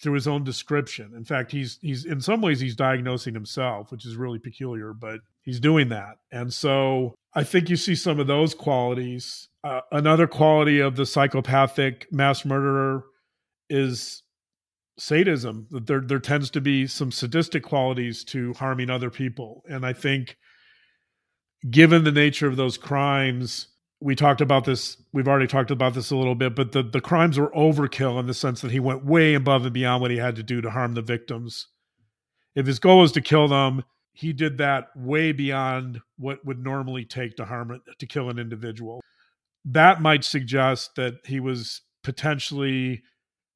through 0.00 0.12
his 0.12 0.28
own 0.28 0.44
description. 0.44 1.12
In 1.16 1.24
fact, 1.24 1.50
he's 1.50 1.78
he's 1.82 2.04
in 2.04 2.20
some 2.20 2.40
ways 2.40 2.60
he's 2.60 2.76
diagnosing 2.76 3.34
himself, 3.34 3.90
which 3.90 4.06
is 4.06 4.16
really 4.16 4.38
peculiar, 4.38 4.92
but 4.92 5.20
he's 5.42 5.60
doing 5.60 5.88
that. 5.88 6.16
And 6.30 6.52
so 6.52 7.14
I 7.34 7.44
think 7.44 7.68
you 7.68 7.76
see 7.76 7.94
some 7.94 8.20
of 8.20 8.26
those 8.26 8.54
qualities. 8.54 9.48
Uh, 9.64 9.80
another 9.90 10.26
quality 10.26 10.80
of 10.80 10.96
the 10.96 11.06
psychopathic 11.06 12.06
mass 12.12 12.44
murderer 12.44 13.04
is 13.68 14.22
sadism. 14.98 15.66
That 15.70 15.86
there 15.86 16.00
there 16.00 16.18
tends 16.18 16.50
to 16.50 16.60
be 16.60 16.86
some 16.86 17.12
sadistic 17.12 17.62
qualities 17.62 18.24
to 18.24 18.52
harming 18.54 18.90
other 18.90 19.10
people, 19.10 19.62
and 19.68 19.86
I 19.86 19.92
think 19.92 20.36
given 21.70 22.04
the 22.04 22.12
nature 22.12 22.46
of 22.46 22.56
those 22.56 22.78
crimes 22.78 23.68
we 24.00 24.14
talked 24.14 24.40
about 24.40 24.64
this 24.64 24.96
we've 25.12 25.28
already 25.28 25.46
talked 25.46 25.70
about 25.70 25.94
this 25.94 26.10
a 26.10 26.16
little 26.16 26.34
bit 26.34 26.54
but 26.54 26.72
the, 26.72 26.82
the 26.82 27.00
crimes 27.00 27.38
were 27.38 27.50
overkill 27.50 28.18
in 28.20 28.26
the 28.26 28.34
sense 28.34 28.60
that 28.60 28.70
he 28.70 28.80
went 28.80 29.04
way 29.04 29.34
above 29.34 29.64
and 29.64 29.72
beyond 29.72 30.00
what 30.00 30.10
he 30.10 30.16
had 30.16 30.36
to 30.36 30.42
do 30.42 30.60
to 30.60 30.70
harm 30.70 30.94
the 30.94 31.02
victims 31.02 31.68
if 32.54 32.66
his 32.66 32.78
goal 32.78 33.00
was 33.00 33.12
to 33.12 33.20
kill 33.20 33.48
them 33.48 33.82
he 34.12 34.32
did 34.32 34.58
that 34.58 34.88
way 34.96 35.32
beyond 35.32 36.00
what 36.16 36.44
would 36.44 36.62
normally 36.62 37.04
take 37.04 37.36
to 37.36 37.44
harm 37.44 37.80
to 37.98 38.06
kill 38.06 38.30
an 38.30 38.38
individual 38.38 39.00
that 39.64 40.00
might 40.00 40.24
suggest 40.24 40.94
that 40.94 41.14
he 41.24 41.40
was 41.40 41.82
potentially 42.04 43.02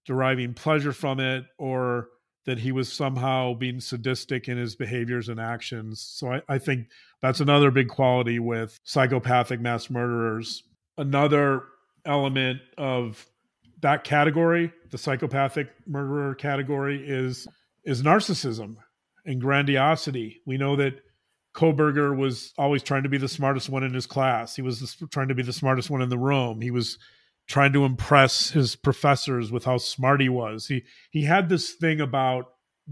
deriving 0.04 0.54
pleasure 0.54 0.92
from 0.92 1.20
it 1.20 1.44
or 1.58 2.08
that 2.44 2.58
he 2.58 2.72
was 2.72 2.92
somehow 2.92 3.54
being 3.54 3.80
sadistic 3.80 4.48
in 4.48 4.56
his 4.56 4.74
behaviors 4.74 5.28
and 5.28 5.40
actions. 5.40 6.00
So 6.00 6.32
I, 6.32 6.42
I, 6.48 6.58
think 6.58 6.88
that's 7.20 7.40
another 7.40 7.70
big 7.70 7.88
quality 7.88 8.40
with 8.40 8.80
psychopathic 8.82 9.60
mass 9.60 9.88
murderers. 9.88 10.64
Another 10.98 11.62
element 12.04 12.60
of 12.76 13.24
that 13.80 14.02
category, 14.04 14.72
the 14.90 14.98
psychopathic 14.98 15.68
murderer 15.86 16.34
category, 16.34 17.04
is 17.06 17.46
is 17.84 18.02
narcissism 18.02 18.76
and 19.24 19.40
grandiosity. 19.40 20.40
We 20.46 20.56
know 20.56 20.76
that 20.76 21.00
Kohberger 21.54 22.16
was 22.16 22.52
always 22.56 22.82
trying 22.82 23.02
to 23.02 23.08
be 23.08 23.18
the 23.18 23.28
smartest 23.28 23.68
one 23.68 23.82
in 23.82 23.92
his 23.92 24.06
class. 24.06 24.56
He 24.56 24.62
was 24.62 24.96
trying 25.10 25.28
to 25.28 25.34
be 25.34 25.42
the 25.42 25.52
smartest 25.52 25.90
one 25.90 26.02
in 26.02 26.08
the 26.08 26.18
room. 26.18 26.60
He 26.60 26.70
was 26.70 26.98
trying 27.48 27.72
to 27.72 27.84
impress 27.84 28.50
his 28.50 28.76
professors 28.76 29.50
with 29.50 29.64
how 29.64 29.78
smart 29.78 30.20
he 30.20 30.28
was. 30.28 30.66
He 30.66 30.84
he 31.10 31.24
had 31.24 31.48
this 31.48 31.72
thing 31.72 32.00
about 32.00 32.46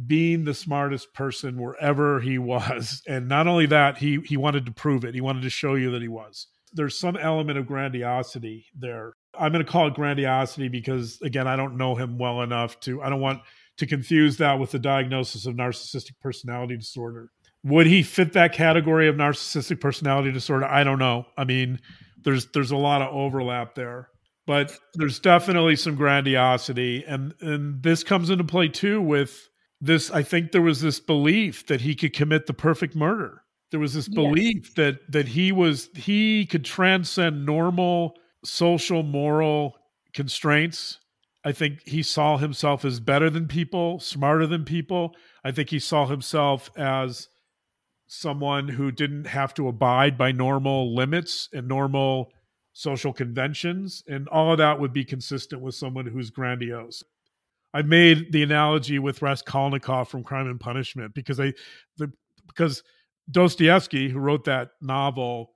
being 0.07 0.45
the 0.45 0.55
smartest 0.55 1.13
person 1.15 1.61
wherever 1.61 2.21
he 2.21 2.39
was. 2.39 3.03
And 3.09 3.29
not 3.29 3.47
only 3.47 3.67
that, 3.67 3.99
he 3.99 4.21
he 4.25 4.37
wanted 4.37 4.67
to 4.67 4.73
prove 4.73 5.05
it. 5.05 5.15
He 5.15 5.21
wanted 5.21 5.43
to 5.43 5.51
show 5.51 5.75
you 5.75 5.91
that 5.93 6.03
he 6.03 6.09
was. 6.09 6.47
There's 6.73 6.97
some 6.97 7.17
element 7.17 7.59
of 7.59 7.67
grandiosity 7.67 8.67
there. 8.79 9.15
I'm 9.39 9.53
going 9.53 9.65
to 9.65 9.71
call 9.71 9.89
it 9.89 9.95
grandiosity 9.95 10.69
because 10.69 11.21
again, 11.23 11.49
I 11.49 11.57
don't 11.57 11.77
know 11.77 11.95
him 11.95 12.19
well 12.19 12.43
enough 12.43 12.79
to 12.81 13.03
I 13.03 13.09
don't 13.09 13.21
want 13.21 13.41
to 13.79 13.87
confuse 13.87 14.37
that 14.37 14.59
with 14.59 14.73
the 14.73 14.79
diagnosis 14.79 15.47
of 15.47 15.55
narcissistic 15.55 16.21
personality 16.21 16.77
disorder. 16.77 17.31
Would 17.65 17.87
he 17.87 18.03
fit 18.03 18.33
that 18.35 18.53
category 18.53 19.09
of 19.09 19.17
narcissistic 19.17 19.81
personality 19.81 20.33
disorder? 20.33 20.67
I 20.67 20.85
don't 20.85 20.99
know. 20.99 21.27
I 21.37 21.45
mean, 21.45 21.81
there's 22.23 22.47
there's 22.53 22.71
a 22.71 22.77
lot 22.77 23.03
of 23.03 23.15
overlap 23.15 23.75
there 23.75 24.11
but 24.51 24.77
there's 24.95 25.21
definitely 25.21 25.77
some 25.77 25.95
grandiosity. 25.95 27.05
And 27.07 27.35
and 27.41 27.85
this 27.85 28.03
comes 28.03 28.31
into 28.31 28.43
play 28.43 28.67
too 28.67 29.01
with 29.01 29.49
this 29.81 30.11
i 30.11 30.25
think 30.25 30.51
there 30.51 30.61
was 30.61 30.81
this 30.81 30.99
belief 30.99 31.67
that 31.69 31.83
he 31.83 31.95
could 31.95 32.13
commit 32.13 32.47
the 32.47 32.53
perfect 32.53 32.97
murder. 32.97 33.45
There 33.71 33.79
was 33.79 33.95
this 33.95 34.09
belief 34.09 34.75
that 34.75 35.13
that 35.13 35.29
he 35.29 35.53
was 35.53 35.89
he 35.95 36.47
could 36.47 36.65
transcend 36.65 37.47
normal 37.47 38.17
social 38.45 39.05
moral 39.05 39.77
constraints. 40.15 40.99
I 41.45 41.53
think 41.53 41.87
he 41.87 42.03
saw 42.03 42.37
himself 42.37 42.85
as 42.85 42.99
better 42.99 43.31
than 43.31 43.47
people 43.47 44.01
smarter 44.01 44.49
than 44.49 44.65
people. 44.65 45.15
I 45.45 45.53
think 45.53 45.71
he 45.71 45.79
saw 45.79 46.07
himself 46.07 46.77
as 46.77 47.29
someone 48.09 48.67
who 48.67 48.91
didn't 48.91 49.29
have 49.29 49.55
to 49.55 49.69
abide 49.69 50.19
by 50.19 50.33
normal 50.33 50.93
limits 50.93 51.49
and 51.53 51.69
normal 51.69 52.33
social 52.73 53.13
conventions, 53.13 54.03
and 54.09 54.29
all 54.29 54.53
of 54.53 54.59
that 54.59 54.79
would 54.79 54.93
be 54.93 55.05
consistent 55.05 55.61
with 55.61 55.75
someone 55.75 56.07
who's 56.07 56.31
grandiose. 56.31 57.03
I 57.73 57.83
made 57.83 58.33
the 58.33 58.43
analogy 58.43 58.99
with 58.99 59.23
Raskolnikov 59.23 60.09
from 60.09 60.25
Crime 60.25 60.49
and 60.49 60.59
Punishment 60.59 61.15
because 61.15 61.39
I, 61.39 61.53
the, 61.99 62.13
because 62.47 62.83
Dostoevsky, 63.31 64.09
who 64.09 64.19
wrote 64.19 64.45
that 64.45 64.71
novel, 64.81 65.53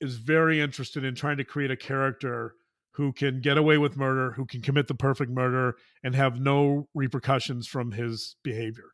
is 0.00 0.16
very 0.16 0.60
interested 0.60 1.04
in 1.04 1.14
trying 1.14 1.38
to 1.38 1.44
create 1.44 1.70
a 1.70 1.76
character 1.76 2.54
who 2.92 3.12
can 3.12 3.40
get 3.40 3.58
away 3.58 3.76
with 3.76 3.96
murder, 3.96 4.32
who 4.32 4.46
can 4.46 4.62
commit 4.62 4.86
the 4.86 4.94
perfect 4.94 5.30
murder, 5.30 5.76
and 6.02 6.14
have 6.14 6.40
no 6.40 6.88
repercussions 6.94 7.66
from 7.66 7.92
his 7.92 8.36
behavior. 8.42 8.92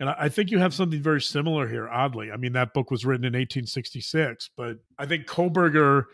And 0.00 0.08
I 0.08 0.28
think 0.28 0.50
you 0.50 0.58
have 0.58 0.74
something 0.74 1.02
very 1.02 1.20
similar 1.20 1.68
here, 1.68 1.88
oddly. 1.88 2.30
I 2.32 2.36
mean, 2.36 2.52
that 2.54 2.74
book 2.74 2.90
was 2.90 3.04
written 3.04 3.24
in 3.24 3.32
1866, 3.32 4.50
but 4.56 4.78
I 4.98 5.06
think 5.06 5.26
Kohberger 5.26 6.04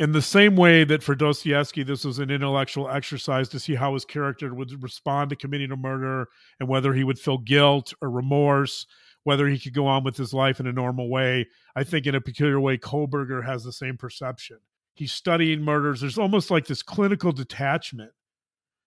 in 0.00 0.12
the 0.12 0.22
same 0.22 0.54
way 0.54 0.84
that 0.84 1.02
for 1.02 1.14
Dostoevsky, 1.14 1.82
this 1.82 2.04
was 2.04 2.18
an 2.20 2.30
intellectual 2.30 2.88
exercise 2.88 3.48
to 3.48 3.58
see 3.58 3.74
how 3.74 3.94
his 3.94 4.04
character 4.04 4.54
would 4.54 4.82
respond 4.82 5.30
to 5.30 5.36
committing 5.36 5.72
a 5.72 5.76
murder 5.76 6.28
and 6.60 6.68
whether 6.68 6.92
he 6.94 7.02
would 7.02 7.18
feel 7.18 7.38
guilt 7.38 7.92
or 8.00 8.10
remorse, 8.10 8.86
whether 9.24 9.48
he 9.48 9.58
could 9.58 9.74
go 9.74 9.86
on 9.86 10.04
with 10.04 10.16
his 10.16 10.32
life 10.32 10.60
in 10.60 10.68
a 10.68 10.72
normal 10.72 11.10
way. 11.10 11.46
I 11.74 11.82
think 11.82 12.06
in 12.06 12.14
a 12.14 12.20
peculiar 12.20 12.60
way, 12.60 12.78
Kohberger 12.78 13.44
has 13.44 13.64
the 13.64 13.72
same 13.72 13.96
perception. 13.96 14.58
He's 14.94 15.12
studying 15.12 15.62
murders. 15.62 16.00
There's 16.00 16.18
almost 16.18 16.50
like 16.50 16.66
this 16.66 16.82
clinical 16.82 17.32
detachment. 17.32 18.12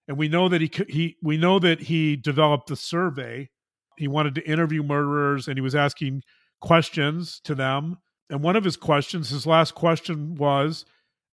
And 0.08 0.18
we 0.18 0.28
know 0.28 0.50
that 0.50 0.62
he 0.62 0.72
he 0.90 1.18
we 1.22 1.38
know 1.38 1.60
that 1.60 1.82
he 1.82 2.16
developed 2.16 2.68
the 2.68 2.76
survey. 2.76 3.50
He 3.98 4.08
wanted 4.08 4.36
to 4.36 4.50
interview 4.50 4.84
murderers 4.84 5.48
and 5.48 5.58
he 5.58 5.62
was 5.62 5.76
asking 5.76 6.24
questions 6.60 7.40
to 7.44 7.54
them. 7.54 7.98
And 8.30 8.42
one 8.42 8.56
of 8.56 8.64
his 8.64 8.78
questions, 8.78 9.30
his 9.30 9.46
last 9.46 9.76
question 9.76 10.36
was, 10.36 10.86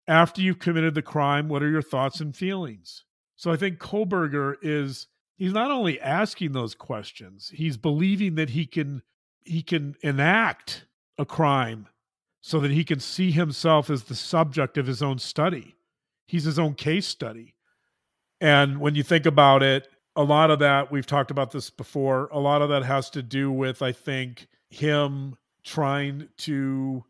after 0.09 0.41
you've 0.41 0.59
committed 0.59 0.95
the 0.95 1.03
crime, 1.03 1.47
what 1.47 1.61
are 1.61 1.69
your 1.69 1.83
thoughts 1.83 2.19
and 2.19 2.35
feelings? 2.35 3.05
So 3.35 3.51
I 3.51 3.55
think 3.55 3.77
Kohberger 3.77 4.55
is 4.61 5.07
he's 5.37 5.53
not 5.53 5.69
only 5.69 6.01
asking 6.01 6.51
those 6.51 6.73
questions, 6.73 7.51
he's 7.53 7.77
believing 7.77 8.35
that 8.35 8.49
he 8.49 8.65
can 8.65 9.03
he 9.43 9.61
can 9.61 9.95
enact 10.01 10.85
a 11.17 11.25
crime 11.25 11.87
so 12.41 12.59
that 12.59 12.71
he 12.71 12.83
can 12.83 12.99
see 12.99 13.31
himself 13.31 13.89
as 13.89 14.03
the 14.03 14.15
subject 14.15 14.77
of 14.77 14.87
his 14.87 15.03
own 15.03 15.19
study. 15.19 15.75
He's 16.27 16.43
his 16.43 16.57
own 16.57 16.73
case 16.73 17.07
study. 17.07 17.53
And 18.41 18.79
when 18.79 18.95
you 18.95 19.03
think 19.03 19.25
about 19.25 19.61
it, 19.61 19.87
a 20.15 20.23
lot 20.23 20.49
of 20.49 20.59
that, 20.59 20.91
we've 20.91 21.05
talked 21.05 21.31
about 21.31 21.51
this 21.51 21.69
before, 21.69 22.29
a 22.31 22.39
lot 22.39 22.61
of 22.61 22.69
that 22.69 22.83
has 22.83 23.09
to 23.11 23.21
do 23.21 23.51
with, 23.51 23.81
I 23.81 23.91
think, 23.91 24.47
him 24.69 25.35
trying 25.63 26.29
to, 26.37 27.03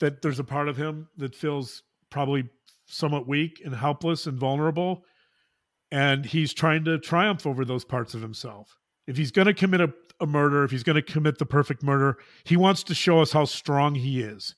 that 0.00 0.22
there's 0.22 0.38
a 0.38 0.44
part 0.44 0.68
of 0.68 0.76
him 0.76 1.08
that 1.16 1.34
feels 1.34 1.82
probably 2.10 2.48
somewhat 2.86 3.28
weak 3.28 3.60
and 3.64 3.74
helpless 3.74 4.26
and 4.26 4.38
vulnerable. 4.38 5.04
And 5.90 6.26
he's 6.26 6.52
trying 6.52 6.84
to 6.84 6.98
triumph 6.98 7.46
over 7.46 7.64
those 7.64 7.84
parts 7.84 8.14
of 8.14 8.22
himself. 8.22 8.76
If 9.06 9.16
he's 9.16 9.30
going 9.30 9.46
to 9.46 9.54
commit 9.54 9.80
a, 9.80 9.92
a 10.20 10.26
murder, 10.26 10.64
if 10.64 10.70
he's 10.70 10.82
going 10.82 10.96
to 10.96 11.02
commit 11.02 11.38
the 11.38 11.46
perfect 11.46 11.82
murder, 11.82 12.18
he 12.44 12.56
wants 12.56 12.82
to 12.84 12.94
show 12.94 13.20
us 13.20 13.32
how 13.32 13.46
strong 13.46 13.94
he 13.94 14.20
is. 14.20 14.54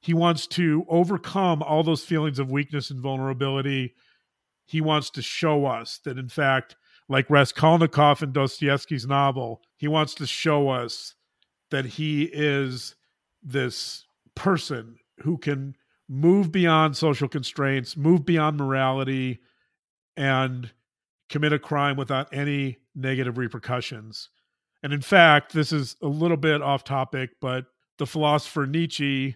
He 0.00 0.12
wants 0.12 0.46
to 0.48 0.84
overcome 0.88 1.62
all 1.62 1.82
those 1.82 2.04
feelings 2.04 2.38
of 2.38 2.50
weakness 2.50 2.90
and 2.90 3.00
vulnerability. 3.00 3.94
He 4.66 4.80
wants 4.80 5.10
to 5.10 5.22
show 5.22 5.64
us 5.66 6.00
that, 6.04 6.18
in 6.18 6.28
fact, 6.28 6.76
like 7.08 7.30
Raskolnikov 7.30 8.22
in 8.22 8.32
Dostoevsky's 8.32 9.06
novel, 9.06 9.62
he 9.76 9.88
wants 9.88 10.14
to 10.16 10.26
show 10.26 10.70
us 10.70 11.14
that 11.70 11.84
he 11.84 12.24
is 12.24 12.96
this 13.42 14.04
person 14.34 14.96
who 15.22 15.38
can 15.38 15.74
move 16.14 16.52
beyond 16.52 16.96
social 16.96 17.28
constraints, 17.28 17.96
move 17.96 18.24
beyond 18.24 18.56
morality, 18.56 19.40
and 20.16 20.70
commit 21.28 21.52
a 21.52 21.58
crime 21.58 21.96
without 21.96 22.32
any 22.32 22.78
negative 22.94 23.36
repercussions. 23.36 24.30
And 24.84 24.92
in 24.92 25.00
fact, 25.00 25.52
this 25.52 25.72
is 25.72 25.96
a 26.02 26.06
little 26.06 26.36
bit 26.36 26.62
off 26.62 26.84
topic, 26.84 27.30
but 27.40 27.66
the 27.98 28.06
philosopher 28.06 28.66
Nietzsche, 28.66 29.34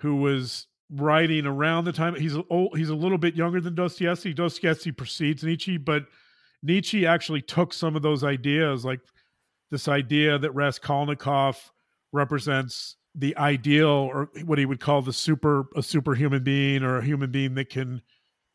who 0.00 0.16
was 0.16 0.66
writing 0.90 1.44
around 1.44 1.84
the 1.84 1.92
time 1.92 2.14
he's 2.14 2.36
old, 2.48 2.78
he's 2.78 2.88
a 2.88 2.94
little 2.94 3.18
bit 3.18 3.34
younger 3.34 3.60
than 3.60 3.74
Dostoevsky. 3.74 4.32
Dostoevsky 4.32 4.92
precedes 4.92 5.44
Nietzsche, 5.44 5.76
but 5.76 6.06
Nietzsche 6.62 7.06
actually 7.06 7.42
took 7.42 7.74
some 7.74 7.96
of 7.96 8.02
those 8.02 8.24
ideas, 8.24 8.84
like 8.84 9.00
this 9.70 9.88
idea 9.88 10.38
that 10.38 10.52
Raskolnikov 10.52 11.70
represents 12.12 12.96
the 13.14 13.36
ideal 13.36 13.88
or 13.88 14.28
what 14.44 14.58
he 14.58 14.66
would 14.66 14.80
call 14.80 15.02
the 15.02 15.12
super 15.12 15.66
a 15.76 15.82
superhuman 15.82 16.42
being 16.42 16.82
or 16.82 16.98
a 16.98 17.04
human 17.04 17.30
being 17.30 17.54
that 17.54 17.70
can 17.70 18.02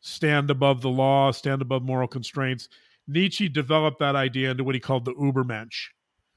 stand 0.00 0.50
above 0.50 0.82
the 0.82 0.90
law, 0.90 1.30
stand 1.30 1.62
above 1.62 1.82
moral 1.82 2.08
constraints. 2.08 2.68
Nietzsche 3.06 3.48
developed 3.48 3.98
that 3.98 4.16
idea 4.16 4.50
into 4.50 4.64
what 4.64 4.74
he 4.74 4.80
called 4.80 5.04
the 5.04 5.14
Ubermensch. 5.14 5.88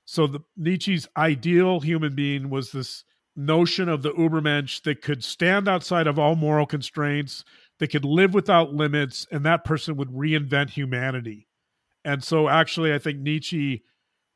So 0.05 0.27
the 0.27 0.41
Nietzsche's 0.57 1.07
ideal 1.15 1.79
human 1.79 2.15
being 2.15 2.49
was 2.49 2.71
this 2.71 3.03
notion 3.35 3.89
of 3.89 4.01
the 4.01 4.11
Ubermensch 4.11 4.83
that 4.83 5.01
could 5.01 5.23
stand 5.23 5.67
outside 5.67 6.07
of 6.07 6.19
all 6.19 6.35
moral 6.35 6.65
constraints, 6.65 7.43
that 7.79 7.89
could 7.89 8.05
live 8.05 8.33
without 8.33 8.73
limits, 8.73 9.25
and 9.31 9.45
that 9.45 9.63
person 9.63 9.95
would 9.95 10.09
reinvent 10.09 10.69
humanity. 10.69 11.47
And 12.05 12.23
so 12.23 12.49
actually 12.49 12.93
I 12.93 12.99
think 12.99 13.19
Nietzsche 13.19 13.83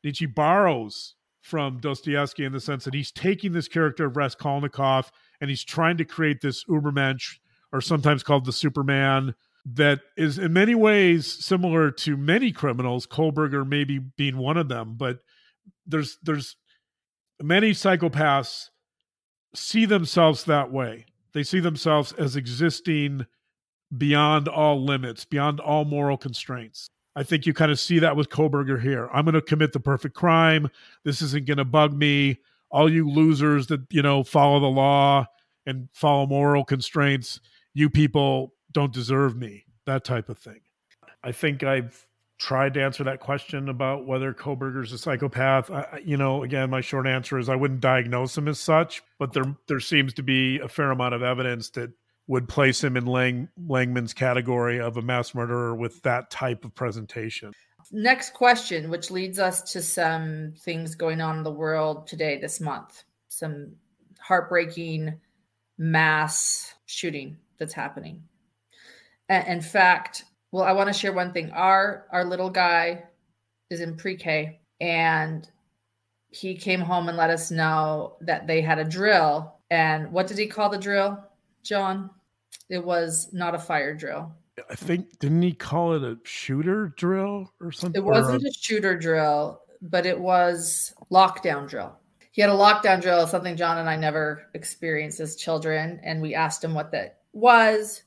Nietzsche 0.02 0.26
borrows 0.26 1.14
from 1.40 1.78
Dostoevsky 1.78 2.44
in 2.44 2.52
the 2.52 2.60
sense 2.60 2.84
that 2.84 2.94
he's 2.94 3.12
taking 3.12 3.52
this 3.52 3.68
character 3.68 4.06
of 4.06 4.16
Raskolnikov 4.16 5.10
and 5.40 5.48
he's 5.48 5.64
trying 5.64 5.96
to 5.98 6.04
create 6.04 6.40
this 6.40 6.64
Ubermensch, 6.64 7.38
or 7.72 7.80
sometimes 7.80 8.22
called 8.22 8.44
the 8.44 8.52
Superman, 8.52 9.34
that 9.64 10.00
is 10.16 10.38
in 10.38 10.52
many 10.52 10.74
ways 10.74 11.26
similar 11.26 11.90
to 11.90 12.16
many 12.16 12.52
criminals, 12.52 13.06
Kohberger 13.06 13.66
maybe 13.66 13.98
being 13.98 14.38
one 14.38 14.56
of 14.56 14.68
them, 14.68 14.94
but 14.96 15.18
there's 15.86 16.18
there's 16.22 16.56
many 17.42 17.72
psychopaths 17.72 18.70
see 19.54 19.84
themselves 19.84 20.44
that 20.44 20.72
way. 20.72 21.06
They 21.32 21.42
see 21.42 21.60
themselves 21.60 22.12
as 22.12 22.36
existing 22.36 23.26
beyond 23.96 24.48
all 24.48 24.84
limits, 24.84 25.24
beyond 25.24 25.60
all 25.60 25.84
moral 25.84 26.16
constraints. 26.16 26.90
I 27.16 27.22
think 27.22 27.46
you 27.46 27.54
kind 27.54 27.72
of 27.72 27.80
see 27.80 27.98
that 27.98 28.16
with 28.16 28.28
Kohberger 28.28 28.80
here. 28.80 29.08
I'm 29.12 29.24
going 29.24 29.34
to 29.34 29.42
commit 29.42 29.72
the 29.72 29.80
perfect 29.80 30.14
crime. 30.14 30.70
This 31.04 31.20
isn't 31.22 31.46
going 31.46 31.58
to 31.58 31.64
bug 31.64 31.92
me. 31.94 32.38
All 32.70 32.90
you 32.92 33.08
losers 33.08 33.66
that, 33.68 33.80
you 33.90 34.02
know, 34.02 34.22
follow 34.22 34.60
the 34.60 34.66
law 34.66 35.26
and 35.66 35.88
follow 35.92 36.26
moral 36.26 36.64
constraints, 36.64 37.40
you 37.74 37.90
people 37.90 38.54
don't 38.72 38.92
deserve 38.92 39.36
me. 39.36 39.64
That 39.86 40.04
type 40.04 40.28
of 40.28 40.38
thing. 40.38 40.60
I 41.24 41.32
think 41.32 41.62
I've 41.62 42.06
tried 42.38 42.74
to 42.74 42.82
answer 42.82 43.04
that 43.04 43.20
question 43.20 43.68
about 43.68 44.06
whether 44.06 44.32
Kohberger's 44.32 44.92
a 44.92 44.98
psychopath. 44.98 45.70
I, 45.70 46.00
you 46.04 46.16
know, 46.16 46.44
again, 46.44 46.70
my 46.70 46.80
short 46.80 47.06
answer 47.06 47.38
is 47.38 47.48
I 47.48 47.56
wouldn't 47.56 47.80
diagnose 47.80 48.38
him 48.38 48.48
as 48.48 48.60
such, 48.60 49.02
but 49.18 49.32
there 49.32 49.56
there 49.66 49.80
seems 49.80 50.14
to 50.14 50.22
be 50.22 50.58
a 50.58 50.68
fair 50.68 50.90
amount 50.90 51.14
of 51.14 51.22
evidence 51.22 51.70
that 51.70 51.90
would 52.28 52.48
place 52.48 52.84
him 52.84 52.96
in 52.96 53.06
Lang, 53.06 53.48
Langman's 53.66 54.14
category 54.14 54.78
of 54.78 54.96
a 54.96 55.02
mass 55.02 55.34
murderer 55.34 55.74
with 55.74 56.00
that 56.02 56.30
type 56.30 56.64
of 56.64 56.74
presentation. 56.74 57.52
Next 57.90 58.34
question, 58.34 58.90
which 58.90 59.10
leads 59.10 59.38
us 59.38 59.72
to 59.72 59.82
some 59.82 60.52
things 60.58 60.94
going 60.94 61.20
on 61.20 61.38
in 61.38 61.42
the 61.42 61.50
world 61.50 62.06
today, 62.06 62.38
this 62.38 62.60
month. 62.60 63.02
Some 63.28 63.72
heartbreaking 64.20 65.18
mass 65.78 66.74
shooting 66.86 67.38
that's 67.58 67.72
happening. 67.72 68.22
In 69.30 69.62
fact, 69.62 70.24
well, 70.52 70.64
I 70.64 70.72
want 70.72 70.88
to 70.88 70.98
share 70.98 71.12
one 71.12 71.32
thing. 71.32 71.50
Our 71.52 72.06
our 72.12 72.24
little 72.24 72.50
guy 72.50 73.04
is 73.70 73.80
in 73.80 73.96
pre-K 73.96 74.60
and 74.80 75.48
he 76.30 76.54
came 76.54 76.80
home 76.80 77.08
and 77.08 77.16
let 77.16 77.30
us 77.30 77.50
know 77.50 78.16
that 78.20 78.46
they 78.46 78.60
had 78.60 78.78
a 78.78 78.84
drill. 78.84 79.54
And 79.70 80.10
what 80.12 80.26
did 80.26 80.38
he 80.38 80.46
call 80.46 80.68
the 80.68 80.78
drill, 80.78 81.18
John? 81.62 82.10
It 82.68 82.84
was 82.84 83.28
not 83.32 83.54
a 83.54 83.58
fire 83.58 83.94
drill. 83.94 84.32
I 84.68 84.74
think 84.74 85.18
didn't 85.18 85.42
he 85.42 85.52
call 85.52 85.94
it 85.94 86.02
a 86.02 86.18
shooter 86.24 86.92
drill 86.96 87.52
or 87.60 87.72
something? 87.72 88.00
It 88.00 88.04
wasn't 88.04 88.42
a, 88.42 88.52
shooter 88.52 88.96
drill, 88.98 89.62
but 89.82 90.06
it 90.06 90.18
was 90.18 90.94
lockdown 91.10 91.68
drill. 91.68 91.96
He 92.32 92.42
had 92.42 92.50
a 92.50 92.54
lockdown 92.54 93.00
drill, 93.00 93.26
something 93.26 93.56
John 93.56 93.78
and 93.78 93.88
I 93.88 93.96
never 93.96 94.46
experienced 94.54 95.20
as 95.20 95.36
children, 95.36 96.00
and 96.02 96.20
we 96.20 96.34
asked 96.34 96.62
him 96.62 96.74
what 96.74 96.92
that 96.92 97.20
was, 97.32 98.02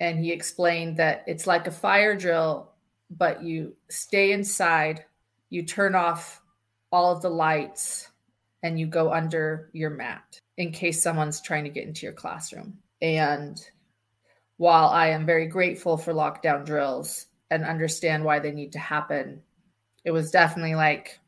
and 0.00 0.18
he 0.18 0.32
explained 0.32 0.96
that 0.98 1.24
it's 1.26 1.46
like 1.46 1.66
a 1.66 1.70
fire 1.70 2.16
drill, 2.16 2.72
but 3.10 3.42
you 3.42 3.74
stay 3.88 4.32
inside, 4.32 5.04
you 5.48 5.62
turn 5.62 5.94
off 5.94 6.42
all 6.92 7.12
of 7.12 7.22
the 7.22 7.30
lights, 7.30 8.10
and 8.62 8.78
you 8.78 8.86
go 8.86 9.12
under 9.12 9.70
your 9.72 9.90
mat 9.90 10.40
in 10.56 10.72
case 10.72 11.02
someone's 11.02 11.40
trying 11.40 11.64
to 11.64 11.70
get 11.70 11.86
into 11.86 12.04
your 12.04 12.12
classroom. 12.12 12.78
And 13.00 13.58
while 14.56 14.88
I 14.88 15.08
am 15.08 15.26
very 15.26 15.46
grateful 15.46 15.96
for 15.96 16.12
lockdown 16.12 16.64
drills 16.64 17.26
and 17.50 17.64
understand 17.64 18.24
why 18.24 18.38
they 18.38 18.52
need 18.52 18.72
to 18.72 18.78
happen, 18.78 19.42
it 20.04 20.10
was 20.10 20.30
definitely 20.30 20.74
like 20.74 21.20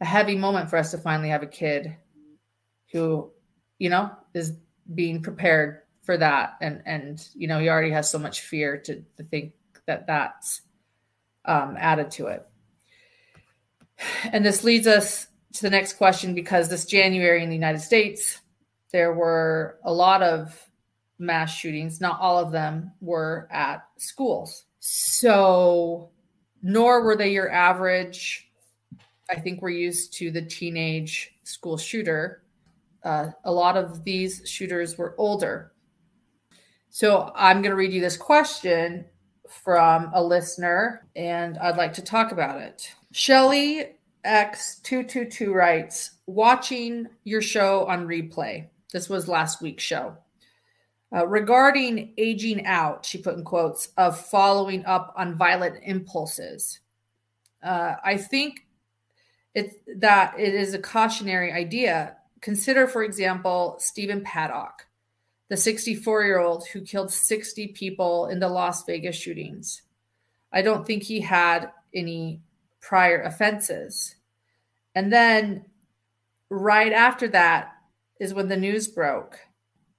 a 0.00 0.04
heavy 0.04 0.36
moment 0.36 0.70
for 0.70 0.76
us 0.76 0.90
to 0.92 0.98
finally 0.98 1.30
have 1.30 1.42
a 1.42 1.46
kid 1.46 1.96
who, 2.92 3.30
you 3.78 3.90
know, 3.90 4.10
is 4.34 4.52
being 4.94 5.22
prepared 5.22 5.82
for 6.02 6.16
that. 6.16 6.56
And, 6.60 6.82
and, 6.86 7.26
you 7.34 7.48
know, 7.48 7.58
he 7.58 7.68
already 7.68 7.90
has 7.90 8.08
so 8.08 8.18
much 8.18 8.42
fear 8.42 8.78
to, 8.78 9.02
to 9.16 9.22
think 9.24 9.54
that 9.86 10.06
that's 10.06 10.62
um, 11.44 11.76
added 11.78 12.10
to 12.12 12.26
it. 12.26 12.46
And 14.32 14.44
this 14.44 14.62
leads 14.62 14.86
us 14.86 15.26
to 15.54 15.62
the 15.62 15.70
next 15.70 15.94
question 15.94 16.34
because 16.34 16.68
this 16.68 16.84
January 16.84 17.42
in 17.42 17.48
the 17.48 17.54
United 17.54 17.80
States, 17.80 18.40
there 18.92 19.12
were 19.12 19.78
a 19.84 19.92
lot 19.92 20.22
of 20.22 20.65
mass 21.18 21.54
shootings. 21.54 22.00
Not 22.00 22.20
all 22.20 22.38
of 22.38 22.52
them 22.52 22.92
were 23.00 23.48
at 23.50 23.86
schools. 23.98 24.64
So, 24.80 26.10
nor 26.62 27.02
were 27.04 27.16
they 27.16 27.32
your 27.32 27.50
average. 27.50 28.50
I 29.30 29.36
think 29.36 29.60
we're 29.60 29.70
used 29.70 30.12
to 30.14 30.30
the 30.30 30.42
teenage 30.42 31.34
school 31.42 31.76
shooter. 31.76 32.42
Uh, 33.02 33.30
a 33.44 33.52
lot 33.52 33.76
of 33.76 34.04
these 34.04 34.42
shooters 34.44 34.96
were 34.96 35.14
older. 35.18 35.72
So, 36.90 37.32
I'm 37.34 37.62
going 37.62 37.70
to 37.70 37.76
read 37.76 37.92
you 37.92 38.00
this 38.00 38.16
question 38.16 39.04
from 39.48 40.10
a 40.14 40.22
listener, 40.22 41.06
and 41.14 41.58
I'd 41.58 41.76
like 41.76 41.92
to 41.94 42.02
talk 42.02 42.32
about 42.32 42.60
it. 42.60 42.94
Shelly 43.12 43.96
X222 44.26 45.52
writes, 45.52 46.12
watching 46.26 47.06
your 47.24 47.40
show 47.40 47.86
on 47.86 48.06
replay. 48.06 48.66
This 48.92 49.08
was 49.08 49.28
last 49.28 49.62
week's 49.62 49.84
show. 49.84 50.16
Uh, 51.14 51.26
regarding 51.26 52.12
aging 52.18 52.66
out, 52.66 53.04
she 53.04 53.18
put 53.18 53.36
in 53.36 53.44
quotes, 53.44 53.90
of 53.96 54.18
following 54.18 54.84
up 54.86 55.14
on 55.16 55.36
violent 55.36 55.78
impulses. 55.84 56.80
Uh, 57.62 57.94
I 58.04 58.16
think 58.16 58.66
it, 59.54 59.72
that 60.00 60.38
it 60.38 60.54
is 60.54 60.74
a 60.74 60.78
cautionary 60.78 61.52
idea. 61.52 62.16
Consider, 62.40 62.86
for 62.86 63.04
example, 63.04 63.76
Stephen 63.78 64.22
Paddock, 64.22 64.86
the 65.48 65.56
64 65.56 66.24
year 66.24 66.40
old 66.40 66.66
who 66.68 66.80
killed 66.80 67.12
60 67.12 67.68
people 67.68 68.26
in 68.26 68.40
the 68.40 68.48
Las 68.48 68.84
Vegas 68.84 69.16
shootings. 69.16 69.82
I 70.52 70.62
don't 70.62 70.86
think 70.86 71.02
he 71.02 71.20
had 71.20 71.70
any 71.94 72.40
prior 72.80 73.22
offenses. 73.22 74.16
And 74.94 75.12
then 75.12 75.64
right 76.50 76.92
after 76.92 77.28
that, 77.28 77.72
is 78.18 78.32
when 78.34 78.48
the 78.48 78.56
news 78.56 78.88
broke 78.88 79.38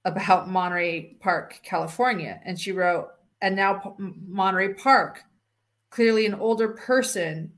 about 0.08 0.48
Monterey 0.48 1.16
Park, 1.20 1.60
California. 1.62 2.40
And 2.44 2.58
she 2.58 2.72
wrote, 2.72 3.08
and 3.40 3.54
now 3.54 3.94
Monterey 3.98 4.74
Park, 4.74 5.22
clearly 5.90 6.26
an 6.26 6.34
older 6.34 6.68
person 6.68 7.52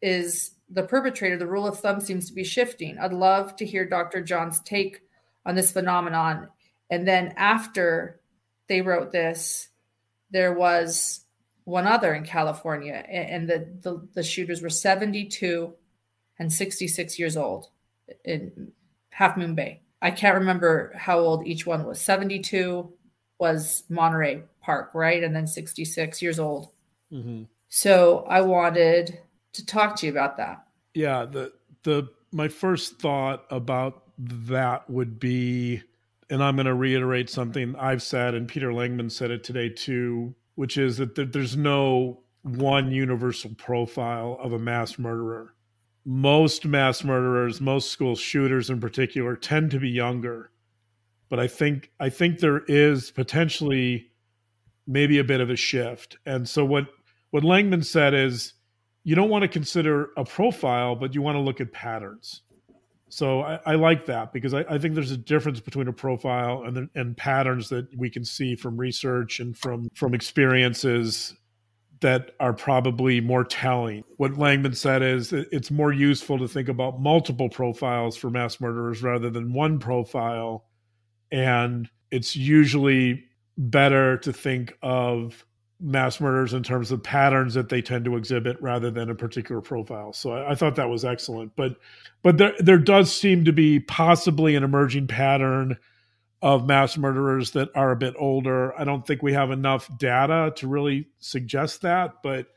is 0.00 0.52
the 0.68 0.82
perpetrator. 0.82 1.36
The 1.36 1.46
rule 1.46 1.66
of 1.66 1.78
thumb 1.78 2.00
seems 2.00 2.26
to 2.28 2.34
be 2.34 2.44
shifting. 2.44 2.98
I'd 2.98 3.12
love 3.12 3.56
to 3.56 3.66
hear 3.66 3.84
Dr. 3.84 4.22
John's 4.22 4.60
take 4.60 5.02
on 5.44 5.54
this 5.54 5.72
phenomenon. 5.72 6.48
And 6.90 7.06
then 7.06 7.34
after 7.36 8.20
they 8.68 8.80
wrote 8.80 9.12
this, 9.12 9.68
there 10.30 10.54
was 10.54 11.20
one 11.64 11.86
other 11.86 12.14
in 12.14 12.24
California, 12.24 12.94
and 12.94 13.48
the, 13.48 13.68
the, 13.82 14.08
the 14.14 14.22
shooters 14.22 14.62
were 14.62 14.70
72 14.70 15.72
and 16.38 16.52
66 16.52 17.18
years 17.18 17.36
old 17.36 17.68
in 18.24 18.72
Half 19.10 19.36
Moon 19.36 19.54
Bay. 19.54 19.81
I 20.02 20.10
can't 20.10 20.34
remember 20.34 20.92
how 20.96 21.20
old 21.20 21.46
each 21.46 21.64
one 21.64 21.86
was. 21.86 22.00
72 22.00 22.92
was 23.38 23.84
Monterey 23.88 24.42
Park, 24.60 24.90
right? 24.94 25.22
And 25.22 25.34
then 25.34 25.46
66 25.46 26.20
years 26.20 26.40
old. 26.40 26.72
Mm-hmm. 27.12 27.44
So 27.68 28.26
I 28.28 28.40
wanted 28.40 29.20
to 29.52 29.64
talk 29.64 29.96
to 29.96 30.06
you 30.06 30.12
about 30.12 30.36
that. 30.38 30.66
Yeah, 30.94 31.24
the 31.24 31.52
the 31.84 32.08
my 32.32 32.48
first 32.48 32.98
thought 32.98 33.44
about 33.50 34.02
that 34.18 34.90
would 34.90 35.18
be 35.18 35.82
and 36.28 36.42
I'm 36.42 36.56
going 36.56 36.66
to 36.66 36.74
reiterate 36.74 37.30
something 37.30 37.76
I've 37.76 38.02
said 38.02 38.34
and 38.34 38.48
Peter 38.48 38.70
Langman 38.70 39.10
said 39.10 39.30
it 39.30 39.44
today 39.44 39.68
too, 39.68 40.34
which 40.54 40.76
is 40.76 40.98
that 40.98 41.14
there's 41.32 41.56
no 41.56 42.20
one 42.42 42.90
universal 42.90 43.50
profile 43.56 44.38
of 44.40 44.52
a 44.52 44.58
mass 44.58 44.98
murderer 44.98 45.54
most 46.04 46.66
mass 46.66 47.04
murderers, 47.04 47.60
most 47.60 47.90
school 47.90 48.16
shooters 48.16 48.70
in 48.70 48.80
particular, 48.80 49.36
tend 49.36 49.70
to 49.70 49.78
be 49.78 49.88
younger. 49.88 50.50
But 51.28 51.38
I 51.40 51.46
think 51.46 51.90
I 52.00 52.08
think 52.08 52.38
there 52.38 52.62
is 52.66 53.10
potentially 53.10 54.10
maybe 54.86 55.18
a 55.18 55.24
bit 55.24 55.40
of 55.40 55.50
a 55.50 55.56
shift. 55.56 56.18
And 56.26 56.48
so 56.48 56.64
what 56.64 56.88
what 57.30 57.42
Langman 57.42 57.84
said 57.84 58.14
is 58.14 58.54
you 59.04 59.14
don't 59.14 59.30
want 59.30 59.42
to 59.42 59.48
consider 59.48 60.10
a 60.16 60.24
profile, 60.24 60.94
but 60.94 61.14
you 61.14 61.22
want 61.22 61.36
to 61.36 61.40
look 61.40 61.60
at 61.60 61.72
patterns. 61.72 62.42
So 63.08 63.42
I, 63.42 63.60
I 63.66 63.74
like 63.74 64.06
that 64.06 64.32
because 64.32 64.54
I, 64.54 64.60
I, 64.70 64.78
think 64.78 64.94
there's 64.94 65.10
a 65.10 65.18
difference 65.18 65.60
between 65.60 65.86
a 65.86 65.92
profile 65.92 66.64
and 66.64 66.88
and 66.94 67.14
patterns 67.16 67.68
that 67.68 67.86
we 67.94 68.08
can 68.08 68.24
see 68.24 68.54
from 68.56 68.78
research 68.78 69.38
and 69.38 69.56
from 69.56 69.88
from 69.94 70.14
experiences 70.14 71.34
that 72.02 72.32
are 72.38 72.52
probably 72.52 73.20
more 73.20 73.44
telling. 73.44 74.04
What 74.18 74.32
Langman 74.32 74.76
said 74.76 75.02
is 75.02 75.32
it's 75.32 75.70
more 75.70 75.92
useful 75.92 76.38
to 76.38 76.46
think 76.46 76.68
about 76.68 77.00
multiple 77.00 77.48
profiles 77.48 78.16
for 78.16 78.30
mass 78.30 78.60
murderers 78.60 79.02
rather 79.02 79.30
than 79.30 79.52
one 79.52 79.78
profile. 79.78 80.66
And 81.30 81.88
it's 82.10 82.36
usually 82.36 83.24
better 83.56 84.18
to 84.18 84.32
think 84.32 84.76
of 84.82 85.46
mass 85.80 86.20
murders 86.20 86.52
in 86.52 86.62
terms 86.62 86.92
of 86.92 87.02
patterns 87.02 87.54
that 87.54 87.68
they 87.68 87.82
tend 87.82 88.04
to 88.04 88.16
exhibit 88.16 88.60
rather 88.60 88.90
than 88.90 89.10
a 89.10 89.14
particular 89.14 89.60
profile. 89.60 90.12
So 90.12 90.32
I, 90.32 90.52
I 90.52 90.54
thought 90.54 90.76
that 90.76 90.88
was 90.88 91.04
excellent. 91.04 91.56
But 91.56 91.76
but 92.22 92.38
there 92.38 92.54
there 92.58 92.78
does 92.78 93.14
seem 93.14 93.44
to 93.44 93.52
be 93.52 93.80
possibly 93.80 94.54
an 94.54 94.62
emerging 94.62 95.08
pattern 95.08 95.78
of 96.42 96.66
mass 96.66 96.98
murderers 96.98 97.52
that 97.52 97.68
are 97.76 97.92
a 97.92 97.96
bit 97.96 98.14
older. 98.18 98.78
I 98.78 98.84
don't 98.84 99.06
think 99.06 99.22
we 99.22 99.32
have 99.32 99.52
enough 99.52 99.88
data 99.96 100.52
to 100.56 100.66
really 100.66 101.06
suggest 101.20 101.82
that, 101.82 102.14
but 102.22 102.48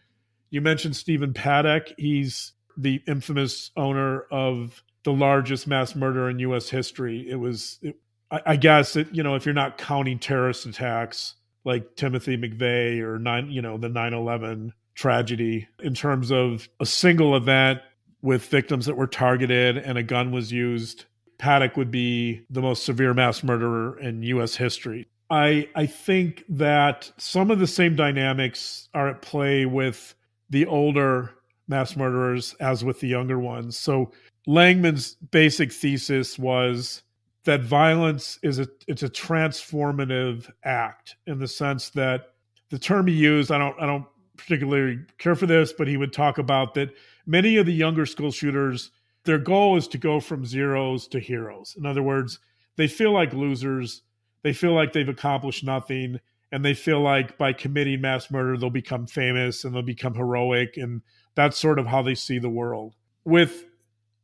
you 0.50 0.60
mentioned 0.60 0.96
Stephen 0.96 1.34
Paddock. 1.34 1.94
He's 1.98 2.54
the 2.76 3.02
infamous 3.08 3.72
owner 3.78 4.22
of 4.32 4.84
the 5.04 5.14
largest 5.14 5.68
mass 5.68 5.96
murder 5.96 6.30
in 6.30 6.40
U.S. 6.40 6.68
history. 6.68 7.30
It 7.30 7.36
was, 7.36 7.78
it, 7.84 7.96
I, 8.32 8.42
I, 8.48 8.56
guess, 8.56 8.96
it, 8.96 9.14
you 9.14 9.22
know, 9.22 9.36
if 9.36 9.46
you're 9.46 9.54
not 9.54 9.78
counting 9.78 10.18
terrorist 10.18 10.66
attacks 10.66 11.36
like 11.64 11.96
Timothy 11.96 12.38
McVeigh 12.38 13.02
or 13.02 13.20
nine, 13.20 13.52
you 13.52 13.62
know, 13.62 13.78
the 13.78 13.88
9/11 13.88 14.72
tragedy, 14.96 15.68
in 15.80 15.94
terms 15.94 16.32
of 16.32 16.68
a 16.80 16.86
single 16.86 17.36
event 17.36 17.82
with 18.22 18.48
victims 18.48 18.88
that 18.88 18.98
were 18.98 19.08
targeted 19.08 19.78
and 19.78 19.98
a 19.98 20.04
gun 20.04 20.32
was 20.32 20.52
used 20.52 21.06
Paddock 21.38 21.78
would 21.78 21.92
be 21.92 22.42
the 22.50 22.62
most 22.62 22.84
severe 22.84 23.14
mass 23.14 23.44
murderer 23.44 24.00
in 24.00 24.22
U.S. 24.24 24.56
history. 24.56 25.08
I 25.30 25.68
I 25.76 25.86
think 25.86 26.44
that 26.50 27.12
some 27.18 27.52
of 27.52 27.60
the 27.60 27.68
same 27.68 27.96
dynamics 27.96 28.90
are 28.94 29.10
at 29.10 29.22
play 29.22 29.66
with 29.66 30.16
the 30.50 30.66
older 30.66 31.32
mass 31.68 31.96
murderers 31.96 32.54
as 32.60 32.84
with 32.84 33.00
the 33.00 33.08
younger 33.08 33.40
ones. 33.40 33.78
So 33.78 34.12
Langman's 34.48 35.16
basic 35.32 35.72
thesis 35.72 36.38
was 36.38 37.02
that 37.46 37.62
violence 37.62 38.38
is 38.44 38.60
a 38.60 38.68
it's 38.88 39.04
a 39.04 39.10
transformative 39.10 40.52
act 40.64 41.16
in 41.26 41.40
the 41.40 41.48
sense 41.48 41.90
that 41.92 42.34
the 42.70 42.80
term 42.80 43.08
he 43.08 43.14
used 43.14 43.52
I 43.52 43.58
don't 43.58 43.80
I 43.80 43.86
don't 43.86 44.06
particularly 44.38 45.00
care 45.18 45.36
for 45.36 45.46
this, 45.46 45.74
but 45.74 45.88
he 45.88 45.98
would 45.98 46.14
talk 46.14 46.38
about 46.38 46.74
that 46.76 46.90
many 47.26 47.58
of 47.58 47.66
the 47.66 47.74
younger 47.74 48.06
school 48.06 48.32
shooters 48.32 48.92
their 49.26 49.38
goal 49.38 49.78
is 49.78 49.88
to 49.90 49.98
go 49.98 50.20
from 50.20 50.46
zeros 50.46 51.08
to 51.10 51.20
heroes. 51.20 51.76
In 51.78 51.86
other 51.86 52.04
words, 52.04 52.40
they 52.78 52.88
feel 52.88 53.12
like 53.12 53.34
losers. 53.34 54.04
They 54.44 54.54
feel 54.54 54.74
like 54.74 54.94
they've 54.94 55.08
accomplished 55.10 55.64
nothing. 55.64 56.20
And 56.52 56.64
they 56.64 56.74
feel 56.74 57.02
like 57.02 57.38
by 57.38 57.54
committing 57.54 58.02
mass 58.02 58.32
murder, 58.32 58.58
they'll 58.58 58.70
become 58.70 59.08
famous 59.08 59.64
and 59.64 59.76
they'll 59.76 59.82
become 59.82 60.14
heroic. 60.14 60.78
And 60.78 61.02
that's 61.36 61.58
sort 61.58 61.80
of 61.80 61.88
how 61.88 62.02
they 62.02 62.16
see 62.16 62.40
the 62.40 62.50
world. 62.50 62.96
With 63.26 63.66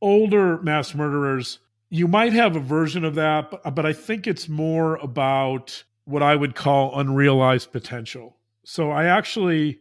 older 0.02 0.62
mass 0.62 0.96
murderers, 0.96 1.60
you 1.90 2.08
might 2.08 2.34
have 2.34 2.56
a 2.56 2.62
version 2.62 3.04
of 3.04 3.16
that, 3.16 3.52
but, 3.52 3.76
but 3.76 3.86
I 3.86 3.92
think 3.92 4.28
it's 4.28 4.48
more 4.48 4.96
about 4.98 5.84
what 6.06 6.24
I 6.24 6.36
would 6.36 6.56
call 6.56 6.98
unrealized 6.98 7.72
potential. 7.72 8.38
So 8.64 8.92
I 8.92 9.06
actually 9.06 9.80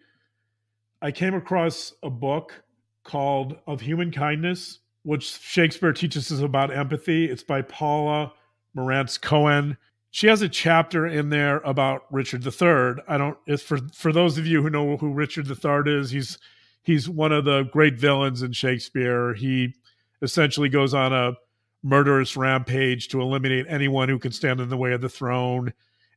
I 1.02 1.12
came 1.12 1.34
across 1.34 1.94
a 2.02 2.10
book 2.10 2.62
called 3.04 3.56
Of 3.66 3.80
Human 3.80 4.10
Kindness 4.10 4.80
which 5.02 5.38
Shakespeare 5.38 5.92
teaches 5.92 6.30
us 6.30 6.40
about 6.40 6.74
empathy. 6.74 7.26
It's 7.26 7.42
by 7.42 7.62
Paula 7.62 8.32
Marantz 8.76 9.20
Cohen. 9.20 9.76
She 10.10 10.26
has 10.26 10.42
a 10.42 10.48
chapter 10.48 11.06
in 11.06 11.30
there 11.30 11.58
about 11.58 12.02
Richard 12.10 12.44
III. 12.44 13.02
I 13.08 13.16
don't. 13.16 13.38
It's 13.46 13.62
for 13.62 13.78
for 13.94 14.12
those 14.12 14.38
of 14.38 14.46
you 14.46 14.62
who 14.62 14.70
know 14.70 14.96
who 14.96 15.12
Richard 15.12 15.48
III 15.48 16.00
is. 16.00 16.10
He's 16.10 16.38
he's 16.82 17.08
one 17.08 17.32
of 17.32 17.44
the 17.44 17.64
great 17.72 17.98
villains 17.98 18.42
in 18.42 18.52
Shakespeare. 18.52 19.34
He 19.34 19.74
essentially 20.22 20.68
goes 20.68 20.94
on 20.94 21.12
a 21.12 21.34
murderous 21.82 22.36
rampage 22.36 23.08
to 23.08 23.20
eliminate 23.20 23.66
anyone 23.68 24.08
who 24.08 24.18
can 24.18 24.32
stand 24.32 24.60
in 24.60 24.68
the 24.68 24.76
way 24.76 24.92
of 24.92 25.00
the 25.00 25.08
throne 25.08 25.72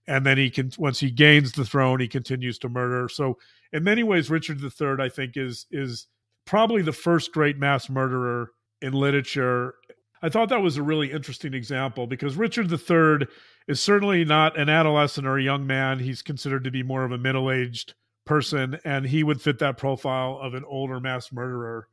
and 0.08 0.26
then 0.26 0.38
he 0.38 0.50
can 0.50 0.72
once 0.78 1.00
he 1.00 1.10
gains 1.10 1.54
the 1.54 1.64
throne 1.64 2.00
he 2.00 2.08
continues 2.08 2.58
to 2.58 2.68
murder 2.68 3.08
so 3.08 3.38
in 3.72 3.84
many 3.84 4.04
ways 4.04 4.30
richard 4.30 4.62
iii 4.62 4.96
i 5.00 5.08
think 5.08 5.38
is 5.38 5.66
is 5.72 6.08
probably 6.46 6.82
the 6.82 6.92
first 6.92 7.32
great 7.32 7.58
mass 7.58 7.90
murderer 7.90 8.52
in 8.84 8.94
literature. 8.94 9.76
I 10.22 10.30
thought 10.30 10.50
that 10.50 10.62
was 10.62 10.78
a 10.78 10.84
really 10.84 11.12
interesting 11.12 11.54
example 11.54 12.06
because 12.06 12.36
Richard 12.36 12.72
III 12.72 13.28
is 13.68 13.82
certainly 13.82 14.24
not 14.26 14.58
an 14.60 14.70
adolescent 14.70 15.26
or 15.26 15.38
a 15.38 15.44
young 15.44 15.66
man. 15.66 16.00
He's 16.00 16.22
considered 16.22 16.64
to 16.66 16.72
be 16.72 16.84
more 16.84 17.04
of 17.04 17.12
a 17.12 17.18
middle 17.18 17.50
aged 17.50 17.94
person, 18.26 18.80
and 18.86 19.06
he 19.06 19.24
would 19.24 19.42
fit 19.42 19.60
that 19.60 19.78
profile 19.78 20.38
of 20.42 20.54
an 20.54 20.64
older 20.66 21.00
mass 21.00 21.32
murderer. 21.32 21.88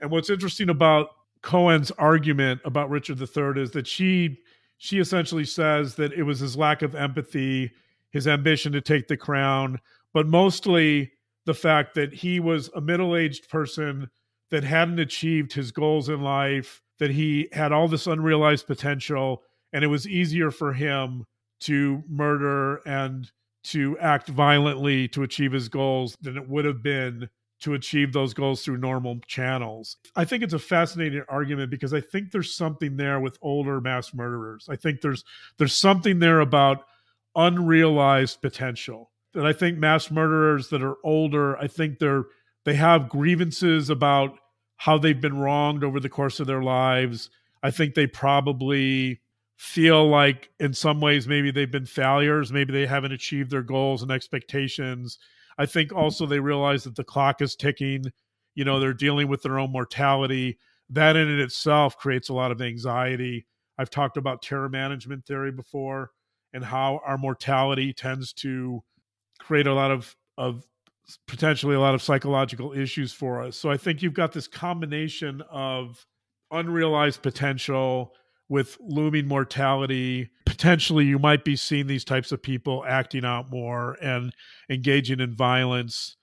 And 0.00 0.10
what's 0.10 0.30
interesting 0.30 0.68
about 0.68 1.08
Cohen's 1.42 1.90
argument 1.92 2.60
about 2.64 2.90
Richard 2.90 3.20
III 3.20 3.62
is 3.62 3.70
that 3.70 3.86
she 3.86 4.38
she 4.80 5.00
essentially 5.00 5.44
says 5.44 5.96
that 5.96 6.12
it 6.12 6.22
was 6.22 6.38
his 6.38 6.56
lack 6.56 6.82
of 6.82 6.94
empathy, 6.94 7.72
his 8.10 8.28
ambition 8.28 8.72
to 8.72 8.80
take 8.80 9.08
the 9.08 9.16
crown, 9.16 9.80
but 10.12 10.26
mostly 10.28 11.10
the 11.46 11.54
fact 11.54 11.94
that 11.94 12.14
he 12.14 12.38
was 12.38 12.70
a 12.76 12.80
middle-aged 12.80 13.48
person 13.48 14.08
that 14.50 14.64
hadn't 14.64 14.98
achieved 14.98 15.52
his 15.52 15.70
goals 15.70 16.08
in 16.08 16.22
life, 16.22 16.80
that 16.98 17.10
he 17.10 17.48
had 17.52 17.72
all 17.72 17.88
this 17.88 18.06
unrealized 18.06 18.66
potential, 18.66 19.42
and 19.72 19.84
it 19.84 19.88
was 19.88 20.08
easier 20.08 20.50
for 20.50 20.72
him 20.72 21.24
to 21.60 22.02
murder 22.08 22.76
and 22.86 23.30
to 23.64 23.98
act 23.98 24.28
violently 24.28 25.08
to 25.08 25.22
achieve 25.22 25.52
his 25.52 25.68
goals 25.68 26.16
than 26.20 26.36
it 26.36 26.48
would 26.48 26.64
have 26.64 26.82
been 26.82 27.28
to 27.60 27.74
achieve 27.74 28.12
those 28.12 28.34
goals 28.34 28.62
through 28.62 28.76
normal 28.76 29.18
channels. 29.26 29.96
I 30.14 30.24
think 30.24 30.42
it's 30.42 30.54
a 30.54 30.58
fascinating 30.58 31.24
argument 31.28 31.70
because 31.70 31.92
I 31.92 32.00
think 32.00 32.30
there's 32.30 32.54
something 32.54 32.96
there 32.96 33.18
with 33.18 33.38
older 33.42 33.80
mass 33.80 34.14
murderers. 34.14 34.68
I 34.70 34.76
think 34.76 35.00
there's 35.00 35.24
there's 35.58 35.74
something 35.74 36.20
there 36.20 36.40
about 36.40 36.84
unrealized 37.34 38.40
potential. 38.40 39.10
That 39.34 39.44
I 39.44 39.52
think 39.52 39.76
mass 39.76 40.10
murderers 40.10 40.68
that 40.68 40.82
are 40.82 40.96
older, 41.04 41.56
I 41.58 41.66
think 41.66 41.98
they're 41.98 42.24
they 42.68 42.74
have 42.74 43.08
grievances 43.08 43.88
about 43.88 44.38
how 44.76 44.98
they've 44.98 45.22
been 45.22 45.38
wronged 45.38 45.82
over 45.82 45.98
the 45.98 46.08
course 46.10 46.38
of 46.38 46.46
their 46.46 46.62
lives. 46.62 47.30
I 47.62 47.70
think 47.70 47.94
they 47.94 48.06
probably 48.06 49.22
feel 49.56 50.06
like, 50.06 50.50
in 50.60 50.74
some 50.74 51.00
ways, 51.00 51.26
maybe 51.26 51.50
they've 51.50 51.70
been 51.70 51.86
failures. 51.86 52.52
Maybe 52.52 52.74
they 52.74 52.84
haven't 52.84 53.12
achieved 53.12 53.50
their 53.50 53.62
goals 53.62 54.02
and 54.02 54.10
expectations. 54.10 55.18
I 55.56 55.64
think 55.64 55.94
also 55.94 56.26
they 56.26 56.40
realize 56.40 56.84
that 56.84 56.94
the 56.94 57.04
clock 57.04 57.40
is 57.40 57.56
ticking. 57.56 58.12
You 58.54 58.66
know, 58.66 58.78
they're 58.78 58.92
dealing 58.92 59.28
with 59.28 59.40
their 59.40 59.58
own 59.58 59.72
mortality. 59.72 60.58
That 60.90 61.16
in 61.16 61.26
it 61.26 61.40
itself 61.40 61.96
creates 61.96 62.28
a 62.28 62.34
lot 62.34 62.52
of 62.52 62.60
anxiety. 62.60 63.46
I've 63.78 63.88
talked 63.88 64.18
about 64.18 64.42
terror 64.42 64.68
management 64.68 65.24
theory 65.24 65.52
before 65.52 66.10
and 66.52 66.62
how 66.62 67.00
our 67.06 67.16
mortality 67.16 67.94
tends 67.94 68.34
to 68.34 68.84
create 69.38 69.66
a 69.66 69.72
lot 69.72 69.90
of 69.90 70.14
of 70.36 70.66
potentially 71.26 71.74
a 71.74 71.80
lot 71.80 71.94
of 71.94 72.02
psychological 72.02 72.72
issues 72.72 73.12
for 73.12 73.42
us. 73.42 73.56
So 73.56 73.70
I 73.70 73.76
think 73.76 74.02
you've 74.02 74.14
got 74.14 74.32
this 74.32 74.48
combination 74.48 75.42
of 75.50 76.04
unrealized 76.50 77.22
potential 77.22 78.12
with 78.48 78.76
looming 78.80 79.26
mortality. 79.26 80.30
Potentially, 80.46 81.04
you 81.04 81.18
might 81.18 81.44
be 81.44 81.56
seeing 81.56 81.86
these 81.86 82.04
types 82.04 82.32
of 82.32 82.42
people 82.42 82.84
acting 82.86 83.24
out 83.24 83.50
more 83.50 83.96
and 84.02 84.32
engaging 84.70 85.20
in 85.20 85.34
violence 85.34 86.16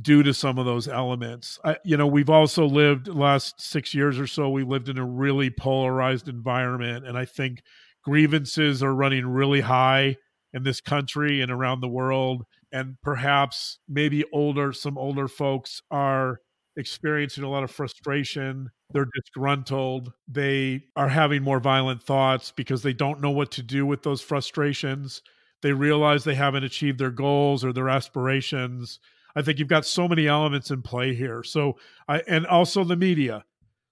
due 0.00 0.22
to 0.22 0.32
some 0.32 0.58
of 0.58 0.64
those 0.64 0.88
elements. 0.88 1.58
I, 1.64 1.76
you 1.84 1.96
know, 1.96 2.06
we've 2.06 2.30
also 2.30 2.64
lived 2.64 3.08
last 3.08 3.60
six 3.60 3.94
years 3.94 4.18
or 4.18 4.26
so. 4.26 4.48
We 4.48 4.64
lived 4.64 4.88
in 4.88 4.96
a 4.96 5.04
really 5.04 5.50
polarized 5.50 6.28
environment, 6.28 7.06
and 7.06 7.18
I 7.18 7.26
think 7.26 7.62
grievances 8.04 8.82
are 8.82 8.94
running 8.94 9.26
really 9.26 9.60
high 9.60 10.16
in 10.52 10.62
this 10.62 10.80
country 10.80 11.40
and 11.40 11.50
around 11.50 11.80
the 11.80 11.88
world. 11.88 12.44
And 12.72 12.96
perhaps 13.02 13.78
maybe 13.88 14.24
older, 14.32 14.72
some 14.72 14.96
older 14.96 15.28
folks 15.28 15.82
are 15.90 16.40
experiencing 16.76 17.44
a 17.44 17.50
lot 17.50 17.64
of 17.64 17.70
frustration. 17.70 18.70
They're 18.92 19.08
disgruntled. 19.14 20.12
They 20.26 20.84
are 20.96 21.08
having 21.08 21.42
more 21.42 21.60
violent 21.60 22.02
thoughts 22.02 22.50
because 22.50 22.82
they 22.82 22.92
don't 22.92 23.20
know 23.20 23.30
what 23.30 23.50
to 23.52 23.62
do 23.62 23.84
with 23.84 24.02
those 24.02 24.20
frustrations. 24.20 25.22
They 25.62 25.72
realize 25.72 26.24
they 26.24 26.34
haven't 26.34 26.64
achieved 26.64 26.98
their 26.98 27.10
goals 27.10 27.64
or 27.64 27.72
their 27.72 27.88
aspirations. 27.88 28.98
I 29.36 29.42
think 29.42 29.58
you've 29.58 29.68
got 29.68 29.86
so 29.86 30.08
many 30.08 30.26
elements 30.26 30.70
in 30.70 30.82
play 30.82 31.14
here. 31.14 31.42
So 31.42 31.78
I 32.08 32.22
and 32.28 32.46
also 32.46 32.84
the 32.84 32.96
media. 32.96 33.44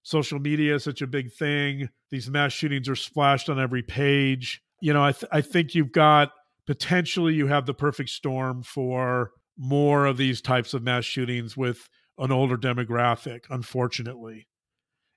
Social 0.03 0.39
media 0.39 0.77
is 0.77 0.85
such 0.85 1.03
a 1.03 1.07
big 1.07 1.33
thing. 1.33 1.91
These 2.11 2.31
mass 2.31 2.53
shootings 2.53 2.89
are 2.89 2.97
splashed 2.97 3.49
on 3.49 3.61
every 3.61 3.83
page. 3.83 4.63
You 4.81 4.93
know, 4.95 5.05
I 5.05 5.13
th- 5.13 5.31
I 5.31 5.43
think 5.43 5.75
you've 5.75 5.93
got 5.93 6.33
potentially 6.71 7.35
you 7.35 7.49
have 7.49 7.67
the 7.67 7.75
perfect 7.75 8.09
storm 8.11 8.63
for 8.63 9.33
more 9.59 10.07
of 10.07 10.17
these 10.17 10.41
types 10.41 10.73
of 10.73 10.85
mass 10.85 11.05
shootings 11.05 11.57
with 11.57 11.89
an 12.17 12.31
older 12.31 12.57
demographic 12.57 13.41
unfortunately. 13.51 14.47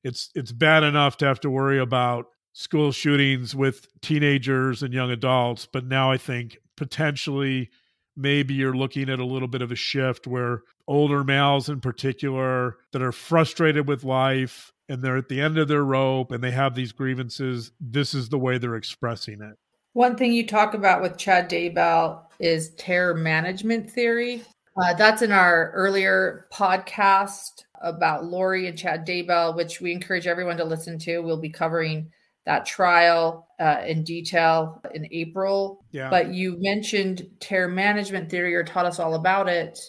It's 0.03 0.31
it's 0.33 0.51
bad 0.51 0.81
enough 0.81 1.15
to 1.17 1.27
have 1.27 1.39
to 1.41 1.51
worry 1.51 1.77
about 1.77 2.25
school 2.53 2.91
shootings 2.91 3.55
with 3.55 3.85
teenagers 4.01 4.81
and 4.81 4.95
young 4.95 5.11
adults 5.11 5.67
but 5.71 5.85
now 5.85 6.11
i 6.11 6.17
think 6.17 6.57
potentially 6.75 7.69
maybe 8.17 8.55
you're 8.55 8.75
looking 8.75 9.07
at 9.07 9.19
a 9.19 9.25
little 9.25 9.47
bit 9.47 9.61
of 9.61 9.71
a 9.71 9.75
shift 9.75 10.25
where 10.25 10.63
older 10.87 11.23
males 11.23 11.69
in 11.69 11.79
particular 11.79 12.77
that 12.93 13.01
are 13.03 13.11
frustrated 13.11 13.87
with 13.87 14.03
life 14.03 14.71
and 14.89 15.03
they're 15.03 15.17
at 15.17 15.29
the 15.29 15.41
end 15.41 15.59
of 15.59 15.67
their 15.67 15.83
rope 15.83 16.31
and 16.31 16.43
they 16.43 16.51
have 16.51 16.73
these 16.73 16.91
grievances 16.91 17.71
this 17.79 18.15
is 18.15 18.29
the 18.29 18.39
way 18.39 18.57
they're 18.57 18.75
expressing 18.75 19.39
it 19.39 19.57
one 19.93 20.15
thing 20.15 20.33
you 20.33 20.45
talk 20.45 20.73
about 20.73 21.01
with 21.01 21.17
chad 21.17 21.49
daybell 21.49 22.23
is 22.39 22.73
terror 22.75 23.13
management 23.13 23.89
theory 23.89 24.43
uh, 24.75 24.93
that's 24.93 25.21
in 25.21 25.31
our 25.31 25.71
earlier 25.71 26.47
podcast 26.51 27.63
about 27.81 28.25
Lori 28.25 28.67
and 28.67 28.77
Chad 28.77 29.05
Daybell, 29.05 29.55
which 29.55 29.81
we 29.81 29.91
encourage 29.91 30.25
everyone 30.25 30.57
to 30.57 30.63
listen 30.63 30.97
to. 30.99 31.19
We'll 31.19 31.37
be 31.37 31.49
covering 31.49 32.09
that 32.45 32.65
trial 32.65 33.47
uh, 33.59 33.81
in 33.85 34.03
detail 34.03 34.81
in 34.93 35.07
April. 35.11 35.85
Yeah. 35.91 36.09
But 36.09 36.33
you 36.33 36.57
mentioned 36.59 37.27
terror 37.39 37.67
management 37.67 38.29
theory 38.29 38.55
or 38.55 38.63
taught 38.63 38.85
us 38.85 38.99
all 38.99 39.13
about 39.13 39.47
it 39.47 39.79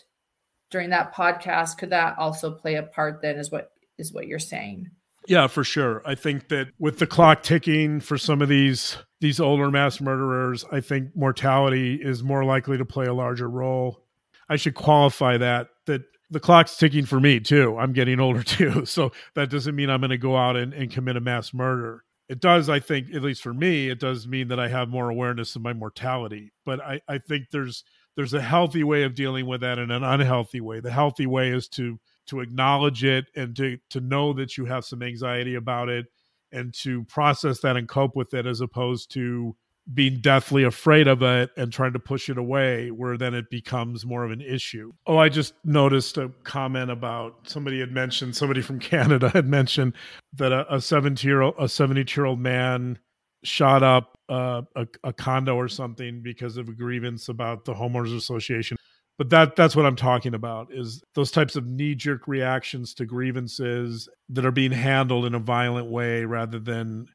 during 0.70 0.90
that 0.90 1.14
podcast. 1.14 1.78
Could 1.78 1.90
that 1.90 2.18
also 2.18 2.50
play 2.52 2.74
a 2.74 2.82
part 2.82 3.22
then? 3.22 3.36
Is 3.36 3.50
what 3.50 3.70
is 3.96 4.12
what 4.12 4.26
you're 4.26 4.38
saying? 4.38 4.90
Yeah, 5.26 5.46
for 5.46 5.64
sure. 5.64 6.02
I 6.04 6.14
think 6.14 6.48
that 6.48 6.68
with 6.78 6.98
the 6.98 7.06
clock 7.06 7.42
ticking 7.42 8.00
for 8.00 8.18
some 8.18 8.42
of 8.42 8.48
these 8.48 8.98
these 9.24 9.40
older 9.40 9.70
mass 9.70 10.00
murderers, 10.00 10.64
I 10.70 10.80
think 10.80 11.16
mortality 11.16 11.94
is 11.94 12.22
more 12.22 12.44
likely 12.44 12.78
to 12.78 12.84
play 12.84 13.06
a 13.06 13.14
larger 13.14 13.48
role 13.48 14.04
I 14.48 14.56
should 14.56 14.74
qualify 14.74 15.36
that 15.38 15.68
that 15.86 16.02
the 16.30 16.40
clock's 16.40 16.76
ticking 16.76 17.06
for 17.06 17.20
me 17.20 17.40
too. 17.40 17.76
I'm 17.78 17.92
getting 17.92 18.20
older 18.20 18.42
too. 18.42 18.84
So 18.84 19.12
that 19.34 19.50
doesn't 19.50 19.74
mean 19.74 19.90
I'm 19.90 20.00
going 20.00 20.10
to 20.10 20.18
go 20.18 20.36
out 20.36 20.56
and, 20.56 20.72
and 20.72 20.90
commit 20.90 21.16
a 21.16 21.20
mass 21.20 21.54
murder. 21.54 22.04
It 22.28 22.40
does, 22.40 22.70
I 22.70 22.80
think, 22.80 23.14
at 23.14 23.22
least 23.22 23.42
for 23.42 23.52
me, 23.52 23.90
it 23.90 24.00
does 24.00 24.26
mean 24.26 24.48
that 24.48 24.58
I 24.58 24.68
have 24.68 24.88
more 24.88 25.10
awareness 25.10 25.56
of 25.56 25.62
my 25.62 25.74
mortality. 25.74 26.52
But 26.64 26.80
I, 26.80 27.00
I 27.06 27.18
think 27.18 27.46
there's 27.50 27.84
there's 28.16 28.34
a 28.34 28.40
healthy 28.40 28.84
way 28.84 29.02
of 29.02 29.14
dealing 29.14 29.46
with 29.46 29.60
that 29.60 29.78
and 29.78 29.92
an 29.92 30.04
unhealthy 30.04 30.60
way. 30.60 30.80
The 30.80 30.90
healthy 30.90 31.26
way 31.26 31.50
is 31.50 31.68
to 31.70 31.98
to 32.28 32.40
acknowledge 32.40 33.04
it 33.04 33.26
and 33.36 33.54
to 33.56 33.76
to 33.90 34.00
know 34.00 34.32
that 34.34 34.56
you 34.56 34.64
have 34.64 34.84
some 34.84 35.02
anxiety 35.02 35.56
about 35.56 35.88
it 35.88 36.06
and 36.54 36.72
to 36.74 37.04
process 37.04 37.60
that 37.60 37.76
and 37.76 37.88
cope 37.88 38.16
with 38.16 38.32
it 38.34 38.46
as 38.46 38.60
opposed 38.60 39.10
to 39.12 39.56
being 39.92 40.20
deathly 40.20 40.62
afraid 40.62 41.06
of 41.06 41.22
it 41.22 41.50
and 41.58 41.70
trying 41.70 41.92
to 41.92 41.98
push 41.98 42.30
it 42.30 42.38
away 42.38 42.90
where 42.90 43.18
then 43.18 43.34
it 43.34 43.50
becomes 43.50 44.06
more 44.06 44.24
of 44.24 44.30
an 44.30 44.40
issue. 44.40 44.92
Oh 45.06 45.18
i 45.18 45.28
just 45.28 45.52
noticed 45.64 46.16
a 46.16 46.30
comment 46.44 46.90
about 46.90 47.36
somebody 47.46 47.80
had 47.80 47.92
mentioned 47.92 48.34
somebody 48.34 48.62
from 48.62 48.78
canada 48.94 49.28
had 49.28 49.46
mentioned 49.46 49.94
that 50.34 50.52
a 50.52 50.80
70 50.80 51.26
year 51.26 51.42
old 51.42 51.54
a 51.58 51.68
72 51.68 52.18
year 52.18 52.26
old 52.26 52.40
man 52.40 52.98
shot 53.42 53.82
up 53.82 54.16
uh, 54.30 54.62
a, 54.74 54.86
a 55.02 55.12
condo 55.12 55.54
or 55.54 55.68
something 55.68 56.22
because 56.22 56.56
of 56.56 56.68
a 56.70 56.72
grievance 56.72 57.28
about 57.28 57.66
the 57.66 57.74
homeowners 57.74 58.16
association 58.16 58.78
but 59.18 59.30
that 59.30 59.56
that's 59.56 59.76
what 59.76 59.86
i'm 59.86 59.96
talking 59.96 60.34
about 60.34 60.68
is 60.72 61.02
those 61.14 61.30
types 61.30 61.56
of 61.56 61.66
knee 61.66 61.94
jerk 61.94 62.26
reactions 62.26 62.94
to 62.94 63.04
grievances 63.04 64.08
that 64.28 64.44
are 64.44 64.50
being 64.50 64.72
handled 64.72 65.24
in 65.24 65.34
a 65.34 65.38
violent 65.38 65.90
way 65.90 66.24
rather 66.24 66.58
than 66.58 67.06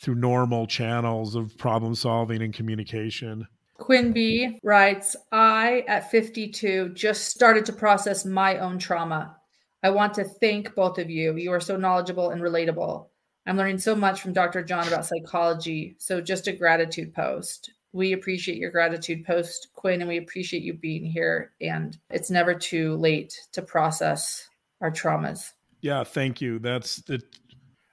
through 0.00 0.14
normal 0.14 0.66
channels 0.66 1.34
of 1.34 1.56
problem 1.58 1.94
solving 1.94 2.42
and 2.42 2.54
communication. 2.54 3.46
quinby 3.78 4.58
writes, 4.62 5.16
I, 5.32 5.84
at 5.88 6.10
52, 6.10 6.90
just 6.90 7.26
started 7.26 7.66
to 7.66 7.72
process 7.72 8.24
my 8.24 8.58
own 8.58 8.78
trauma. 8.78 9.36
I 9.82 9.90
want 9.90 10.14
to 10.14 10.24
thank 10.24 10.74
both 10.74 10.98
of 10.98 11.10
you. 11.10 11.36
You 11.36 11.52
are 11.52 11.60
so 11.60 11.76
knowledgeable 11.76 12.30
and 12.30 12.40
relatable. 12.40 13.06
I'm 13.46 13.56
learning 13.56 13.78
so 13.78 13.94
much 13.94 14.20
from 14.20 14.32
Dr. 14.32 14.62
John 14.62 14.86
about 14.86 15.06
psychology. 15.06 15.96
So, 15.98 16.20
just 16.20 16.48
a 16.48 16.52
gratitude 16.52 17.14
post. 17.14 17.70
We 17.92 18.12
appreciate 18.12 18.58
your 18.58 18.70
gratitude 18.70 19.24
post, 19.24 19.68
Quinn, 19.74 20.00
and 20.00 20.08
we 20.08 20.18
appreciate 20.18 20.62
you 20.62 20.74
being 20.74 21.04
here. 21.04 21.52
And 21.60 21.96
it's 22.10 22.30
never 22.30 22.54
too 22.54 22.96
late 22.96 23.34
to 23.52 23.62
process 23.62 24.48
our 24.80 24.90
traumas. 24.90 25.52
Yeah, 25.80 26.04
thank 26.04 26.40
you. 26.40 26.58
That's 26.58 27.02
it 27.08 27.22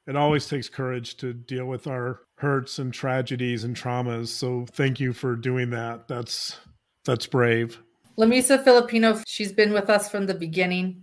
it 0.07 0.15
always 0.15 0.47
takes 0.47 0.69
courage 0.69 1.17
to 1.17 1.33
deal 1.33 1.65
with 1.65 1.87
our 1.87 2.21
hurts 2.37 2.77
and 2.79 2.93
tragedies 2.93 3.63
and 3.63 3.75
traumas. 3.75 4.27
So 4.27 4.65
thank 4.71 4.99
you 4.99 5.13
for 5.13 5.35
doing 5.35 5.71
that. 5.71 6.07
That's 6.07 6.57
that's 7.05 7.25
brave. 7.27 7.79
Lamisa 8.17 8.63
Filipino, 8.63 9.21
she's 9.27 9.51
been 9.51 9.73
with 9.73 9.89
us 9.89 10.09
from 10.09 10.25
the 10.25 10.33
beginning. 10.33 11.01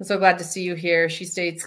I'm 0.00 0.06
so 0.06 0.18
glad 0.18 0.38
to 0.38 0.44
see 0.44 0.62
you 0.62 0.74
here. 0.74 1.08
She 1.08 1.24
states, 1.24 1.64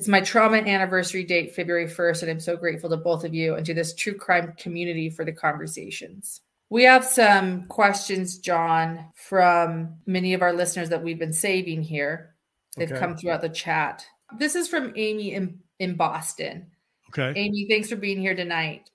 It's 0.00 0.08
my 0.08 0.22
trauma 0.22 0.56
anniversary 0.56 1.24
date, 1.24 1.54
February 1.54 1.86
1st, 1.86 2.22
and 2.22 2.30
I'm 2.30 2.40
so 2.40 2.56
grateful 2.56 2.88
to 2.88 2.96
both 2.96 3.22
of 3.22 3.34
you 3.34 3.56
and 3.56 3.66
to 3.66 3.74
this 3.74 3.92
true 3.92 4.14
crime 4.14 4.54
community 4.56 5.10
for 5.10 5.26
the 5.26 5.32
conversations. 5.32 6.40
We 6.70 6.84
have 6.84 7.04
some 7.04 7.66
questions, 7.66 8.38
John, 8.38 9.04
from 9.14 9.98
many 10.06 10.32
of 10.32 10.40
our 10.40 10.54
listeners 10.54 10.88
that 10.88 11.02
we've 11.02 11.18
been 11.18 11.34
saving 11.34 11.82
here. 11.82 12.34
They've 12.78 12.90
okay. 12.90 12.98
come 12.98 13.14
throughout 13.14 13.42
the 13.42 13.50
chat. 13.50 14.06
This 14.38 14.54
is 14.54 14.68
from 14.68 14.94
Amy 14.96 15.34
in 15.34 15.58
in 15.78 15.96
Boston. 15.96 16.68
Okay. 17.10 17.38
Amy, 17.38 17.66
thanks 17.68 17.90
for 17.90 17.96
being 17.96 18.20
here 18.20 18.34
tonight. 18.34 18.88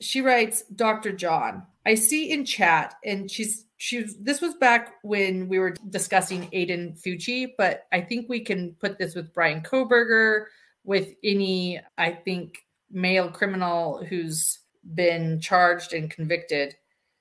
She 0.00 0.20
writes, 0.20 0.62
Dr. 0.72 1.10
John, 1.10 1.64
I 1.86 1.94
see 1.94 2.30
in 2.30 2.44
chat, 2.44 2.94
and 3.04 3.30
she's 3.30 3.64
she 3.78 4.04
this 4.20 4.40
was 4.40 4.54
back 4.54 4.94
when 5.02 5.48
we 5.48 5.58
were 5.58 5.74
discussing 5.90 6.48
Aiden 6.50 7.00
Fucci, 7.00 7.52
but 7.56 7.86
I 7.92 8.00
think 8.00 8.28
we 8.28 8.40
can 8.40 8.74
put 8.80 8.98
this 8.98 9.14
with 9.14 9.32
Bryan 9.32 9.62
Kohberger, 9.62 10.46
with 10.84 11.14
any, 11.24 11.80
I 11.96 12.12
think, 12.12 12.58
male 12.90 13.30
criminal 13.30 14.04
who's 14.04 14.58
been 14.94 15.40
charged 15.40 15.92
and 15.92 16.10
convicted. 16.10 16.74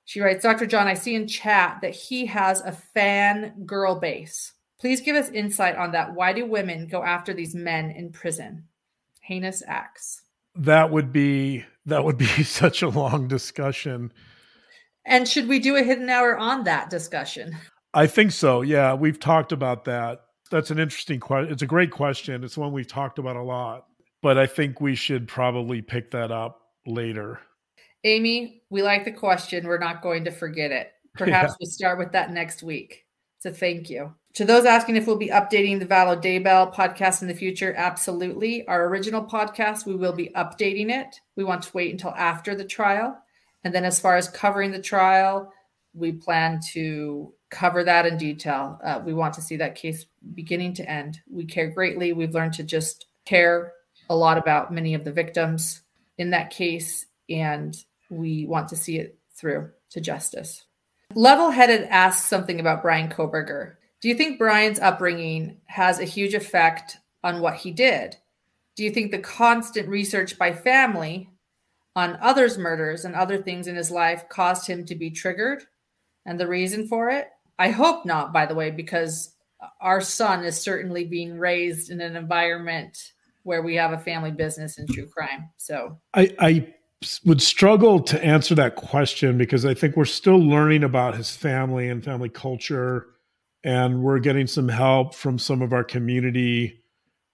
She 0.05 0.21
writes, 0.21 0.43
Dr. 0.43 0.65
John, 0.65 0.87
I 0.87 0.93
see 0.93 1.15
in 1.15 1.27
chat 1.27 1.79
that 1.81 1.95
he 1.95 2.25
has 2.27 2.61
a 2.61 2.71
fan 2.71 3.65
girl 3.65 3.99
base. 3.99 4.53
Please 4.79 5.01
give 5.01 5.15
us 5.15 5.29
insight 5.29 5.75
on 5.75 5.91
that. 5.93 6.13
Why 6.13 6.31
do 6.31 6.45
women 6.45 6.87
go 6.87 7.03
after 7.03 7.33
these 7.33 7.55
men 7.55 7.89
in 7.91 8.11
prison? 8.11 8.65
heinous 9.25 9.63
acts. 9.67 10.21
That 10.55 10.91
would 10.91 11.11
be 11.11 11.65
that 11.85 12.03
would 12.05 12.17
be 12.17 12.25
such 12.43 12.81
a 12.81 12.89
long 12.89 13.27
discussion. 13.27 14.13
And 15.05 15.27
should 15.27 15.47
we 15.47 15.59
do 15.59 15.75
a 15.75 15.83
hidden 15.83 16.09
hour 16.09 16.37
on 16.37 16.63
that 16.63 16.89
discussion? 16.89 17.55
I 17.93 18.07
think 18.07 18.31
so. 18.31 18.61
Yeah, 18.61 18.93
we've 18.93 19.19
talked 19.19 19.51
about 19.51 19.85
that. 19.85 20.21
That's 20.51 20.71
an 20.71 20.79
interesting 20.79 21.19
question. 21.19 21.51
It's 21.51 21.61
a 21.61 21.67
great 21.67 21.91
question. 21.91 22.43
It's 22.43 22.57
one 22.57 22.71
we've 22.71 22.87
talked 22.87 23.19
about 23.19 23.35
a 23.35 23.43
lot, 23.43 23.85
but 24.21 24.37
I 24.37 24.47
think 24.47 24.81
we 24.81 24.95
should 24.95 25.27
probably 25.27 25.81
pick 25.81 26.11
that 26.11 26.31
up 26.31 26.61
later. 26.85 27.39
Amy, 28.03 28.61
we 28.69 28.83
like 28.83 29.05
the 29.05 29.11
question. 29.11 29.65
We're 29.65 29.79
not 29.79 30.01
going 30.01 30.25
to 30.25 30.31
forget 30.31 30.71
it. 30.71 30.91
Perhaps 31.15 31.53
yeah. 31.53 31.57
we 31.61 31.65
start 31.65 31.97
with 31.97 32.11
that 32.11 32.31
next 32.31 32.61
week. 32.61 33.05
So 33.39 33.51
thank 33.51 33.89
you. 33.89 34.13
To 34.35 34.45
those 34.45 34.65
asking 34.65 34.97
if 34.97 35.07
we'll 35.07 35.17
be 35.17 35.29
updating 35.29 35.79
the 35.79 35.85
Vallow 35.85 36.21
Daybell 36.21 36.73
podcast 36.73 37.21
in 37.21 37.27
the 37.27 37.33
future, 37.33 37.73
absolutely. 37.77 38.67
Our 38.67 38.87
original 38.87 39.23
podcast, 39.23 39.85
we 39.85 39.95
will 39.95 40.13
be 40.13 40.29
updating 40.35 40.89
it. 40.89 41.21
We 41.37 41.43
want 41.43 41.63
to 41.63 41.71
wait 41.73 41.91
until 41.91 42.11
after 42.11 42.53
the 42.53 42.65
trial. 42.65 43.17
And 43.65 43.73
then, 43.73 43.83
as 43.83 43.99
far 43.99 44.15
as 44.15 44.29
covering 44.29 44.71
the 44.71 44.81
trial, 44.81 45.51
we 45.95 46.11
plan 46.11 46.59
to 46.73 47.33
cover 47.49 47.83
that 47.83 48.05
in 48.05 48.15
detail. 48.17 48.79
Uh, 48.83 49.01
we 49.03 49.13
want 49.13 49.33
to 49.33 49.41
see 49.41 49.57
that 49.57 49.75
case 49.75 50.05
beginning 50.35 50.75
to 50.75 50.89
end. 50.89 51.19
We 51.29 51.45
care 51.45 51.69
greatly. 51.69 52.13
We've 52.13 52.33
learned 52.33 52.53
to 52.53 52.63
just 52.63 53.07
care 53.25 53.73
a 54.09 54.15
lot 54.15 54.37
about 54.37 54.71
many 54.71 54.93
of 54.93 55.03
the 55.03 55.11
victims 55.11 55.81
in 56.17 56.29
that 56.29 56.51
case, 56.51 57.07
and 57.27 57.75
we 58.09 58.45
want 58.45 58.67
to 58.69 58.75
see 58.75 58.99
it 58.99 59.17
through 59.33 59.71
to 59.89 59.99
justice. 59.99 60.65
Level 61.15 61.49
headed 61.49 61.87
asks 61.89 62.27
something 62.27 62.59
about 62.59 62.83
Bryan 62.83 63.09
Kohberger. 63.09 63.75
Do 63.99 64.09
you 64.09 64.15
think 64.15 64.37
Bryan's 64.37 64.79
upbringing 64.79 65.57
has 65.65 65.99
a 65.99 66.05
huge 66.05 66.35
effect 66.35 66.97
on 67.23 67.41
what 67.41 67.55
he 67.55 67.71
did? 67.71 68.15
Do 68.75 68.83
you 68.83 68.91
think 68.91 69.09
the 69.11 69.19
constant 69.19 69.87
research 69.87 70.37
by 70.37 70.53
family 70.53 71.29
on 71.95 72.17
others' 72.21 72.57
murders 72.57 73.05
and 73.05 73.15
other 73.15 73.37
things 73.37 73.67
in 73.67 73.75
his 73.75 73.91
life 73.91 74.27
caused 74.29 74.67
him 74.67 74.85
to 74.85 74.95
be 74.95 75.09
triggered 75.09 75.63
and 76.25 76.39
the 76.39 76.47
reason 76.47 76.87
for 76.87 77.09
it? 77.09 77.29
I 77.57 77.69
hope 77.69 78.05
not, 78.05 78.33
by 78.33 78.45
the 78.45 78.55
way, 78.55 78.71
because 78.71 79.33
our 79.79 80.01
son 80.01 80.43
is 80.43 80.59
certainly 80.59 81.05
being 81.05 81.37
raised 81.39 81.89
in 81.89 82.01
an 82.01 82.15
environment 82.15 83.13
where 83.43 83.61
we 83.61 83.75
have 83.75 83.93
a 83.93 83.97
family 83.97 84.31
business 84.31 84.77
in 84.77 84.87
true 84.87 85.07
crime. 85.07 85.49
So 85.57 85.99
I, 86.13 86.35
I 86.39 86.73
would 87.25 87.41
struggle 87.41 88.01
to 88.01 88.23
answer 88.23 88.55
that 88.55 88.75
question 88.75 89.37
because 89.37 89.65
I 89.65 89.73
think 89.73 89.95
we're 89.95 90.05
still 90.05 90.39
learning 90.39 90.83
about 90.83 91.15
his 91.15 91.35
family 91.35 91.87
and 91.87 92.03
family 92.03 92.29
culture 92.29 93.07
and 93.63 94.01
we're 94.01 94.19
getting 94.19 94.47
some 94.47 94.67
help 94.67 95.15
from 95.15 95.39
some 95.39 95.61
of 95.61 95.73
our 95.73 95.83
community. 95.83 96.83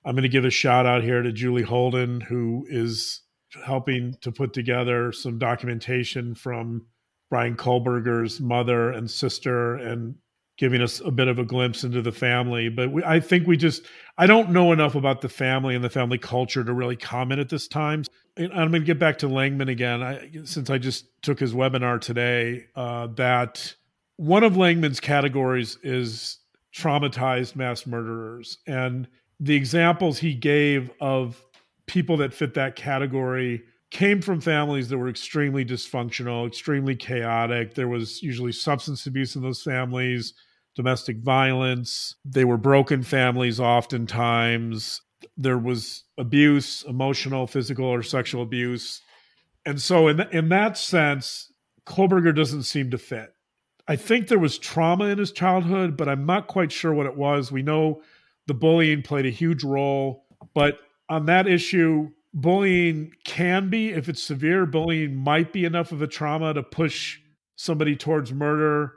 I'm 0.06 0.16
going 0.16 0.24
to 0.24 0.30
give 0.30 0.46
a 0.46 0.50
shout 0.50 0.86
out 0.86 1.04
here 1.04 1.22
to 1.22 1.32
Julie 1.32 1.62
Holden, 1.62 2.22
who 2.22 2.66
is 2.70 3.22
helping 3.66 4.16
to 4.22 4.32
put 4.32 4.54
together 4.54 5.12
some 5.12 5.38
documentation 5.38 6.36
from 6.36 6.86
Bryan 7.30 7.56
Kohberger's 7.56 8.40
mother 8.40 8.92
and 8.92 9.10
sister 9.10 9.76
and 9.76 10.16
giving 10.58 10.82
us 10.82 11.00
a 11.00 11.10
bit 11.10 11.28
of 11.28 11.40
a 11.40 11.46
glimpse 11.46 11.84
into 11.84 12.02
the 12.02 12.12
family. 12.12 12.70
But 12.70 12.92
we, 12.92 13.04
I 13.04 13.20
think 13.20 13.48
we 13.48 13.58
just, 13.58 13.84
I 14.18 14.28
don't 14.28 14.52
know 14.52 14.72
enough 14.72 14.96
about 14.96 15.22
the 15.22 15.30
family 15.30 15.74
and 15.74 15.84
the 15.84 15.90
family 15.90 16.18
culture 16.18 16.64
to 16.64 16.74
really 16.74 16.96
comment 16.96 17.40
at 17.40 17.50
this 17.50 17.68
time. 17.68 18.04
And 18.38 18.52
I'm 18.54 18.70
going 18.70 18.82
to 18.84 18.86
get 18.86 19.00
back 19.00 19.18
to 19.20 19.28
Langman 19.28 19.70
again, 19.70 20.04
I, 20.04 20.30
since 20.44 20.70
I 20.70 20.78
just 20.78 21.06
took 21.24 21.40
his 21.40 21.54
webinar 21.54 22.00
today, 22.00 22.66
uh, 22.76 23.08
that 23.16 23.74
one 24.18 24.44
of 24.44 24.54
Langman's 24.54 25.00
categories 25.00 25.78
is 25.84 26.38
traumatized 26.76 27.56
mass 27.56 27.88
murderers. 27.88 28.60
And 28.68 29.08
the 29.40 29.56
examples 29.56 30.20
he 30.20 30.36
gave 30.36 30.92
of 31.00 31.44
people 31.88 32.18
that 32.18 32.34
fit 32.34 32.54
that 32.54 32.76
category 32.76 33.64
came 33.92 34.22
from 34.22 34.40
families 34.40 34.90
that 34.90 34.98
were 34.98 35.10
extremely 35.10 35.66
dysfunctional, 35.66 36.48
extremely 36.48 36.96
chaotic. 36.96 37.76
There 37.76 37.90
was 37.90 38.24
usually 38.24 38.54
substance 38.54 39.06
abuse 39.06 39.36
in 39.36 39.42
those 39.42 39.62
families, 39.62 40.34
domestic 40.76 41.18
violence. 41.18 42.16
They 42.24 42.46
were 42.46 42.58
broken 42.58 43.04
families 43.04 43.60
oftentimes. 43.60 45.02
There 45.38 45.58
was 45.58 46.04
abuse, 46.18 46.84
emotional, 46.88 47.48
physical, 47.48 47.86
or 47.86 48.02
sexual 48.02 48.42
abuse. 48.42 49.02
And 49.66 49.80
so, 49.80 50.08
in, 50.08 50.22
in 50.32 50.50
that 50.50 50.78
sense, 50.78 51.52
Kohberger 51.86 52.36
doesn't 52.36 52.64
seem 52.64 52.90
to 52.92 52.98
fit. 52.98 53.34
I 53.88 53.96
think 53.98 54.28
there 54.28 54.40
was 54.40 54.58
trauma 54.58 55.06
in 55.06 55.18
his 55.18 55.32
childhood, 55.32 55.98
but 55.98 56.08
I'm 56.08 56.26
not 56.26 56.48
quite 56.48 56.72
sure 56.72 56.94
what 56.94 57.06
it 57.06 57.18
was. 57.18 57.52
We 57.52 57.62
know 57.62 58.02
the 58.48 58.54
bullying 58.54 59.02
played 59.02 59.26
a 59.26 59.32
huge 59.32 59.64
role, 59.64 60.26
but 60.54 60.80
on 61.12 61.26
that 61.26 61.46
issue, 61.46 62.10
bullying 62.34 63.12
can 63.26 63.70
be, 63.70 63.90
if 63.90 64.08
it's 64.08 64.24
severe, 64.24 64.66
bullying 64.66 65.14
might 65.14 65.52
be 65.52 65.66
enough 65.66 65.92
of 65.92 66.02
a 66.02 66.08
trauma 66.08 66.54
to 66.54 66.64
push 66.64 67.20
somebody 67.58 67.98
towards 67.98 68.32
murder. 68.32 68.94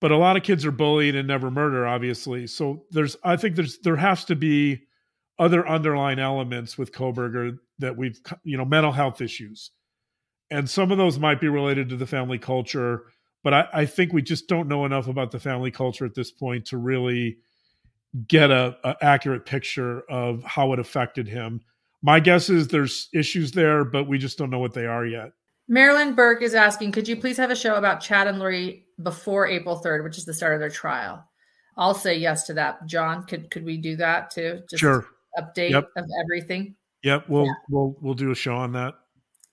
But 0.00 0.10
a 0.10 0.16
lot 0.16 0.36
of 0.36 0.42
kids 0.42 0.66
are 0.66 0.72
bullied 0.72 1.14
and 1.14 1.28
never 1.28 1.48
murder, 1.48 1.86
obviously. 1.86 2.48
So 2.48 2.84
there's, 2.90 3.16
I 3.22 3.36
think 3.36 3.54
there's, 3.54 3.78
there 3.78 3.96
has 3.96 4.24
to 4.26 4.34
be 4.34 4.82
other 5.38 5.66
underlying 5.66 6.18
elements 6.18 6.76
with 6.76 6.92
Kohberger 6.92 7.58
that 7.78 7.96
we've, 7.96 8.20
you 8.42 8.58
know, 8.58 8.64
mental 8.64 8.92
health 8.92 9.20
issues. 9.20 9.70
And 10.50 10.68
some 10.68 10.90
of 10.90 10.98
those 10.98 11.20
might 11.20 11.40
be 11.40 11.48
related 11.48 11.88
to 11.90 11.96
the 11.96 12.06
family 12.06 12.38
culture 12.38 13.04
but 13.44 13.54
I, 13.54 13.68
I, 13.72 13.86
think 13.86 14.12
we 14.12 14.22
just 14.22 14.48
don't 14.48 14.68
know 14.68 14.84
enough 14.84 15.06
about 15.06 15.30
the 15.30 15.40
family 15.40 15.70
culture 15.70 16.04
at 16.04 16.14
this 16.14 16.30
point 16.30 16.66
to 16.66 16.76
really 16.76 17.38
get 18.26 18.50
a, 18.50 18.76
a, 18.84 18.96
accurate 19.02 19.46
picture 19.46 20.02
of 20.10 20.42
how 20.44 20.72
it 20.72 20.78
affected 20.78 21.28
him. 21.28 21.60
My 22.02 22.20
guess 22.20 22.48
is 22.48 22.68
there's 22.68 23.08
issues 23.12 23.52
there, 23.52 23.84
but 23.84 24.04
we 24.04 24.18
just 24.18 24.38
don't 24.38 24.50
know 24.50 24.58
what 24.58 24.72
they 24.72 24.86
are 24.86 25.04
yet. 25.04 25.32
Marilyn 25.68 26.14
Burke 26.14 26.42
is 26.42 26.54
asking, 26.54 26.92
could 26.92 27.06
you 27.06 27.16
please 27.16 27.36
have 27.36 27.50
a 27.50 27.56
show 27.56 27.74
about 27.74 28.00
Chad 28.00 28.26
and 28.26 28.38
Lori 28.38 28.86
before 29.02 29.46
April 29.46 29.82
3rd, 29.84 30.04
which 30.04 30.16
is 30.16 30.24
the 30.24 30.32
start 30.32 30.54
of 30.54 30.60
their 30.60 30.70
trial? 30.70 31.22
I'll 31.76 31.94
say 31.94 32.16
yes 32.16 32.44
to 32.44 32.54
that. 32.54 32.84
John, 32.86 33.24
could 33.24 33.50
could 33.50 33.64
we 33.64 33.76
do 33.76 33.94
that 33.96 34.32
too? 34.32 34.62
Just 34.68 34.80
sure. 34.80 35.06
Update 35.38 35.70
yep. 35.70 35.88
of 35.96 36.04
everything. 36.24 36.74
Yep, 37.04 37.28
we'll 37.28 37.46
yeah. 37.46 37.52
we'll 37.70 37.96
we'll 38.00 38.14
do 38.14 38.32
a 38.32 38.34
show 38.34 38.56
on 38.56 38.72
that. 38.72 38.94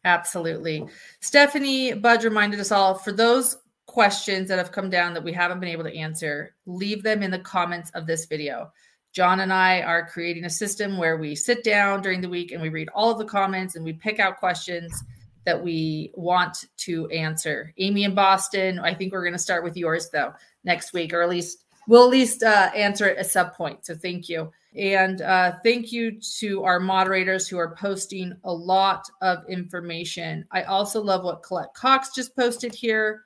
Absolutely. 0.04 0.86
Stephanie 1.22 1.94
Budge 1.94 2.24
reminded 2.24 2.60
us 2.60 2.72
all 2.72 2.96
for 2.96 3.12
those 3.12 3.58
questions 3.86 4.50
that 4.50 4.58
have 4.58 4.72
come 4.72 4.90
down 4.90 5.14
that 5.14 5.24
we 5.24 5.32
haven't 5.32 5.60
been 5.60 5.70
able 5.70 5.84
to 5.84 5.96
answer, 5.96 6.56
leave 6.66 7.04
them 7.04 7.24
in 7.24 7.32
the 7.32 7.40
comments 7.40 7.92
of 7.92 8.08
this 8.08 8.26
video. 8.26 8.72
John 9.14 9.40
and 9.40 9.54
I 9.54 9.82
are 9.82 10.08
creating 10.08 10.46
a 10.46 10.50
system 10.50 10.98
where 10.98 11.18
we 11.18 11.36
sit 11.36 11.64
down 11.64 12.02
during 12.02 12.20
the 12.20 12.30
week 12.30 12.52
and 12.52 12.62
we 12.62 12.70
read 12.70 12.90
all 12.94 13.12
of 13.12 13.18
the 13.18 13.26
comments 13.26 13.76
and 13.76 13.86
we 13.86 13.94
pick 13.94 14.20
out 14.20 14.38
questions 14.38 15.04
that 15.46 15.64
we 15.64 16.12
want 16.16 16.66
to 16.78 17.08
answer. 17.10 17.74
Amy 17.78 18.04
in 18.04 18.14
Boston, 18.14 18.80
I 18.80 18.94
think 18.94 19.14
we're 19.14 19.24
going 19.24 19.34
to 19.34 19.40
start 19.40 19.64
with 19.64 19.78
yours 19.78 20.10
though 20.10 20.34
next 20.64 20.92
week, 20.92 21.14
or 21.14 21.22
at 21.22 21.30
least 21.30 21.64
we'll 21.88 22.04
at 22.04 22.10
least 22.10 22.44
uh, 22.44 22.72
answer 22.76 23.08
it 23.08 23.20
a 23.20 23.24
sub 23.24 23.54
point. 23.54 23.86
So 23.86 23.96
thank 23.96 24.28
you. 24.28 24.52
And 24.76 25.22
uh, 25.22 25.54
thank 25.64 25.94
you 25.94 26.20
to 26.40 26.64
our 26.64 26.80
moderators 26.80 27.48
who 27.48 27.58
are 27.58 27.76
posting 27.76 28.34
a 28.44 28.52
lot 28.52 29.08
of 29.22 29.48
information. 29.48 30.46
I 30.52 30.64
also 30.64 31.02
love 31.02 31.24
what 31.24 31.44
Colette 31.44 31.74
Cox 31.74 32.14
just 32.14 32.36
posted 32.36 32.76
here. 32.76 33.24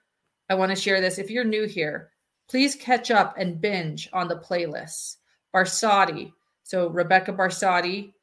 I 0.49 0.55
want 0.55 0.71
to 0.71 0.75
share 0.75 0.99
this. 0.99 1.19
If 1.19 1.29
you're 1.29 1.43
new 1.43 1.67
here, 1.67 2.09
please 2.49 2.75
catch 2.75 3.11
up 3.11 3.35
and 3.37 3.61
binge 3.61 4.09
on 4.11 4.27
the 4.27 4.37
playlists. 4.37 5.17
Barsotti. 5.53 6.31
So 6.63 6.87
Rebecca 6.89 7.33
Barsotti, 7.33 8.13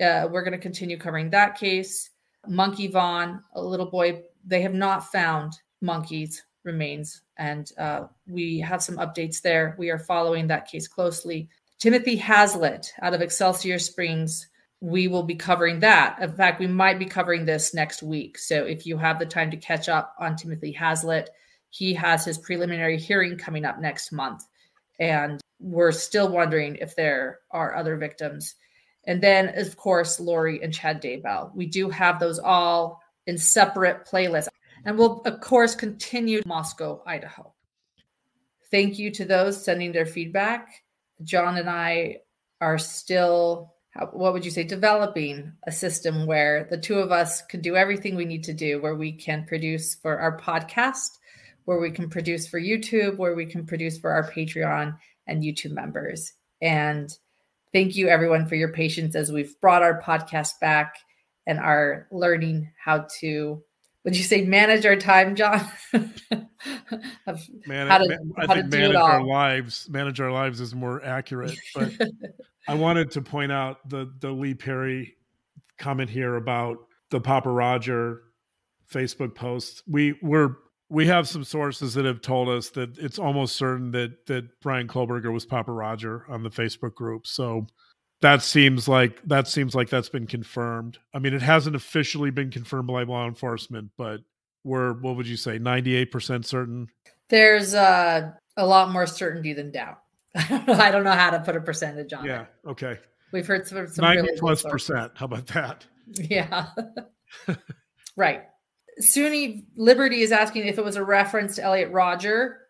uh, 0.00 0.28
we're 0.30 0.42
going 0.42 0.52
to 0.52 0.58
continue 0.58 0.98
covering 0.98 1.30
that 1.30 1.58
case. 1.58 2.10
Monkey 2.46 2.88
Vaughan, 2.88 3.42
a 3.54 3.62
little 3.62 3.90
boy, 3.90 4.22
they 4.44 4.62
have 4.62 4.74
not 4.74 5.10
found 5.10 5.54
Monkey's 5.80 6.42
remains. 6.64 7.22
And 7.36 7.70
uh, 7.78 8.06
we 8.26 8.58
have 8.60 8.82
some 8.82 8.96
updates 8.96 9.40
there. 9.40 9.74
We 9.78 9.90
are 9.90 9.98
following 9.98 10.46
that 10.48 10.68
case 10.68 10.88
closely. 10.88 11.48
Timothy 11.78 12.16
Haslett 12.16 12.92
out 13.02 13.14
of 13.14 13.20
Excelsior 13.20 13.78
Springs, 13.78 14.48
we 14.80 15.08
will 15.08 15.22
be 15.22 15.34
covering 15.34 15.80
that. 15.80 16.18
In 16.20 16.32
fact, 16.32 16.60
we 16.60 16.66
might 16.66 16.98
be 16.98 17.06
covering 17.06 17.44
this 17.44 17.74
next 17.74 18.02
week. 18.02 18.38
So 18.38 18.64
if 18.64 18.86
you 18.86 18.96
have 18.98 19.18
the 19.18 19.26
time 19.26 19.50
to 19.50 19.56
catch 19.56 19.88
up 19.88 20.14
on 20.18 20.36
Timothy 20.36 20.72
Haslett, 20.72 21.30
he 21.74 21.92
has 21.92 22.24
his 22.24 22.38
preliminary 22.38 22.96
hearing 22.96 23.36
coming 23.36 23.64
up 23.64 23.80
next 23.80 24.12
month. 24.12 24.44
And 25.00 25.40
we're 25.58 25.90
still 25.90 26.28
wondering 26.28 26.76
if 26.76 26.94
there 26.94 27.40
are 27.50 27.74
other 27.74 27.96
victims. 27.96 28.54
And 29.08 29.20
then, 29.20 29.58
of 29.58 29.76
course, 29.76 30.20
Lori 30.20 30.62
and 30.62 30.72
Chad 30.72 31.02
Daybell. 31.02 31.52
We 31.52 31.66
do 31.66 31.90
have 31.90 32.20
those 32.20 32.38
all 32.38 33.02
in 33.26 33.36
separate 33.36 34.06
playlists. 34.06 34.46
And 34.84 34.96
we'll, 34.96 35.20
of 35.22 35.40
course, 35.40 35.74
continue 35.74 36.42
Moscow, 36.46 37.02
Idaho. 37.04 37.52
Thank 38.70 39.00
you 39.00 39.10
to 39.10 39.24
those 39.24 39.64
sending 39.64 39.90
their 39.90 40.06
feedback. 40.06 40.84
John 41.24 41.56
and 41.56 41.68
I 41.68 42.18
are 42.60 42.78
still, 42.78 43.74
what 44.12 44.32
would 44.32 44.44
you 44.44 44.52
say, 44.52 44.62
developing 44.62 45.52
a 45.66 45.72
system 45.72 46.26
where 46.26 46.68
the 46.70 46.78
two 46.78 47.00
of 47.00 47.10
us 47.10 47.42
can 47.42 47.62
do 47.62 47.74
everything 47.74 48.14
we 48.14 48.26
need 48.26 48.44
to 48.44 48.54
do, 48.54 48.80
where 48.80 48.94
we 48.94 49.10
can 49.10 49.44
produce 49.44 49.96
for 49.96 50.20
our 50.20 50.38
podcast 50.38 51.18
where 51.64 51.78
we 51.78 51.90
can 51.90 52.08
produce 52.08 52.46
for 52.46 52.60
YouTube, 52.60 53.16
where 53.16 53.34
we 53.34 53.46
can 53.46 53.66
produce 53.66 53.98
for 53.98 54.10
our 54.10 54.30
Patreon 54.30 54.96
and 55.26 55.42
YouTube 55.42 55.72
members. 55.72 56.32
And 56.60 57.16
thank 57.72 57.96
you, 57.96 58.08
everyone, 58.08 58.46
for 58.46 58.54
your 58.54 58.72
patience 58.72 59.14
as 59.14 59.32
we've 59.32 59.58
brought 59.60 59.82
our 59.82 60.00
podcast 60.00 60.60
back 60.60 60.96
and 61.46 61.58
are 61.58 62.06
learning 62.10 62.70
how 62.82 63.06
to. 63.20 63.62
Would 64.04 64.16
you 64.16 64.22
say 64.22 64.44
manage 64.44 64.84
our 64.84 64.96
time, 64.96 65.34
John? 65.34 65.66
Man, 67.66 67.88
how 67.88 67.98
to, 67.98 68.08
man, 68.08 68.32
I 68.36 68.46
how 68.46 68.54
think 68.54 68.70
manage 68.70 68.94
our 68.96 69.24
lives. 69.24 69.88
Manage 69.88 70.20
our 70.20 70.30
lives 70.30 70.60
is 70.60 70.74
more 70.74 71.02
accurate. 71.02 71.58
But 71.74 71.92
I 72.68 72.74
wanted 72.74 73.10
to 73.12 73.22
point 73.22 73.50
out 73.50 73.88
the 73.88 74.12
the 74.20 74.30
Lee 74.30 74.54
Perry 74.54 75.16
comment 75.78 76.10
here 76.10 76.36
about 76.36 76.78
the 77.10 77.20
Papa 77.20 77.50
Roger 77.50 78.22
Facebook 78.92 79.34
post. 79.34 79.82
We 79.86 80.18
were 80.22 80.58
we 80.88 81.06
have 81.06 81.26
some 81.26 81.44
sources 81.44 81.94
that 81.94 82.04
have 82.04 82.20
told 82.20 82.48
us 82.48 82.70
that 82.70 82.96
it's 82.98 83.18
almost 83.18 83.56
certain 83.56 83.90
that 83.92 84.26
that 84.26 84.60
Bryan 84.60 84.88
Kohberger 84.88 85.32
was 85.32 85.46
Papa 85.46 85.72
Roger 85.72 86.24
on 86.28 86.42
the 86.42 86.50
Facebook 86.50 86.94
group. 86.94 87.26
So 87.26 87.66
that 88.20 88.42
seems 88.42 88.88
like 88.88 89.20
that 89.26 89.48
seems 89.48 89.74
like 89.74 89.88
that's 89.88 90.08
been 90.08 90.26
confirmed. 90.26 90.98
I 91.14 91.18
mean, 91.18 91.34
it 91.34 91.42
hasn't 91.42 91.76
officially 91.76 92.30
been 92.30 92.50
confirmed 92.50 92.88
by 92.88 93.02
law 93.02 93.26
enforcement, 93.26 93.90
but 93.96 94.20
we're 94.64 94.94
what 94.94 95.16
would 95.16 95.26
you 95.26 95.36
say, 95.36 95.58
ninety 95.58 95.94
eight 95.94 96.10
percent 96.10 96.46
certain? 96.46 96.88
There's 97.28 97.74
uh, 97.74 98.32
a 98.56 98.66
lot 98.66 98.90
more 98.90 99.06
certainty 99.06 99.52
than 99.52 99.70
doubt. 99.70 100.00
I 100.34 100.90
don't 100.90 101.04
know 101.04 101.12
how 101.12 101.30
to 101.30 101.40
put 101.40 101.56
a 101.56 101.60
percentage 101.60 102.12
on 102.12 102.24
yeah, 102.24 102.42
it. 102.42 102.48
Yeah. 102.64 102.70
Okay. 102.70 102.98
We've 103.32 103.46
heard 103.46 103.66
some, 103.66 103.86
some 103.88 104.04
90 104.04 104.22
really 104.22 104.38
plus 104.38 104.62
percent. 104.62 105.12
How 105.16 105.26
about 105.26 105.46
that? 105.48 105.86
Yeah. 106.06 106.66
right. 108.16 108.42
SUNY 109.00 109.64
Liberty 109.76 110.20
is 110.20 110.32
asking 110.32 110.66
if 110.66 110.78
it 110.78 110.84
was 110.84 110.96
a 110.96 111.04
reference 111.04 111.56
to 111.56 111.62
Elliot 111.62 111.90
Rodger. 111.90 112.60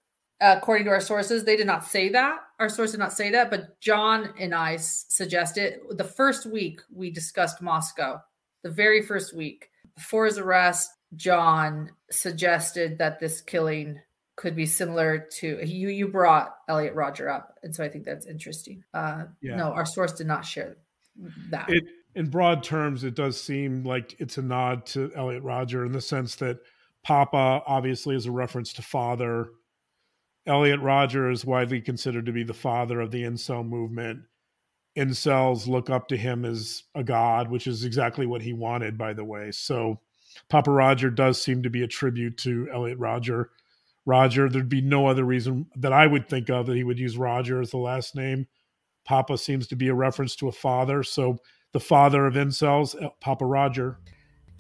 Uh, 0.41 0.57
according 0.59 0.85
to 0.85 0.91
our 0.91 1.01
sources, 1.01 1.45
they 1.45 1.57
did 1.57 1.67
not 1.67 1.85
say 1.85 2.09
that. 2.09 2.41
Our 2.59 2.69
source 2.69 2.91
did 2.91 3.01
not 3.01 3.13
say 3.13 3.31
that, 3.31 3.51
but 3.51 3.81
John 3.81 4.35
and 4.39 4.55
I 4.55 4.77
suggested 4.77 5.81
the 5.91 6.05
first 6.05 6.45
week 6.45 6.81
we 6.93 7.11
discussed 7.11 7.63
Moscow, 7.63 8.21
the 8.63 8.71
very 8.71 9.01
first 9.03 9.35
week 9.35 9.71
before 9.95 10.27
his 10.27 10.39
arrest, 10.39 10.91
John 11.17 11.91
suggested 12.11 12.99
that 12.99 13.21
this 13.21 13.41
killing 13.41 14.01
could 14.37 14.57
be 14.57 14.67
similar 14.67 15.29
to 15.39 15.65
you. 15.65 15.89
You 15.89 16.09
brought 16.09 16.57
Elliot 16.69 16.95
Rodger 16.95 17.29
up, 17.29 17.59
and 17.63 17.75
so 17.75 17.85
I 17.85 17.89
think 17.89 18.05
that's 18.05 18.27
interesting. 18.27 18.83
Uh, 18.93 19.25
yeah. 19.41 19.57
No, 19.57 19.73
our 19.73 19.87
source 19.87 20.13
did 20.13 20.27
not 20.27 20.45
share 20.45 20.77
that. 21.51 21.67
It, 21.69 21.85
in 22.15 22.29
broad 22.29 22.63
terms, 22.63 23.05
it 23.05 23.15
does 23.15 23.41
seem 23.41 23.85
like 23.85 24.17
it's 24.19 24.39
a 24.39 24.43
nod 24.43 24.87
to 24.87 25.11
Elliot 25.17 25.43
Rodger 25.43 25.85
in 25.85 25.93
the 25.93 26.01
sense 26.01 26.37
that 26.37 26.59
Papa 27.03 27.63
obviously 27.67 28.15
is 28.15 28.27
a 28.27 28.31
reference 28.31 28.73
to 28.75 28.83
father. 28.83 29.49
Elliot 30.47 30.81
Rodger 30.81 31.31
is 31.31 31.45
widely 31.45 31.81
considered 31.81 32.27
to 32.27 32.33
be 32.33 32.45
the 32.45 32.55
father 32.55 33.01
of 33.01 33.11
the 33.11 33.23
incel 33.23 33.67
movement. 33.67 34.21
Incels 34.97 35.67
look 35.67 35.91
up 35.91 36.09
to 36.09 36.17
him 36.17 36.45
as 36.45 36.85
a 36.95 37.03
god, 37.03 37.51
which 37.51 37.67
is 37.67 37.85
exactly 37.85 38.27
what 38.27 38.43
he 38.43 38.53
wanted, 38.53 38.97
by 38.97 39.13
the 39.13 39.25
way. 39.25 39.51
So 39.51 40.01
Papa 40.49 40.71
Rodger 40.71 41.11
does 41.11 41.41
seem 41.41 41.63
to 41.65 41.71
be 41.71 41.83
a 41.83 41.89
tribute 41.89 42.39
to 42.39 42.69
Elliot 42.73 42.99
Rodger. 42.99 43.51
Rodger, 44.07 44.49
there'd 44.49 44.69
be 44.69 44.83
no 44.83 45.07
other 45.07 45.25
reason 45.25 45.67
that 45.77 45.93
I 45.93 46.07
would 46.07 46.29
think 46.29 46.49
of 46.49 46.67
that 46.67 46.77
he 46.77 46.85
would 46.85 46.99
use 46.99 47.19
Rodger 47.19 47.61
as 47.61 47.71
the 47.71 47.79
last 47.79 48.15
name. 48.15 48.47
Papa 49.05 49.37
seems 49.39 49.67
to 49.69 49.77
be 49.77 49.89
a 49.89 49.95
reference 49.95 50.37
to 50.37 50.49
a 50.49 50.53
father. 50.53 51.03
So 51.03 51.39
the 51.75 51.81
father 51.81 52.25
of 52.25 52.35
incels, 52.35 52.97
Papa 53.21 53.45
Rodger. 53.45 53.99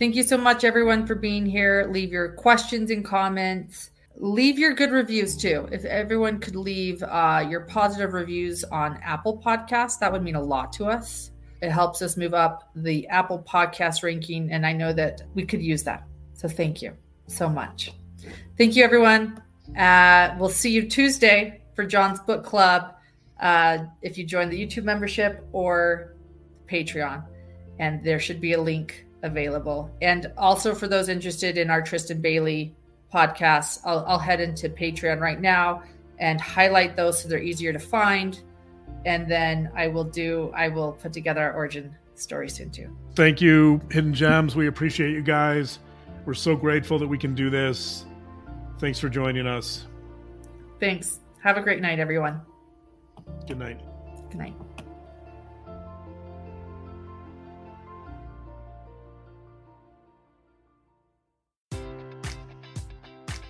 Thank 0.00 0.16
you 0.16 0.24
so 0.24 0.36
much, 0.36 0.64
everyone, 0.64 1.06
for 1.06 1.14
being 1.14 1.46
here. 1.46 1.88
Leave 1.90 2.10
your 2.10 2.32
questions 2.32 2.90
and 2.90 3.04
comments. 3.04 3.90
Leave 4.16 4.58
your 4.58 4.74
good 4.74 4.90
reviews 4.90 5.36
too. 5.36 5.68
If 5.70 5.84
everyone 5.84 6.40
could 6.40 6.56
leave 6.56 7.04
uh, 7.04 7.46
your 7.48 7.60
positive 7.60 8.14
reviews 8.14 8.64
on 8.64 8.98
Apple 9.00 9.40
Podcasts, 9.40 10.00
that 10.00 10.12
would 10.12 10.24
mean 10.24 10.34
a 10.34 10.42
lot 10.42 10.72
to 10.74 10.86
us. 10.86 11.30
It 11.62 11.70
helps 11.70 12.02
us 12.02 12.16
move 12.16 12.34
up 12.34 12.68
the 12.74 13.06
Apple 13.06 13.44
Podcast 13.48 14.02
ranking, 14.02 14.50
and 14.50 14.66
I 14.66 14.72
know 14.72 14.92
that 14.92 15.22
we 15.34 15.46
could 15.46 15.62
use 15.62 15.84
that. 15.84 16.04
So 16.34 16.48
thank 16.48 16.82
you 16.82 16.94
so 17.28 17.48
much. 17.48 17.92
Thank 18.58 18.74
you, 18.74 18.82
everyone. 18.82 19.40
Uh, 19.78 20.34
we'll 20.36 20.48
see 20.48 20.72
you 20.72 20.88
Tuesday 20.88 21.62
for 21.76 21.86
John's 21.86 22.18
Book 22.18 22.44
Club. 22.44 22.96
Uh, 23.40 23.78
if 24.02 24.18
you 24.18 24.24
join 24.24 24.50
the 24.50 24.60
YouTube 24.60 24.82
membership 24.82 25.46
or 25.52 26.13
Patreon, 26.74 27.22
and 27.78 28.02
there 28.02 28.18
should 28.18 28.40
be 28.40 28.54
a 28.54 28.60
link 28.60 29.06
available. 29.22 29.90
And 30.02 30.32
also 30.36 30.74
for 30.74 30.88
those 30.88 31.08
interested 31.08 31.56
in 31.56 31.70
our 31.70 31.82
Tristyn 31.82 32.20
Bailey 32.20 32.74
podcasts, 33.12 33.80
I'll, 33.84 34.04
I'll 34.08 34.18
head 34.18 34.40
into 34.40 34.68
Patreon 34.68 35.20
right 35.20 35.40
now 35.40 35.82
and 36.18 36.40
highlight 36.40 36.96
those 36.96 37.22
so 37.22 37.28
they're 37.28 37.38
easier 37.42 37.72
to 37.72 37.78
find. 37.78 38.40
And 39.06 39.30
then 39.30 39.70
I 39.74 39.88
will 39.88 40.04
do, 40.04 40.52
I 40.54 40.68
will 40.68 40.92
put 40.92 41.12
together 41.12 41.42
our 41.42 41.52
origin 41.52 41.94
story 42.14 42.48
soon 42.48 42.70
too. 42.70 42.96
Thank 43.14 43.40
you, 43.40 43.80
Hidden 43.90 44.14
Gems. 44.14 44.56
We 44.56 44.66
appreciate 44.66 45.12
you 45.12 45.22
guys. 45.22 45.78
We're 46.26 46.34
so 46.34 46.56
grateful 46.56 46.98
that 46.98 47.08
we 47.08 47.18
can 47.18 47.34
do 47.34 47.50
this. 47.50 48.06
Thanks 48.78 48.98
for 48.98 49.08
joining 49.08 49.46
us. 49.46 49.86
Thanks. 50.80 51.20
Have 51.42 51.56
a 51.56 51.62
great 51.62 51.80
night, 51.80 51.98
everyone. 51.98 52.40
Good 53.46 53.58
night. 53.58 53.80
Good 54.30 54.38
night. 54.38 54.54